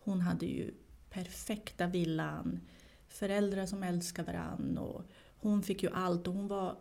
Hon 0.00 0.20
hade 0.20 0.46
ju 0.46 0.74
perfekta 1.10 1.86
villan, 1.86 2.60
föräldrar 3.08 3.66
som 3.66 3.82
älskar 3.82 4.24
varann 4.24 4.78
och 4.78 5.02
hon 5.38 5.62
fick 5.62 5.82
ju 5.82 5.90
allt 5.90 6.26
och 6.26 6.34
hon 6.34 6.48
var 6.48 6.78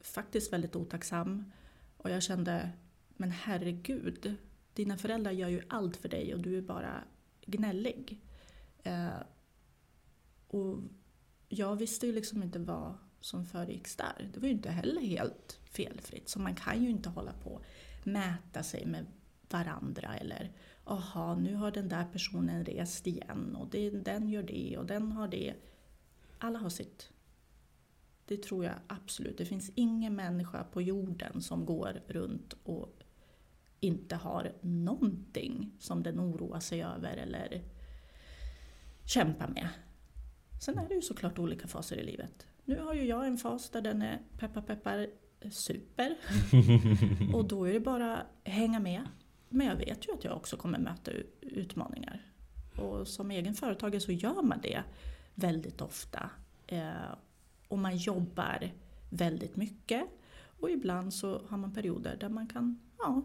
faktiskt 0.00 0.52
väldigt 0.52 0.76
otacksam. 0.76 1.52
Och 1.96 2.10
jag 2.10 2.22
kände, 2.22 2.70
men 3.08 3.30
herregud, 3.30 4.34
dina 4.74 4.96
föräldrar 4.96 5.32
gör 5.32 5.48
ju 5.48 5.62
allt 5.68 5.96
för 5.96 6.08
dig 6.08 6.34
och 6.34 6.40
du 6.40 6.58
är 6.58 6.62
bara 6.62 7.04
gnällig. 7.50 8.20
Eh, 8.82 9.20
och 10.48 10.78
jag 11.48 11.76
visste 11.76 12.06
ju 12.06 12.12
liksom 12.12 12.42
inte 12.42 12.58
vad 12.58 12.94
som 13.20 13.46
föregicks 13.46 13.96
där. 13.96 14.30
Det 14.34 14.40
var 14.40 14.46
ju 14.46 14.54
inte 14.54 14.70
heller 14.70 15.00
helt 15.00 15.58
felfritt. 15.64 16.28
Så 16.28 16.38
man 16.38 16.54
kan 16.54 16.82
ju 16.84 16.90
inte 16.90 17.08
hålla 17.08 17.32
på 17.32 17.50
och 17.50 17.62
mäta 18.04 18.62
sig 18.62 18.86
med 18.86 19.06
varandra 19.50 20.16
eller 20.16 20.52
aha, 20.84 21.34
nu 21.34 21.54
har 21.54 21.70
den 21.70 21.88
där 21.88 22.04
personen 22.12 22.64
rest 22.64 23.06
igen 23.06 23.56
och 23.56 23.68
det, 23.70 23.90
den 23.90 24.28
gör 24.28 24.42
det 24.42 24.76
och 24.78 24.86
den 24.86 25.12
har 25.12 25.28
det. 25.28 25.54
Alla 26.38 26.58
har 26.58 26.70
sitt. 26.70 27.10
Det 28.26 28.42
tror 28.42 28.64
jag 28.64 28.74
absolut. 28.86 29.38
Det 29.38 29.44
finns 29.44 29.70
ingen 29.74 30.16
människa 30.16 30.64
på 30.64 30.82
jorden 30.82 31.42
som 31.42 31.66
går 31.66 32.02
runt 32.06 32.54
och 32.62 32.97
inte 33.80 34.16
har 34.16 34.52
någonting 34.60 35.72
som 35.78 36.02
den 36.02 36.20
oroar 36.20 36.60
sig 36.60 36.82
över 36.82 37.16
eller 37.16 37.62
kämpar 39.04 39.48
med. 39.48 39.68
Sen 40.60 40.78
är 40.78 40.88
det 40.88 40.94
ju 40.94 41.02
såklart 41.02 41.38
olika 41.38 41.68
faser 41.68 41.96
i 41.96 42.04
livet. 42.04 42.46
Nu 42.64 42.80
har 42.80 42.94
ju 42.94 43.04
jag 43.04 43.26
en 43.26 43.38
fas 43.38 43.70
där 43.70 43.80
den 43.80 44.02
är 44.02 44.20
peppar 44.38 44.62
peppar 44.62 45.06
super. 45.50 46.16
och 47.34 47.44
då 47.44 47.64
är 47.64 47.72
det 47.72 47.80
bara 47.80 48.22
hänga 48.44 48.80
med. 48.80 49.02
Men 49.48 49.66
jag 49.66 49.76
vet 49.76 50.08
ju 50.08 50.12
att 50.12 50.24
jag 50.24 50.36
också 50.36 50.56
kommer 50.56 50.78
möta 50.78 51.10
utmaningar. 51.40 52.32
Och 52.76 53.08
som 53.08 53.30
egen 53.30 53.54
företagare 53.54 54.00
så 54.00 54.12
gör 54.12 54.42
man 54.42 54.60
det 54.62 54.82
väldigt 55.34 55.80
ofta. 55.80 56.30
Eh, 56.66 57.12
och 57.68 57.78
man 57.78 57.96
jobbar 57.96 58.70
väldigt 59.10 59.56
mycket. 59.56 60.04
Och 60.60 60.70
ibland 60.70 61.14
så 61.14 61.42
har 61.48 61.56
man 61.56 61.74
perioder 61.74 62.16
där 62.16 62.28
man 62.28 62.46
kan 62.46 62.80
ja, 62.98 63.22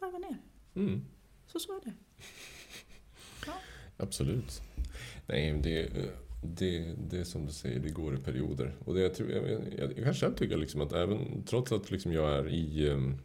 varva 0.00 0.18
ner. 0.18 0.38
Mm. 0.74 1.04
Så 1.46 1.58
så 1.58 1.76
är 1.76 1.80
det. 1.84 1.92
Ja. 3.46 3.52
Absolut. 3.96 4.62
Nej, 5.26 5.60
det, 5.62 5.90
det, 6.42 6.94
det 7.10 7.18
är 7.18 7.24
som 7.24 7.46
du 7.46 7.52
säger, 7.52 7.80
det 7.80 7.90
går 7.90 8.14
i 8.14 8.18
perioder. 8.18 8.76
Och 8.84 8.94
det, 8.94 9.00
jag, 9.00 9.14
tror, 9.14 9.30
jag, 9.30 9.50
jag, 9.78 9.92
jag 9.96 10.04
kan 10.04 10.14
själv 10.14 10.34
tycka 10.34 10.56
liksom 10.56 10.80
att 10.80 10.92
även 10.92 11.42
trots 11.44 11.72
att 11.72 11.90
liksom 11.90 12.12
jag 12.12 12.32
är 12.38 12.48
i 12.48 12.90
ehm, 12.90 13.18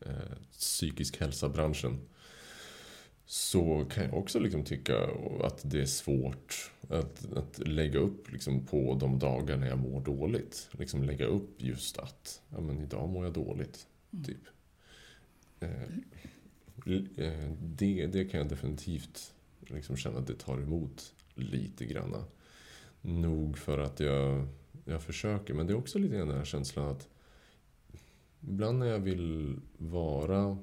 eh, 0.00 0.38
psykisk 0.52 1.20
hälsa-branschen 1.20 1.98
så 3.26 3.84
kan 3.90 4.04
jag 4.04 4.14
också 4.14 4.38
liksom 4.38 4.64
tycka 4.64 5.10
att 5.42 5.70
det 5.70 5.80
är 5.80 5.86
svårt 5.86 6.72
att, 6.88 7.32
att 7.32 7.58
lägga 7.58 7.98
upp 7.98 8.32
liksom 8.32 8.66
på 8.66 8.96
de 9.00 9.18
dagar 9.18 9.56
när 9.56 9.68
jag 9.68 9.78
mår 9.78 10.00
dåligt. 10.00 10.68
Liksom 10.72 11.02
lägga 11.02 11.26
upp 11.26 11.62
just 11.62 11.98
att 11.98 12.42
ja, 12.48 12.60
men 12.60 12.80
idag 12.80 13.08
mår 13.08 13.24
jag 13.24 13.32
dåligt. 13.32 13.86
Mm. 14.12 14.24
Typ. 14.24 14.40
Eh, 15.60 15.82
eh, 17.16 17.52
det, 17.60 18.06
det 18.06 18.24
kan 18.24 18.40
jag 18.40 18.48
definitivt 18.48 19.34
liksom 19.60 19.96
känna 19.96 20.18
att 20.18 20.26
det 20.26 20.38
tar 20.38 20.58
emot 20.58 21.14
lite 21.34 21.86
granna. 21.86 22.24
Nog 23.00 23.58
för 23.58 23.78
att 23.78 24.00
jag, 24.00 24.46
jag 24.84 25.02
försöker, 25.02 25.54
men 25.54 25.66
det 25.66 25.72
är 25.72 25.76
också 25.76 25.98
lite 25.98 26.16
grann 26.16 26.28
den 26.28 26.38
här 26.38 26.44
känslan 26.44 26.88
att 26.88 27.08
ibland 28.40 28.78
när 28.78 28.86
jag 28.86 28.98
vill 28.98 29.56
vara 29.78 30.58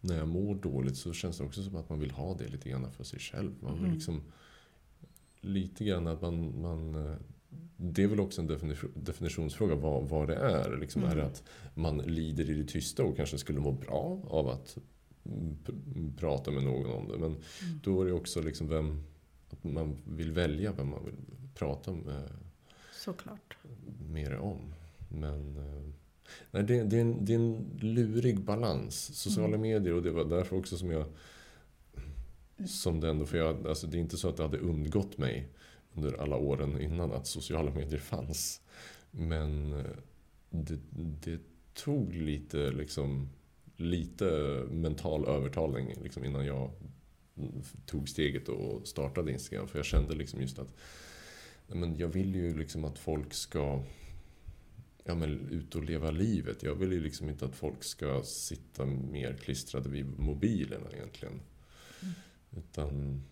när 0.00 0.18
jag 0.18 0.28
mår 0.28 0.54
dåligt 0.54 0.96
så 0.96 1.12
känns 1.12 1.38
det 1.38 1.44
också 1.44 1.62
som 1.62 1.76
att 1.76 1.88
man 1.88 2.00
vill 2.00 2.10
ha 2.10 2.34
det 2.34 2.48
lite 2.48 2.68
grann 2.68 2.92
för 2.92 3.04
sig 3.04 3.18
själv. 3.18 3.52
Man 3.60 3.74
vill 3.74 3.84
mm. 3.84 3.94
liksom 3.94 4.22
lite 5.40 5.84
grann 5.84 6.06
att 6.06 6.22
man, 6.22 6.60
man 6.60 7.16
det 7.76 8.02
är 8.02 8.06
väl 8.06 8.20
också 8.20 8.40
en 8.40 8.74
definitionsfråga 8.94 9.74
vad, 9.74 10.08
vad 10.08 10.28
det 10.28 10.36
är. 10.36 10.76
Liksom, 10.76 11.02
mm. 11.02 11.12
Är 11.12 11.16
det 11.16 11.26
att 11.26 11.42
man 11.74 11.98
lider 11.98 12.50
i 12.50 12.54
det 12.54 12.64
tysta 12.64 13.04
och 13.04 13.16
kanske 13.16 13.38
skulle 13.38 13.60
må 13.60 13.72
bra 13.72 14.20
av 14.26 14.48
att 14.48 14.78
prata 16.16 16.50
med 16.50 16.62
någon 16.62 16.92
om 16.92 17.08
det. 17.08 17.18
Men 17.18 17.30
mm. 17.30 17.80
då 17.82 18.02
är 18.02 18.06
det 18.06 18.12
också 18.12 18.40
liksom 18.40 18.68
vem, 18.68 19.02
att 19.50 19.64
man 19.64 19.96
vill 20.04 20.32
välja 20.32 20.72
vem 20.72 20.88
man 20.88 21.04
vill 21.04 21.14
prata 21.54 21.92
med. 21.92 22.28
Såklart. 23.04 23.56
Mer 24.10 24.36
om. 24.36 24.74
Men 25.08 25.56
eh, 25.56 25.92
nej, 26.50 26.62
det, 26.62 26.84
det, 26.84 26.96
är 26.96 27.00
en, 27.00 27.24
det 27.24 27.32
är 27.32 27.38
en 27.38 27.78
lurig 27.80 28.40
balans. 28.40 29.10
Sociala 29.14 29.56
mm. 29.56 29.60
medier 29.60 29.94
och 29.94 30.02
det 30.02 30.10
var 30.10 30.24
därför 30.24 30.56
också 30.56 30.76
som 30.76 30.90
jag 30.90 31.06
som 32.66 33.00
det 33.00 33.08
ändå, 33.08 33.26
för 33.26 33.38
jag, 33.38 33.66
alltså 33.66 33.86
det 33.86 33.96
är 33.96 34.00
inte 34.00 34.16
så 34.16 34.28
att 34.28 34.36
det 34.36 34.42
hade 34.42 34.58
undgått 34.58 35.18
mig 35.18 35.48
under 35.94 36.22
alla 36.22 36.36
åren 36.36 36.80
innan 36.80 37.12
att 37.12 37.26
sociala 37.26 37.74
medier 37.74 38.00
fanns. 38.00 38.60
Men 39.10 39.72
eh, 39.72 39.96
det, 40.50 40.78
det 40.92 41.40
tog 41.74 42.14
lite 42.14 42.70
liksom 42.70 43.28
lite 43.76 44.24
mental 44.70 45.28
övertalning 45.28 45.94
liksom, 46.02 46.24
innan 46.24 46.46
jag 46.46 46.70
tog 47.86 48.08
steget 48.08 48.48
och 48.48 48.88
startade 48.88 49.32
Instagram. 49.32 49.68
För 49.68 49.78
jag 49.78 49.86
kände 49.86 50.14
liksom 50.14 50.40
just 50.40 50.58
att 50.58 50.74
men 51.66 51.96
jag 51.96 52.08
vill 52.08 52.34
ju 52.34 52.58
liksom 52.58 52.84
att 52.84 52.98
folk 52.98 53.34
ska 53.34 53.82
ja, 55.04 55.14
men 55.14 55.48
ut 55.50 55.74
och 55.74 55.84
leva 55.84 56.10
livet. 56.10 56.62
Jag 56.62 56.74
vill 56.74 56.92
ju 56.92 57.00
liksom 57.00 57.28
inte 57.28 57.44
att 57.44 57.54
folk 57.54 57.84
ska 57.84 58.22
sitta 58.22 58.86
mer 58.86 59.34
klistrade 59.34 59.88
vid 59.88 60.18
mobilerna 60.18 60.90
egentligen. 60.92 61.40
Mm. 62.02 62.14
Utan, 62.56 63.22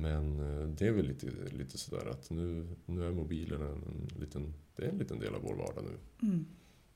men 0.00 0.40
eh, 0.40 0.68
det 0.68 0.86
är 0.86 0.92
väl 0.92 1.06
lite, 1.06 1.26
lite 1.50 1.78
sådär 1.78 2.06
att 2.06 2.30
nu, 2.30 2.66
nu 2.86 3.06
är 3.06 3.12
mobilerna 3.12 3.68
en 3.68 4.10
liten, 4.20 4.54
det 4.76 4.84
är 4.84 4.88
en 4.88 4.98
liten 4.98 5.18
del 5.18 5.34
av 5.34 5.42
vår 5.42 5.54
vardag 5.54 5.84
nu. 5.84 6.26
Mm. 6.28 6.46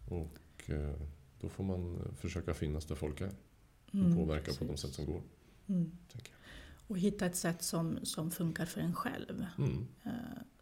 Och 0.09 0.70
eh, 0.70 0.94
då 1.40 1.49
får 1.49 1.64
man 1.64 2.01
försöka 2.16 2.55
finnas 2.55 2.86
där 2.86 2.94
folk 2.94 3.20
är. 3.20 3.32
Och 3.86 3.94
mm, 3.94 4.16
påverka 4.16 4.44
precis. 4.44 4.59
på 4.59 4.64
de 4.64 4.76
sätt 4.76 4.94
som 4.94 5.07
går. 5.07 5.22
Mm. 5.66 5.92
Och 6.86 6.99
hitta 6.99 7.26
ett 7.26 7.36
sätt 7.36 7.62
som, 7.62 7.99
som 8.03 8.30
funkar 8.30 8.66
för 8.66 8.80
en 8.80 8.94
själv. 8.94 9.46
Mm. 9.59 9.86
Eh, 10.05 10.12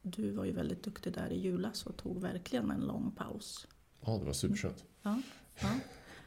du 0.03 0.31
var 0.31 0.45
ju 0.45 0.53
väldigt 0.53 0.83
duktig 0.83 1.13
där 1.13 1.31
i 1.31 1.41
julas 1.41 1.87
och 1.87 1.97
tog 1.97 2.21
verkligen 2.21 2.71
en 2.71 2.81
lång 2.81 3.11
paus. 3.11 3.67
Ja, 4.01 4.19
det 4.19 4.25
var 4.25 4.33
superskönt. 4.33 4.85
Ja, 5.03 5.23
ja. 5.61 5.81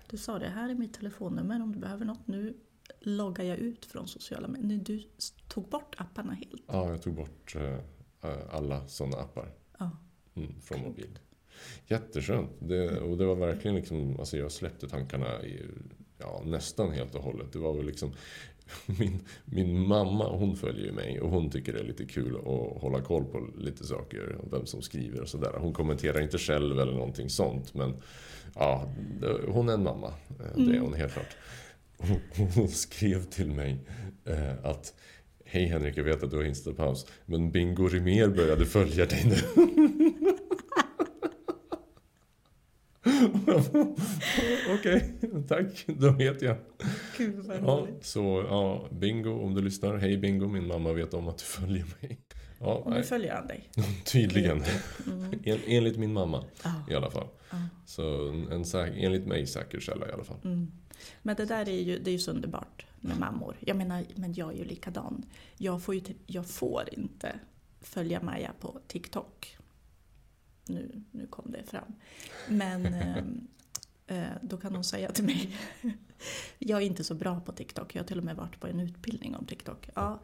Du 0.10 0.18
sa 0.18 0.40
det, 0.40 0.48
här 0.48 0.70
är 0.70 0.76
mitt 0.76 0.94
telefonnummer 0.94 1.62
om 1.62 1.72
du 1.72 1.80
behöver 1.80 2.06
något. 2.06 2.28
Nu 2.28 2.58
loggar 3.00 3.46
jag 3.46 3.58
ut 3.58 3.86
från 3.86 4.08
sociala 4.08 4.48
medier. 4.48 4.78
Du 4.78 5.04
tog 5.48 5.70
bort 5.70 5.96
apparna 5.98 6.34
helt. 6.34 6.64
Ja, 6.68 6.90
jag 6.90 7.02
tog 7.02 7.16
bort 7.16 7.56
uh, 7.56 7.78
alla 8.50 8.88
sådana 8.88 9.18
appar. 9.18 9.52
Ja. 9.80 9.92
Mm, 10.36 10.62
från 10.62 10.82
mobil. 10.82 11.20
Jätteskönt. 11.88 12.52
Det, 12.60 13.00
och 13.00 13.18
det 13.18 13.26
var 13.26 13.36
verkligen 13.36 13.76
liksom, 13.76 14.20
alltså 14.20 14.38
jag 14.38 14.52
släppte 14.52 14.90
tankarna 14.90 15.44
i, 15.46 15.66
ja, 16.18 16.42
nästan 16.46 16.92
helt 16.92 17.16
och 17.16 17.24
hållet. 17.24 17.54
Det 17.54 17.60
var 17.60 17.74
väl 17.74 17.86
liksom 17.86 18.12
min, 18.86 19.20
min 19.46 19.88
mamma 19.88 20.30
hon 20.30 20.56
följer 20.56 20.86
ju 20.86 20.92
mig 20.92 21.22
och 21.22 21.30
hon 21.30 21.50
tycker 21.50 21.74
det 21.74 21.80
är 21.80 21.84
lite 21.84 22.06
kul 22.06 22.36
att 22.36 22.82
hålla 22.82 23.02
koll 23.02 23.26
på 23.26 23.48
lite 23.58 23.84
saker. 23.84 24.38
Vem 24.52 24.66
som 24.66 24.82
skriver 24.82 25.22
och 25.22 25.30
sådär. 25.30 25.54
Hon 25.60 25.74
kommenterar 25.74 26.22
inte 26.22 26.38
själv 26.38 26.80
eller 26.80 26.94
någonting 26.94 27.30
sånt. 27.30 27.74
Men 27.74 28.02
ja, 28.56 28.94
hon 29.48 29.70
är 29.70 29.74
en 29.74 29.84
mamma. 29.84 30.08
Eh, 30.08 30.56
det 30.56 30.62
är 30.62 30.68
mm. 30.68 30.82
hon 30.82 30.94
helt 30.94 31.14
klart. 31.14 31.38
Hon 32.56 32.68
skrev 32.68 33.24
till 33.24 33.52
mig 33.52 33.80
eh, 34.26 34.66
att 34.66 34.94
Hej 35.46 35.66
Henrik, 35.66 35.98
jag 35.98 36.04
vet 36.04 36.24
att 36.24 36.32
du 36.32 36.38
har 36.38 36.44
instapaus. 36.44 37.06
Men 37.26 37.52
Bingo 37.52 37.88
Rimér 37.88 38.28
började 38.28 38.66
följa 38.66 39.06
dig 39.06 39.26
nu. 39.26 39.36
Okej, 44.80 45.14
okay, 45.22 45.44
tack. 45.48 45.86
Då 45.88 46.12
vet 46.12 46.42
jag. 46.42 46.56
Gud 47.18 47.46
vad 47.46 47.58
Ja, 47.58 47.88
så 48.02 48.46
ja, 48.50 48.88
Bingo, 48.92 49.32
om 49.32 49.56
du 49.56 49.62
lyssnar. 49.62 49.98
Hej 49.98 50.18
Bingo, 50.18 50.48
min 50.48 50.68
mamma 50.68 50.94
vet 50.94 51.14
om 51.14 51.28
att 51.28 51.38
du 51.38 51.44
följer 51.44 51.86
mig. 52.02 52.20
Ja, 52.60 52.74
Och 52.74 52.92
nu 52.92 53.04
följer 53.04 53.34
han 53.36 53.48
dig. 53.48 53.70
tydligen. 54.06 54.64
Mm. 55.08 55.34
En, 55.44 55.60
enligt 55.68 55.98
min 55.98 56.14
mamma 56.14 56.46
Ja, 56.64 56.84
i 56.90 56.96
alla 56.96 57.12
fall. 57.12 57.28
ja. 57.52 57.58
Så 57.86 58.30
en, 58.30 58.52
en 58.52 58.94
enligt 58.94 59.26
mig 59.26 59.48
säker 59.48 59.80
källa 59.80 60.10
i 60.10 60.12
alla 60.12 60.24
fall. 60.24 60.40
Mm. 60.44 60.72
Men 61.22 61.36
det 61.36 61.46
där 61.46 61.70
är 61.70 61.82
ju, 61.82 62.00
det 62.00 62.10
är 62.10 62.14
ju 62.14 62.20
så 62.20 62.32
underbart 62.32 62.86
med 63.02 63.20
mammor. 63.20 63.58
Jag 63.60 63.78
menar, 63.78 64.06
men 64.16 64.34
jag 64.34 64.54
är 64.54 64.58
ju 64.58 64.64
likadan. 64.64 65.26
Jag 65.58 65.84
får, 65.84 65.96
ju, 65.96 66.02
typ- 66.02 66.24
jag 66.26 66.48
får 66.48 66.90
inte 66.92 67.40
följa 67.82 68.22
Maja 68.22 68.54
på 68.60 68.80
TikTok. 68.88 69.58
Nu, 70.66 71.04
nu 71.12 71.28
kom 71.28 71.52
det 71.52 71.64
fram. 71.64 71.96
Men 72.48 72.86
ehm, 72.94 73.48
eh, 74.08 74.28
då 74.42 74.58
kan 74.58 74.76
hon 74.76 74.84
säga 74.84 75.12
till 75.12 75.24
mig, 75.24 75.58
jag 76.60 76.82
är 76.82 76.86
inte 76.86 77.04
så 77.04 77.16
bra 77.16 77.40
på 77.40 77.52
TikTok. 77.52 77.96
Jag 77.96 78.02
har 78.02 78.08
till 78.08 78.18
och 78.18 78.24
med 78.24 78.36
varit 78.36 78.60
på 78.60 78.68
en 78.68 78.80
utbildning 78.80 79.36
om 79.36 79.46
TikTok. 79.46 79.90
Ja, 79.96 80.20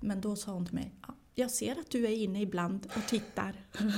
men 0.00 0.20
då 0.20 0.36
sa 0.36 0.52
hon 0.52 0.66
till 0.66 0.74
mig, 0.74 0.92
ja, 1.06 1.14
jag 1.34 1.50
ser 1.50 1.72
att 1.80 1.90
du 1.90 2.04
är 2.04 2.10
inne 2.10 2.42
ibland 2.42 2.86
och 2.96 3.08
tittar. 3.08 3.54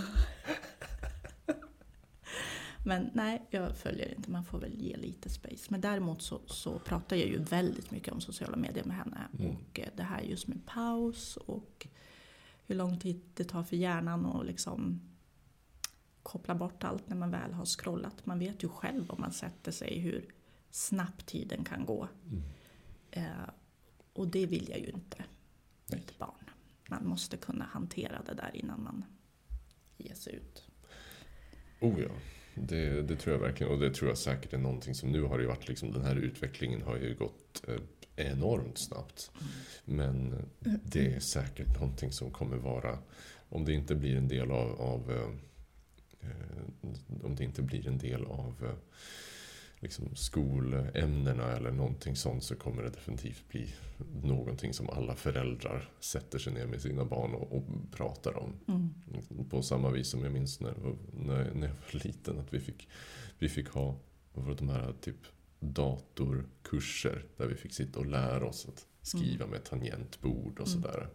Men 2.85 3.11
nej, 3.15 3.47
jag 3.51 3.77
följer 3.77 4.15
inte. 4.15 4.31
Man 4.31 4.45
får 4.45 4.59
väl 4.59 4.75
ge 4.75 4.97
lite 4.97 5.29
space. 5.29 5.67
Men 5.69 5.81
däremot 5.81 6.23
så, 6.23 6.41
så 6.47 6.79
pratar 6.79 7.17
jag 7.17 7.29
ju 7.29 7.39
väldigt 7.39 7.91
mycket 7.91 8.13
om 8.13 8.21
sociala 8.21 8.57
medier 8.57 8.85
med 8.85 8.97
henne. 8.97 9.29
Mm. 9.39 9.57
Och 9.57 9.81
eh, 9.81 9.89
det 9.97 10.03
här 10.03 10.21
just 10.21 10.47
med 10.49 10.67
paus 10.67 11.37
och 11.37 11.87
hur 12.67 12.75
lång 12.75 12.99
tid 12.99 13.21
det 13.35 13.45
tar 13.45 13.63
för 13.63 13.77
hjärnan 13.77 14.27
att 14.27 14.47
liksom 14.47 15.01
koppla 16.23 16.55
bort 16.55 16.85
allt 16.85 17.09
när 17.09 17.17
man 17.17 17.31
väl 17.31 17.53
har 17.53 17.65
scrollat. 17.65 18.27
Man 18.27 18.39
vet 18.39 18.65
ju 18.65 18.69
själv 18.69 19.11
om 19.11 19.21
man 19.21 19.33
sätter 19.33 19.73
sig 19.73 19.99
hur 19.99 20.35
snabbt 20.71 21.27
tiden 21.27 21.65
kan 21.65 21.85
gå. 21.87 22.09
Mm. 22.27 22.43
Eh, 23.11 23.51
och 24.13 24.29
det 24.29 24.47
vill 24.47 24.69
jag 24.69 24.79
ju 24.79 24.87
inte 24.87 25.25
Nej. 25.87 26.01
ett 26.01 26.19
barn. 26.19 26.51
Man 26.89 27.07
måste 27.07 27.37
kunna 27.37 27.65
hantera 27.65 28.23
det 28.27 28.35
där 28.35 28.51
innan 28.55 28.83
man 28.83 29.05
ger 29.97 30.15
sig 30.15 30.35
ut. 30.35 30.69
Oh 31.81 32.01
ja, 32.01 32.11
det, 32.67 33.03
det 33.03 33.17
tror 33.17 33.35
jag 33.35 33.41
verkligen. 33.41 33.73
Och 33.73 33.79
det 33.79 33.91
tror 33.95 34.11
jag 34.11 34.19
säkert 34.19 34.53
är 34.53 34.59
någonting 34.59 34.95
som 34.95 35.13
nu 35.13 35.23
har 35.23 35.39
det 35.39 35.43
ju 35.43 35.49
varit 35.49 35.69
liksom, 35.69 35.93
den 35.93 36.05
här 36.05 36.17
utvecklingen 36.17 36.83
har 36.83 36.97
ju 36.97 37.15
gått 37.15 37.63
eh, 37.69 37.77
enormt 38.17 38.79
snabbt. 38.79 39.31
Men 39.85 40.35
det 40.85 41.15
är 41.15 41.21
säkert 41.21 41.75
någonting 41.75 42.13
som 42.13 42.31
kommer 42.31 42.57
vara, 42.57 42.99
om 43.49 43.65
det 43.65 43.73
inte 43.73 43.95
blir 43.95 44.17
en 44.17 44.29
del 44.29 44.51
av, 44.51 44.81
av 44.81 45.11
eh, 45.11 46.31
eh, 46.31 47.25
om 47.25 47.37
det 47.37 47.45
inte 47.45 47.63
blir 47.63 47.89
en 47.89 47.99
del 47.99 48.25
av 48.25 48.79
liksom 49.81 50.17
skolämnena 50.17 51.53
eller 51.53 51.71
någonting 51.71 52.17
sånt 52.17 52.45
så 52.45 52.57
kommer 52.57 52.83
det 52.83 52.91
definitivt 52.91 53.49
bli 53.49 53.75
någonting 54.23 54.73
som 54.75 54.91
alla 54.91 55.15
föräldrar 55.17 55.91
sätter 56.01 56.39
sig 56.39 56.53
ner 56.53 56.67
med 56.67 56.81
sina 56.83 57.05
barn 57.05 57.35
och, 57.35 57.53
och 57.57 57.65
pratar 57.93 58.37
om. 58.37 58.53
Mm. 58.69 58.95
På 59.51 59.63
samma 59.63 59.91
vis 59.91 60.09
som 60.09 60.23
jag 60.25 60.33
minns 60.33 60.61
när, 60.61 60.75
när, 61.13 61.55
när 61.55 61.67
jag 61.69 61.75
var 61.75 62.05
liten 62.05 62.39
att 62.39 62.55
vi 62.55 62.61
fick, 62.61 62.89
vi 63.39 63.49
fick 63.49 63.69
ha 63.69 63.97
var 64.33 64.55
de 64.55 64.69
här 64.69 64.95
typ 65.01 65.27
datorkurser 65.61 67.25
där 67.37 67.47
vi 67.47 67.55
fick 67.55 67.73
sitta 67.75 67.99
och 67.99 68.07
lära 68.07 68.47
oss 68.47 68.67
att 68.69 68.87
skriva 69.03 69.47
med 69.47 69.65
tangentbord 69.65 70.61
och 70.61 70.69
Mm. 70.69 70.83
sådär. 70.83 71.09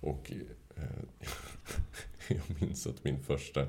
Och 0.00 0.32
eh, 0.76 0.82
jag 2.28 2.60
minns 2.60 2.86
att 2.86 3.04
min 3.04 3.22
första, 3.22 3.66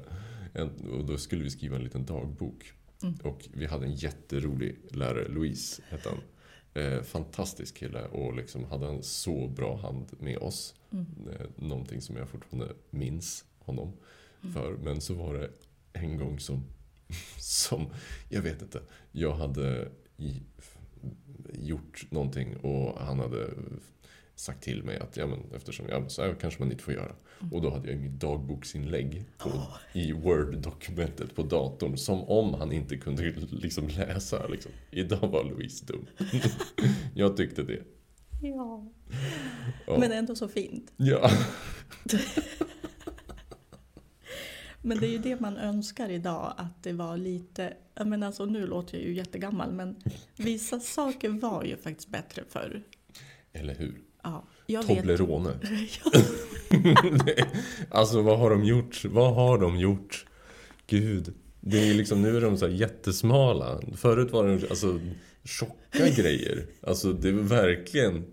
och 0.91 1.05
då 1.05 1.17
skulle 1.17 1.43
vi 1.43 1.49
skriva 1.49 1.75
en 1.75 1.83
liten 1.83 2.05
dagbok. 2.05 2.73
Mm. 3.03 3.15
Och 3.23 3.49
vi 3.53 3.65
hade 3.65 3.85
en 3.85 3.95
jätterolig 3.95 4.75
lärare, 4.91 5.27
Louise 5.27 5.81
hette 5.89 6.09
han. 6.09 6.19
Eh, 6.83 7.01
fantastisk 7.01 7.75
kille 7.77 8.05
och 8.05 8.35
liksom 8.35 8.63
hade 8.63 8.87
en 8.87 9.03
så 9.03 9.47
bra 9.47 9.77
hand 9.77 10.05
med 10.19 10.37
oss. 10.37 10.75
Mm. 10.91 11.05
Eh, 11.31 11.45
någonting 11.55 12.01
som 12.01 12.15
jag 12.15 12.29
fortfarande 12.29 12.73
minns 12.89 13.45
honom 13.59 13.93
Mm. 14.41 14.53
för. 14.53 14.71
Men 14.83 15.01
så 15.01 15.13
var 15.13 15.33
det 15.33 15.49
en 15.93 16.17
gång 16.17 16.39
som, 16.39 16.63
som 17.37 17.85
jag 18.29 18.41
vet 18.41 18.61
inte, 18.61 18.81
jag 19.11 19.33
hade 19.35 19.89
i, 20.17 20.41
gjort 21.53 22.05
någonting 22.11 22.57
och 22.57 22.99
han 22.99 23.19
hade 23.19 23.49
sagt 24.35 24.63
till 24.63 24.83
mig 24.83 24.99
att 24.99 25.17
ja, 25.17 25.27
men 25.27 25.39
eftersom 25.55 25.85
ja, 25.89 26.09
så 26.09 26.21
här 26.21 26.35
kanske 26.41 26.59
man 26.59 26.71
inte 26.71 26.83
får 26.83 26.93
göra. 26.93 27.15
Mm. 27.41 27.53
Och 27.53 27.61
då 27.61 27.69
hade 27.69 27.91
jag 27.91 27.99
mitt 27.99 28.19
dagboksinlägg 28.19 29.25
på, 29.37 29.51
i 29.93 30.11
Word-dokumentet 30.11 31.35
på 31.35 31.43
datorn. 31.43 31.97
Som 31.97 32.23
om 32.23 32.53
han 32.53 32.71
inte 32.71 32.97
kunde 32.97 33.33
liksom 33.51 33.87
läsa. 33.87 34.47
Liksom. 34.47 34.71
Idag 34.91 35.27
var 35.27 35.43
Louise 35.43 35.85
dum. 35.85 36.05
jag 37.15 37.37
tyckte 37.37 37.63
det. 37.63 37.83
Ja. 38.41 38.91
Ja. 39.87 39.97
Men 39.99 40.11
ändå 40.11 40.35
så 40.35 40.47
fint. 40.47 40.93
ja. 40.97 41.31
Men 44.85 44.99
det 44.99 45.07
är 45.07 45.11
ju 45.11 45.17
det 45.17 45.39
man 45.39 45.57
önskar 45.57 46.09
idag, 46.09 46.53
att 46.57 46.83
det 46.83 46.93
var 46.93 47.17
lite... 47.17 47.73
Jag 47.95 48.07
menar, 48.07 48.27
alltså, 48.27 48.45
nu 48.45 48.67
låter 48.67 48.97
jag 48.97 49.07
ju 49.07 49.13
jättegammal, 49.13 49.71
men 49.71 49.95
vissa 50.35 50.79
saker 50.79 51.29
var 51.29 51.63
ju 51.63 51.77
faktiskt 51.77 52.09
bättre 52.09 52.43
förr. 52.49 52.83
Eller 53.53 53.75
hur? 53.75 54.01
Ja, 54.23 54.43
jag 54.65 54.87
vet. 54.87 54.97
Toblerone. 54.97 55.49
alltså 57.89 58.21
vad 58.21 58.39
har 58.39 58.49
de 58.49 58.63
gjort? 58.63 59.05
Vad 59.05 59.35
har 59.35 59.57
de 59.57 59.77
gjort? 59.79 60.25
Gud. 60.87 61.33
Det 61.61 61.89
är 61.89 61.93
liksom, 61.93 62.21
nu 62.21 62.37
är 62.37 62.41
de 62.41 62.57
så 62.57 62.67
jättesmala. 62.67 63.81
Förut 63.95 64.31
var 64.31 64.47
de 64.47 64.67
alltså 64.69 64.99
tjocka 65.43 66.09
grejer. 66.21 66.65
Alltså 66.81 67.13
det 67.13 67.31
var 67.31 67.43
verkligen... 67.43 68.25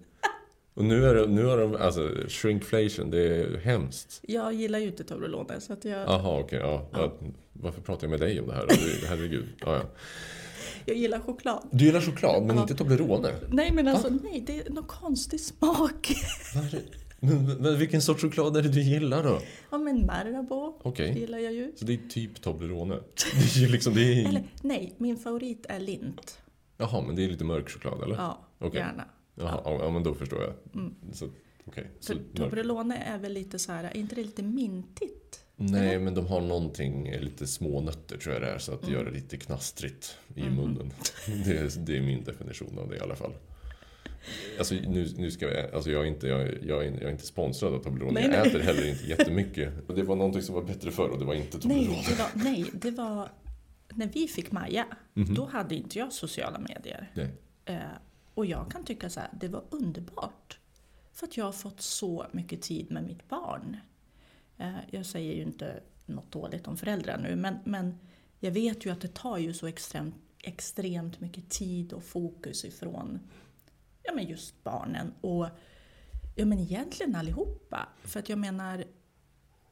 Och 0.75 0.85
nu 0.85 1.05
är 1.05 1.15
det, 1.15 1.27
nu 1.27 1.45
har 1.45 1.59
de, 1.59 1.77
alltså 1.77 2.11
shrinkflation, 2.29 3.11
det 3.11 3.37
är 3.37 3.57
hemskt. 3.59 4.21
Jag 4.23 4.55
gillar 4.55 4.79
ju 4.79 4.87
inte 4.87 5.05
Toblerone, 5.05 5.61
så 5.61 5.73
att 5.73 5.85
jag, 5.85 6.01
Jaha, 6.01 6.41
okej, 6.41 6.59
ja. 6.59 6.89
ja. 6.93 7.13
Varför 7.53 7.81
pratar 7.81 8.07
jag 8.07 8.11
med 8.11 8.21
dig 8.21 8.41
om 8.41 8.47
det 8.47 8.55
här? 8.55 8.67
Herregud. 9.09 9.47
Ja, 9.61 9.75
ja. 9.75 9.83
Jag 10.85 10.97
gillar 10.97 11.21
choklad. 11.21 11.69
Du 11.73 11.85
gillar 11.85 12.01
choklad, 12.01 12.43
men 12.43 12.57
Ja. 12.57 12.63
inte 12.63 12.75
Toblerone? 12.75 13.35
Nej, 13.49 13.73
men 13.73 13.89
alltså 13.89 14.09
nej, 14.23 14.41
det 14.47 14.61
är 14.67 14.71
någon 14.71 14.85
konstig 14.85 15.41
smak. 15.41 16.13
Men, 17.23 17.45
men 17.45 17.79
vilken 17.79 18.03
sorts 18.03 18.23
choklad 18.23 18.57
är 18.57 18.63
det 18.63 18.69
du 18.69 18.83
gillar 18.83 19.23
då? 19.25 19.41
Ja, 19.71 19.79
men 19.79 20.07
Marabou 20.07 20.75
Okej. 20.83 21.19
gillar 21.19 21.39
jag 21.39 21.53
ju. 21.53 21.73
Så 21.77 21.85
det 21.85 21.93
är 21.95 22.09
typ 22.09 22.41
Toblerone? 22.43 22.95
Det 23.55 23.65
är 23.65 23.69
liksom, 23.69 23.95
det 23.95 24.01
är... 24.23 24.29
Eller 24.29 24.43
nej, 24.63 24.95
min 24.99 25.17
favorit 25.17 25.67
är 25.69 25.81
lint. 25.81 26.39
Jaha, 26.77 27.03
men 27.07 27.17
det 27.17 27.25
är 27.25 27.29
lite 27.29 27.45
mörk 27.45 27.69
choklad 27.71 28.03
eller? 28.03 28.17
Ja, 28.17 28.39
Okej. 28.59 28.81
gärna. 28.81 29.05
Jaha, 29.35 29.61
ja. 29.65 29.79
ja, 29.85 29.91
men 29.91 30.03
då 30.03 30.15
förstår 30.15 30.43
jag. 30.43 30.53
Mm. 30.75 30.95
Så, 31.13 31.29
okej. 31.65 31.91
Så. 32.01 32.15
Toblerone 32.37 32.97
är 32.97 33.19
väl 33.19 33.33
lite 33.33 33.59
så 33.59 33.73
här, 33.73 33.85
är 33.85 33.97
inte 33.97 34.15
det 34.15 34.23
lite 34.25 34.43
mintigt? 34.43 35.40
Nej, 35.63 35.99
men 35.99 36.15
de 36.15 36.27
har 36.27 36.41
någonting, 36.41 37.09
eh, 37.09 37.21
lite 37.21 37.47
smånötter 37.47 38.17
tror 38.17 38.35
jag 38.35 38.43
det 38.43 38.49
är, 38.49 38.59
så 38.59 38.75
att 38.75 38.83
det 38.83 38.91
gör 38.93 39.05
det 39.05 39.11
lite 39.11 39.37
knastrigt 39.37 40.17
i 40.35 40.43
Mhm. 40.43 40.55
munnen. 40.57 40.93
Det, 41.45 41.57
är- 41.59 41.79
det 41.87 41.97
är 41.97 42.01
min 42.03 42.25
definition 42.25 42.79
av 42.79 42.89
det 42.91 42.97
i 42.97 43.01
alla 43.01 43.17
fall. 43.17 43.33
Alltså, 44.59 44.75
nu, 44.75 45.09
nu 45.17 45.31
ska 45.31 45.55
jag, 45.55 45.75
alltså 45.75 45.91
jag, 45.91 46.03
är 46.03 46.07
inte, 46.07 46.27
jag, 46.29 46.41
jag, 46.65 46.85
är, 46.87 46.91
jag 46.93 47.03
är 47.03 47.11
inte 47.11 47.27
sponsrad 47.27 47.75
av 47.75 47.83
Toblerone. 47.83 48.21
Jag 48.21 48.31
nej. 48.31 48.49
äter 48.49 48.61
heller 48.61 48.89
inte 48.91 49.07
jättemycket. 49.07 49.73
Det 49.97 50.03
var 50.03 50.17
någonting 50.17 50.43
som 50.43 50.55
var 50.55 50.63
bättre 50.63 50.91
förr 50.91 51.09
och 51.09 51.19
det 51.19 51.25
var 51.25 51.35
inte 51.35 51.59
Toblerone. 51.59 51.87
Nej 51.89 52.07
det, 52.09 52.15
var, 52.19 52.31
nej, 52.45 52.71
det 52.73 52.91
var... 52.91 53.29
När 53.95 54.07
vi 54.07 54.29
fick 54.29 54.53
Maja, 54.53 54.87
Mhm. 55.15 55.35
då 55.35 55.45
hade 55.47 55.75
inte 55.75 55.99
jag 55.99 56.13
sociala 56.13 56.59
medier. 56.59 57.31
Eh, 57.65 57.77
och 58.35 58.47
jag 58.47 58.71
kan 58.71 58.85
tycka 58.85 59.11
så 59.11 59.21
här, 59.21 59.29
det 59.41 59.49
var 59.49 59.63
underbart. 59.71 60.59
För 61.13 61.27
att 61.27 61.37
jag 61.37 61.45
har 61.45 61.53
fått 61.53 61.81
så 61.81 62.27
mycket 62.33 62.63
tid 62.63 62.91
med 62.91 63.05
mitt 63.05 63.29
barn. 63.29 63.77
Eh, 64.61 64.79
jag 64.91 65.07
säger 65.07 65.35
ju 65.35 65.43
inte 65.43 65.81
något 66.07 66.33
dåligt 66.33 66.69
om 66.69 66.77
föräldrar 66.77 67.19
nu, 67.19 67.37
men, 67.37 67.59
men 67.65 67.99
jag 68.41 68.51
vet 68.51 68.87
ju 68.87 68.91
att 68.93 69.01
det 69.01 69.15
tar 69.15 69.39
ju 69.39 69.55
så 69.55 69.67
extremt, 69.67 70.15
extremt 70.39 71.21
mycket 71.21 71.51
tid 71.51 71.93
och 71.93 72.05
fokus 72.05 72.65
ifrån 72.65 73.21
ja, 74.03 74.13
men 74.15 74.27
just 74.27 74.65
barnen. 74.65 75.15
Och 75.21 75.47
ja, 76.35 76.45
men 76.45 76.59
egentligen 76.59 77.17
allihopa. 77.17 77.89
För 78.03 78.21
att 78.21 78.29
jag 78.29 78.39
menar, 78.39 78.85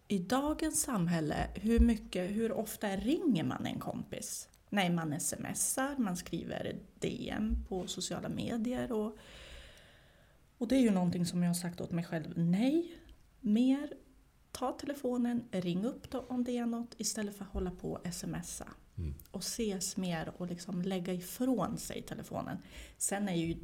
i 0.09 0.19
dagens 0.19 0.83
samhälle, 0.83 1.49
hur, 1.55 1.81
mycket, 1.81 2.31
hur 2.31 2.53
ofta 2.53 2.97
ringer 2.97 3.45
man 3.45 3.67
en 3.67 3.79
kompis? 3.79 4.49
Nej, 4.71 4.91
man 4.91 5.21
smsar, 5.21 5.97
man 5.99 6.17
skriver 6.17 6.77
DM 6.99 7.65
på 7.69 7.87
sociala 7.87 8.29
medier. 8.29 8.93
Och, 8.93 9.17
och 10.59 10.69
det 10.69 10.77
är 10.77 10.81
ju 10.81 10.91
någonting 10.91 11.27
som 11.27 11.43
jag 11.43 11.51
har 11.51 11.55
sagt 11.55 11.81
åt 11.81 11.91
mig 11.91 12.05
själv. 12.05 12.33
Nej, 12.37 12.95
mer 13.41 13.93
ta 14.59 14.73
telefonen, 14.73 15.45
ring 15.51 15.85
upp 15.85 16.11
då 16.11 16.25
om 16.29 16.45
det 16.45 16.59
är 16.59 16.67
något 16.67 16.95
istället 16.99 17.37
för 17.37 17.45
att 17.45 17.51
hålla 17.51 17.71
på 17.71 17.93
och 17.93 18.15
smsa. 18.15 18.69
Mm. 18.99 19.15
Och 19.31 19.41
ses 19.41 19.97
mer 19.97 20.33
och 20.37 20.47
liksom 20.47 20.83
lägga 20.83 21.13
ifrån 21.13 21.79
sig 21.79 22.03
telefonen. 22.03 22.59
Sen 22.97 23.29
är 23.29 23.35
ju 23.35 23.57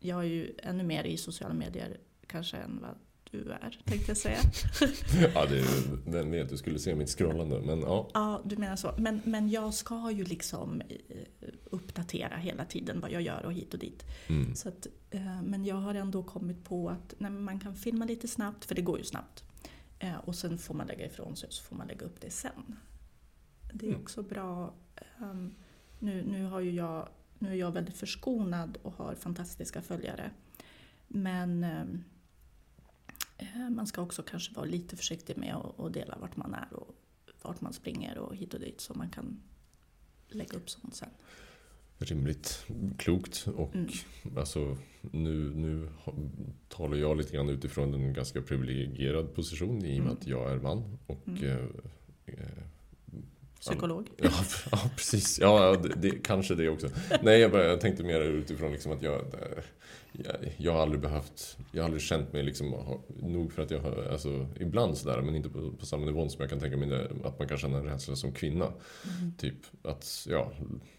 jag 0.00 0.20
är 0.20 0.28
ju 0.28 0.54
ännu 0.62 0.84
mer 0.84 1.04
i 1.04 1.16
sociala 1.16 1.54
medier 1.54 1.96
kanske 2.26 2.56
än 2.56 2.78
vad 2.82 2.94
du 3.30 3.50
är, 3.52 3.80
tänkte 3.84 4.10
jag 4.10 4.16
säga. 4.16 4.38
ja, 5.34 5.46
det, 5.46 5.64
vem 6.06 6.30
vet, 6.30 6.48
du 6.48 6.56
skulle 6.56 6.78
se 6.78 6.94
mitt 6.94 7.08
scrollande. 7.08 7.60
Men, 7.60 7.80
ja. 7.80 8.10
ja, 8.14 8.42
du 8.44 8.56
menar 8.56 8.76
så. 8.76 8.94
Men, 8.98 9.20
men 9.24 9.48
jag 9.48 9.74
ska 9.74 10.10
ju 10.10 10.24
liksom 10.24 10.80
eh, 10.80 11.48
uppdatera 11.64 12.36
hela 12.36 12.64
tiden 12.64 13.00
vad 13.00 13.10
jag 13.10 13.22
gör 13.22 13.44
och 13.44 13.52
hit 13.52 13.74
och 13.74 13.80
dit. 13.80 14.04
Mm. 14.26 14.54
Så 14.54 14.68
att, 14.68 14.86
eh, 15.10 15.42
men 15.42 15.64
jag 15.64 15.76
har 15.76 15.94
ändå 15.94 16.22
kommit 16.22 16.64
på 16.64 16.90
att 16.90 17.14
nej, 17.18 17.30
man 17.30 17.60
kan 17.60 17.74
filma 17.74 18.04
lite 18.04 18.28
snabbt, 18.28 18.64
för 18.64 18.74
det 18.74 18.82
går 18.82 18.98
ju 18.98 19.04
snabbt. 19.04 19.44
Eh, 19.98 20.16
och 20.16 20.34
sen 20.34 20.58
får 20.58 20.74
man 20.74 20.86
lägga 20.86 21.06
ifrån 21.06 21.36
sig 21.36 21.46
och 21.46 21.52
så 21.52 21.62
får 21.62 21.76
man 21.76 21.86
lägga 21.86 22.06
upp 22.06 22.20
det 22.20 22.30
sen. 22.30 22.76
Det 23.72 23.86
är 23.86 23.90
mm. 23.90 24.02
också 24.02 24.22
bra. 24.22 24.74
Um, 25.20 25.54
nu, 25.98 26.22
nu, 26.22 26.44
har 26.44 26.60
ju 26.60 26.70
jag, 26.70 27.08
nu 27.38 27.50
är 27.50 27.54
jag 27.54 27.72
väldigt 27.72 27.96
förskonad 27.96 28.78
och 28.82 28.92
har 28.92 29.14
fantastiska 29.14 29.82
följare. 29.82 30.30
Men 31.08 31.64
um, 31.64 32.04
man 33.74 33.86
ska 33.86 34.02
också 34.02 34.22
kanske 34.22 34.54
vara 34.54 34.66
lite 34.66 34.96
försiktig 34.96 35.36
med 35.36 35.54
att 35.54 35.92
dela 35.92 36.18
vart 36.20 36.36
man 36.36 36.54
är 36.54 36.72
och 36.72 36.94
vart 37.42 37.60
man 37.60 37.72
springer 37.72 38.18
och 38.18 38.36
hit 38.36 38.54
och 38.54 38.60
dit 38.60 38.80
så 38.80 38.94
man 38.94 39.10
kan 39.10 39.42
lägga 40.28 40.56
upp 40.56 40.70
sånt 40.70 40.94
sen. 40.94 41.10
Rimligt 41.98 42.66
klokt 42.98 43.48
och 43.56 43.74
mm. 43.74 43.88
alltså 44.36 44.76
nu, 45.00 45.50
nu 45.54 45.88
talar 46.68 46.96
jag 46.96 47.16
lite 47.16 47.32
grann 47.32 47.48
utifrån 47.48 47.94
en 47.94 48.12
ganska 48.12 48.42
privilegierad 48.42 49.34
position 49.34 49.84
i 49.84 50.00
och 50.00 50.04
med 50.04 50.10
mm. 50.10 50.12
att 50.12 50.26
jag 50.26 50.52
är 50.52 50.58
man 50.58 50.98
och 51.06 51.28
mm. 51.28 51.72
Eh, 53.58 53.66
eh 53.66 53.70
Psykolog? 53.70 54.10
Ja, 54.16 54.30
ja 54.70 54.90
precis. 54.96 55.38
Ja, 55.38 55.76
det, 55.76 55.88
det, 55.96 56.10
kanske 56.10 56.54
det 56.54 56.68
också. 56.68 56.88
Nej, 57.22 57.40
jag, 57.40 57.52
bara, 57.52 57.64
jag 57.64 57.80
tänkte 57.80 58.04
mer 58.04 58.20
utifrån 58.20 58.72
liksom 58.72 58.92
att 58.92 59.02
jag, 59.02 59.24
jag, 60.12 60.36
jag 60.56 60.72
har 60.72 60.82
aldrig 60.82 61.00
behövt, 61.00 61.58
jag 61.72 61.82
har 61.82 61.84
aldrig 61.84 62.02
känt 62.02 62.32
mig 62.32 62.42
liksom, 62.42 62.98
nog 63.22 63.52
för 63.52 63.62
att 63.62 63.70
jag 63.70 63.80
har, 63.80 64.08
alltså 64.12 64.48
ibland 64.60 64.98
sådär, 64.98 65.22
men 65.22 65.36
inte 65.36 65.48
på, 65.48 65.72
på 65.72 65.86
samma 65.86 66.06
nivå 66.06 66.28
som 66.28 66.40
jag 66.40 66.50
kan 66.50 66.60
tänka 66.60 66.76
mig 66.76 67.08
att 67.24 67.38
man 67.38 67.48
kan 67.48 67.58
känna 67.58 67.78
en 67.78 67.84
rädsla 67.84 68.16
som 68.16 68.32
kvinna. 68.32 68.64
Mm. 68.64 69.32
Typ 69.38 69.56
att, 69.82 70.26
ja, 70.30 70.52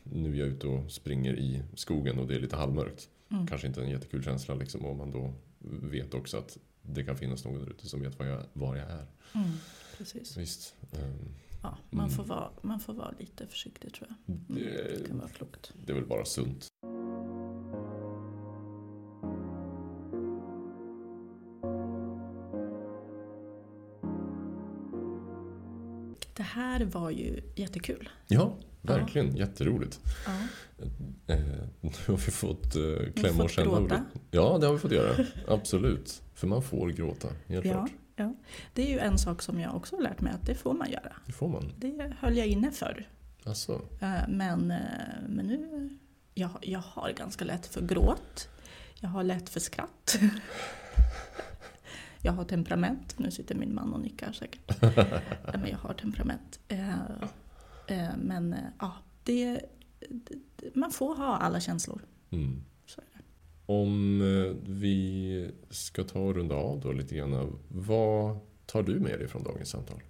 nu 0.03 0.33
är 0.35 0.39
jag 0.39 0.47
ute 0.47 0.67
och 0.67 0.91
springer 0.91 1.33
i 1.33 1.63
skogen 1.75 2.19
och 2.19 2.27
det 2.27 2.35
är 2.35 2.39
lite 2.39 2.55
halvmörkt. 2.55 3.09
Mm. 3.31 3.47
Kanske 3.47 3.67
inte 3.67 3.81
en 3.81 3.89
jättekul 3.89 4.23
känsla 4.23 4.55
liksom, 4.55 4.85
om 4.85 4.97
man 4.97 5.11
då 5.11 5.33
vet 5.81 6.13
också 6.13 6.37
att 6.37 6.57
det 6.81 7.03
kan 7.03 7.17
finnas 7.17 7.45
någon 7.45 7.59
där 7.59 7.69
ute 7.69 7.89
som 7.89 8.01
vet 8.01 8.19
var 8.19 8.25
jag, 8.25 8.43
var 8.53 8.75
jag 8.75 8.89
är. 8.89 9.05
Mm, 9.35 9.51
precis. 9.97 10.37
Visst. 10.37 10.75
Um, 10.91 11.35
ja, 11.61 11.77
man, 11.89 12.05
mm. 12.05 12.17
får 12.17 12.23
vara, 12.23 12.49
man 12.61 12.79
får 12.79 12.93
vara 12.93 13.13
lite 13.19 13.47
försiktig 13.47 13.93
tror 13.93 14.09
jag. 14.09 14.37
Det, 14.47 14.97
det, 14.97 15.07
kan 15.07 15.17
vara 15.17 15.29
klokt. 15.29 15.73
Det 15.85 15.91
är 15.91 15.95
väl 15.95 16.05
bara 16.05 16.25
sunt. 16.25 16.67
Det 26.35 26.43
här 26.43 26.85
var 26.85 27.09
ju 27.09 27.41
jättekul. 27.55 28.09
Ja, 28.27 28.53
verkligen. 28.81 29.35
Ja. 29.35 29.37
Jätteroligt. 29.37 29.99
Ja. 30.25 30.31
Eh, 31.33 31.39
nu 31.81 31.91
har 32.07 32.25
vi 32.25 32.31
fått 32.31 32.75
eh, 32.75 33.13
klämma 33.15 33.43
och 33.43 33.49
känna. 33.49 33.79
Gråta. 33.79 34.05
Ja, 34.31 34.57
det 34.57 34.65
har 34.67 34.73
vi 34.73 34.79
fått 34.79 34.91
göra. 34.91 35.25
Absolut. 35.47 36.21
För 36.33 36.47
man 36.47 36.63
får 36.63 36.89
gråta, 36.89 37.27
helt 37.47 37.65
ja. 37.65 37.71
klart. 37.71 37.91
Ja. 38.19 38.33
Det 38.73 38.81
är 38.81 38.89
ju 38.89 38.99
en 38.99 39.17
sak 39.17 39.41
som 39.41 39.59
jag 39.59 39.75
också 39.75 39.95
har 39.95 40.03
lärt 40.03 40.21
mig 40.21 40.33
att 40.33 40.45
det 40.45 40.55
får 40.55 40.73
man 40.73 40.91
göra. 40.91 41.13
Det 41.25 41.31
får 41.31 41.49
man. 41.49 41.73
Det 41.77 42.13
höll 42.19 42.37
jag 42.37 42.47
inne 42.47 42.71
för. 42.71 43.07
Alltså. 43.43 43.81
Eh, 44.01 44.27
men, 44.27 44.71
eh, 44.71 44.77
men 45.27 45.45
nu, 45.45 45.89
jag, 46.33 46.51
jag 46.61 46.79
har 46.79 47.11
ganska 47.11 47.45
lätt 47.45 47.65
för 47.65 47.81
gråt. 47.81 48.49
Jag 48.99 49.09
har 49.09 49.23
lätt 49.23 49.49
för 49.49 49.59
skratt. 49.59 50.19
Jag 52.21 52.33
har 52.33 52.45
temperament. 52.45 53.19
Nu 53.19 53.31
sitter 53.31 53.55
min 53.55 53.75
man 53.75 53.93
och 53.93 53.99
nickar 53.99 54.31
säkert. 54.31 54.81
men 55.53 55.67
jag 55.69 55.77
har 55.77 55.93
temperament. 55.93 56.59
Eh, 56.67 58.09
men 58.17 58.55
ja, 58.79 58.93
det, 59.23 59.61
man 60.73 60.91
får 60.91 61.15
ha 61.15 61.37
alla 61.37 61.59
känslor. 61.59 62.01
Mm. 62.29 62.61
Om 63.69 64.21
eh, 64.21 64.55
vi 64.69 65.51
ska 65.69 66.03
ta 66.03 66.19
och 66.19 66.35
runda 66.35 66.55
av 66.55 66.79
då 66.79 66.91
lite 66.91 67.15
grann. 67.15 67.59
Vad 67.67 68.39
tar 68.65 68.83
du 68.83 68.99
med 68.99 69.19
dig 69.19 69.27
från 69.27 69.43
dagens 69.43 69.69
samtal? 69.69 70.01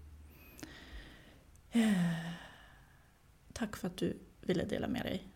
Eh, 1.72 2.34
tack 3.54 3.76
för 3.76 3.88
att 3.88 3.98
du 3.98 4.18
ville 4.42 4.66
dela 4.66 4.88
med 4.88 5.04
dig 5.04 5.28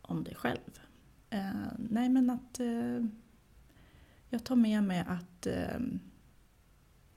om 0.00 0.24
dig 0.24 0.34
själv. 0.34 0.80
Eh, 1.30 1.66
nej 1.78 2.08
men 2.08 2.30
att 2.30 2.60
eh, 2.60 3.04
jag 4.28 4.44
tar 4.44 4.56
med 4.56 4.84
mig 4.84 5.04
att 5.06 5.46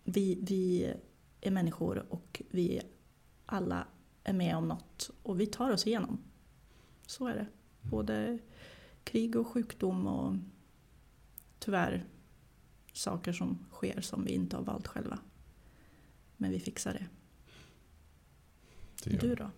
vi, 0.03 0.39
vi 0.41 0.93
är 1.41 1.51
människor 1.51 2.05
och 2.09 2.41
vi 2.49 2.81
alla 3.45 3.87
är 4.23 4.33
med 4.33 4.55
om 4.55 4.67
något 4.67 5.09
och 5.23 5.39
vi 5.39 5.45
tar 5.45 5.71
oss 5.71 5.87
igenom. 5.87 6.19
Så 7.05 7.27
är 7.27 7.35
det. 7.35 7.47
Både 7.81 8.39
krig 9.05 9.35
och 9.35 9.47
sjukdom 9.47 10.07
och 10.07 10.35
tyvärr 11.59 12.05
saker 12.93 13.33
som 13.33 13.65
sker 13.71 14.01
som 14.01 14.25
vi 14.25 14.31
inte 14.31 14.55
har 14.55 14.63
valt 14.63 14.87
själva. 14.87 15.19
Men 16.37 16.51
vi 16.51 16.59
fixar 16.59 16.93
det. 16.93 17.07
det 19.09 19.17
du 19.17 19.35
då? 19.35 19.51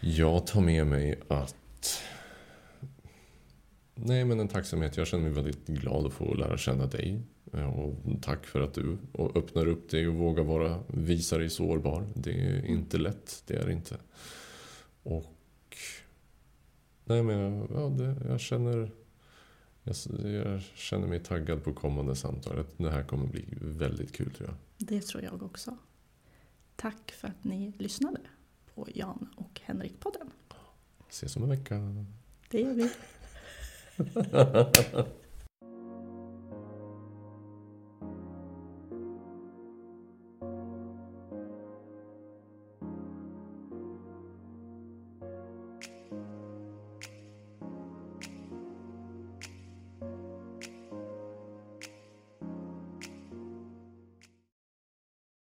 Jag 0.00 0.46
tar 0.46 0.60
med 0.60 0.86
mig 0.86 1.20
att 1.28 2.02
Nej 3.94 4.24
men 4.24 4.40
en 4.40 4.48
tacksamhet. 4.48 4.96
Jag 4.96 5.06
känner 5.06 5.24
mig 5.24 5.32
väldigt 5.32 5.66
glad 5.66 6.06
att 6.06 6.12
få 6.12 6.34
lära 6.34 6.58
känna 6.58 6.86
dig. 6.86 7.22
Och 7.76 7.94
tack 8.22 8.46
för 8.46 8.60
att 8.60 8.74
du 8.74 8.98
öppnar 9.34 9.66
upp 9.66 9.90
dig 9.90 10.08
och 10.08 10.14
vågar 10.14 10.44
vara, 10.44 10.82
visa 10.86 11.38
dig 11.38 11.50
sårbar. 11.50 12.08
Det 12.14 12.30
är 12.30 12.66
inte 12.66 12.98
lätt, 12.98 13.42
det 13.46 13.54
är 13.54 13.66
det 13.66 13.72
inte. 13.72 13.96
Och 15.02 15.37
Nej, 17.08 17.22
men 17.22 17.38
jag, 17.38 17.68
ja, 17.74 17.88
det, 17.88 18.28
jag, 18.28 18.40
känner, 18.40 18.90
jag, 19.82 19.96
jag, 20.22 20.62
känner 20.74 21.06
mig 21.06 21.20
taggad 21.20 21.64
på 21.64 21.72
kommande 21.72 22.16
samtal. 22.16 22.64
Det 22.76 22.90
här 22.90 23.02
kommer 23.02 23.26
bli 23.26 23.44
väldigt 23.60 24.12
kul 24.12 24.30
tror 24.34 24.48
jag. 24.48 24.56
Det 24.88 25.00
tror 25.00 25.22
jag 25.22 25.42
också. 25.42 25.76
Tack 26.76 27.10
för 27.10 27.28
att 27.28 27.44
ni 27.44 27.72
lyssnade 27.78 28.20
på 28.74 28.88
Jan 28.94 29.28
och 29.36 29.60
Henrik-podden. 29.64 30.30
Ses 31.08 31.36
om 31.36 31.42
en 31.42 31.48
vecka. 31.48 32.04
Det 32.50 32.60
gör 32.60 32.74
vi. 32.74 32.90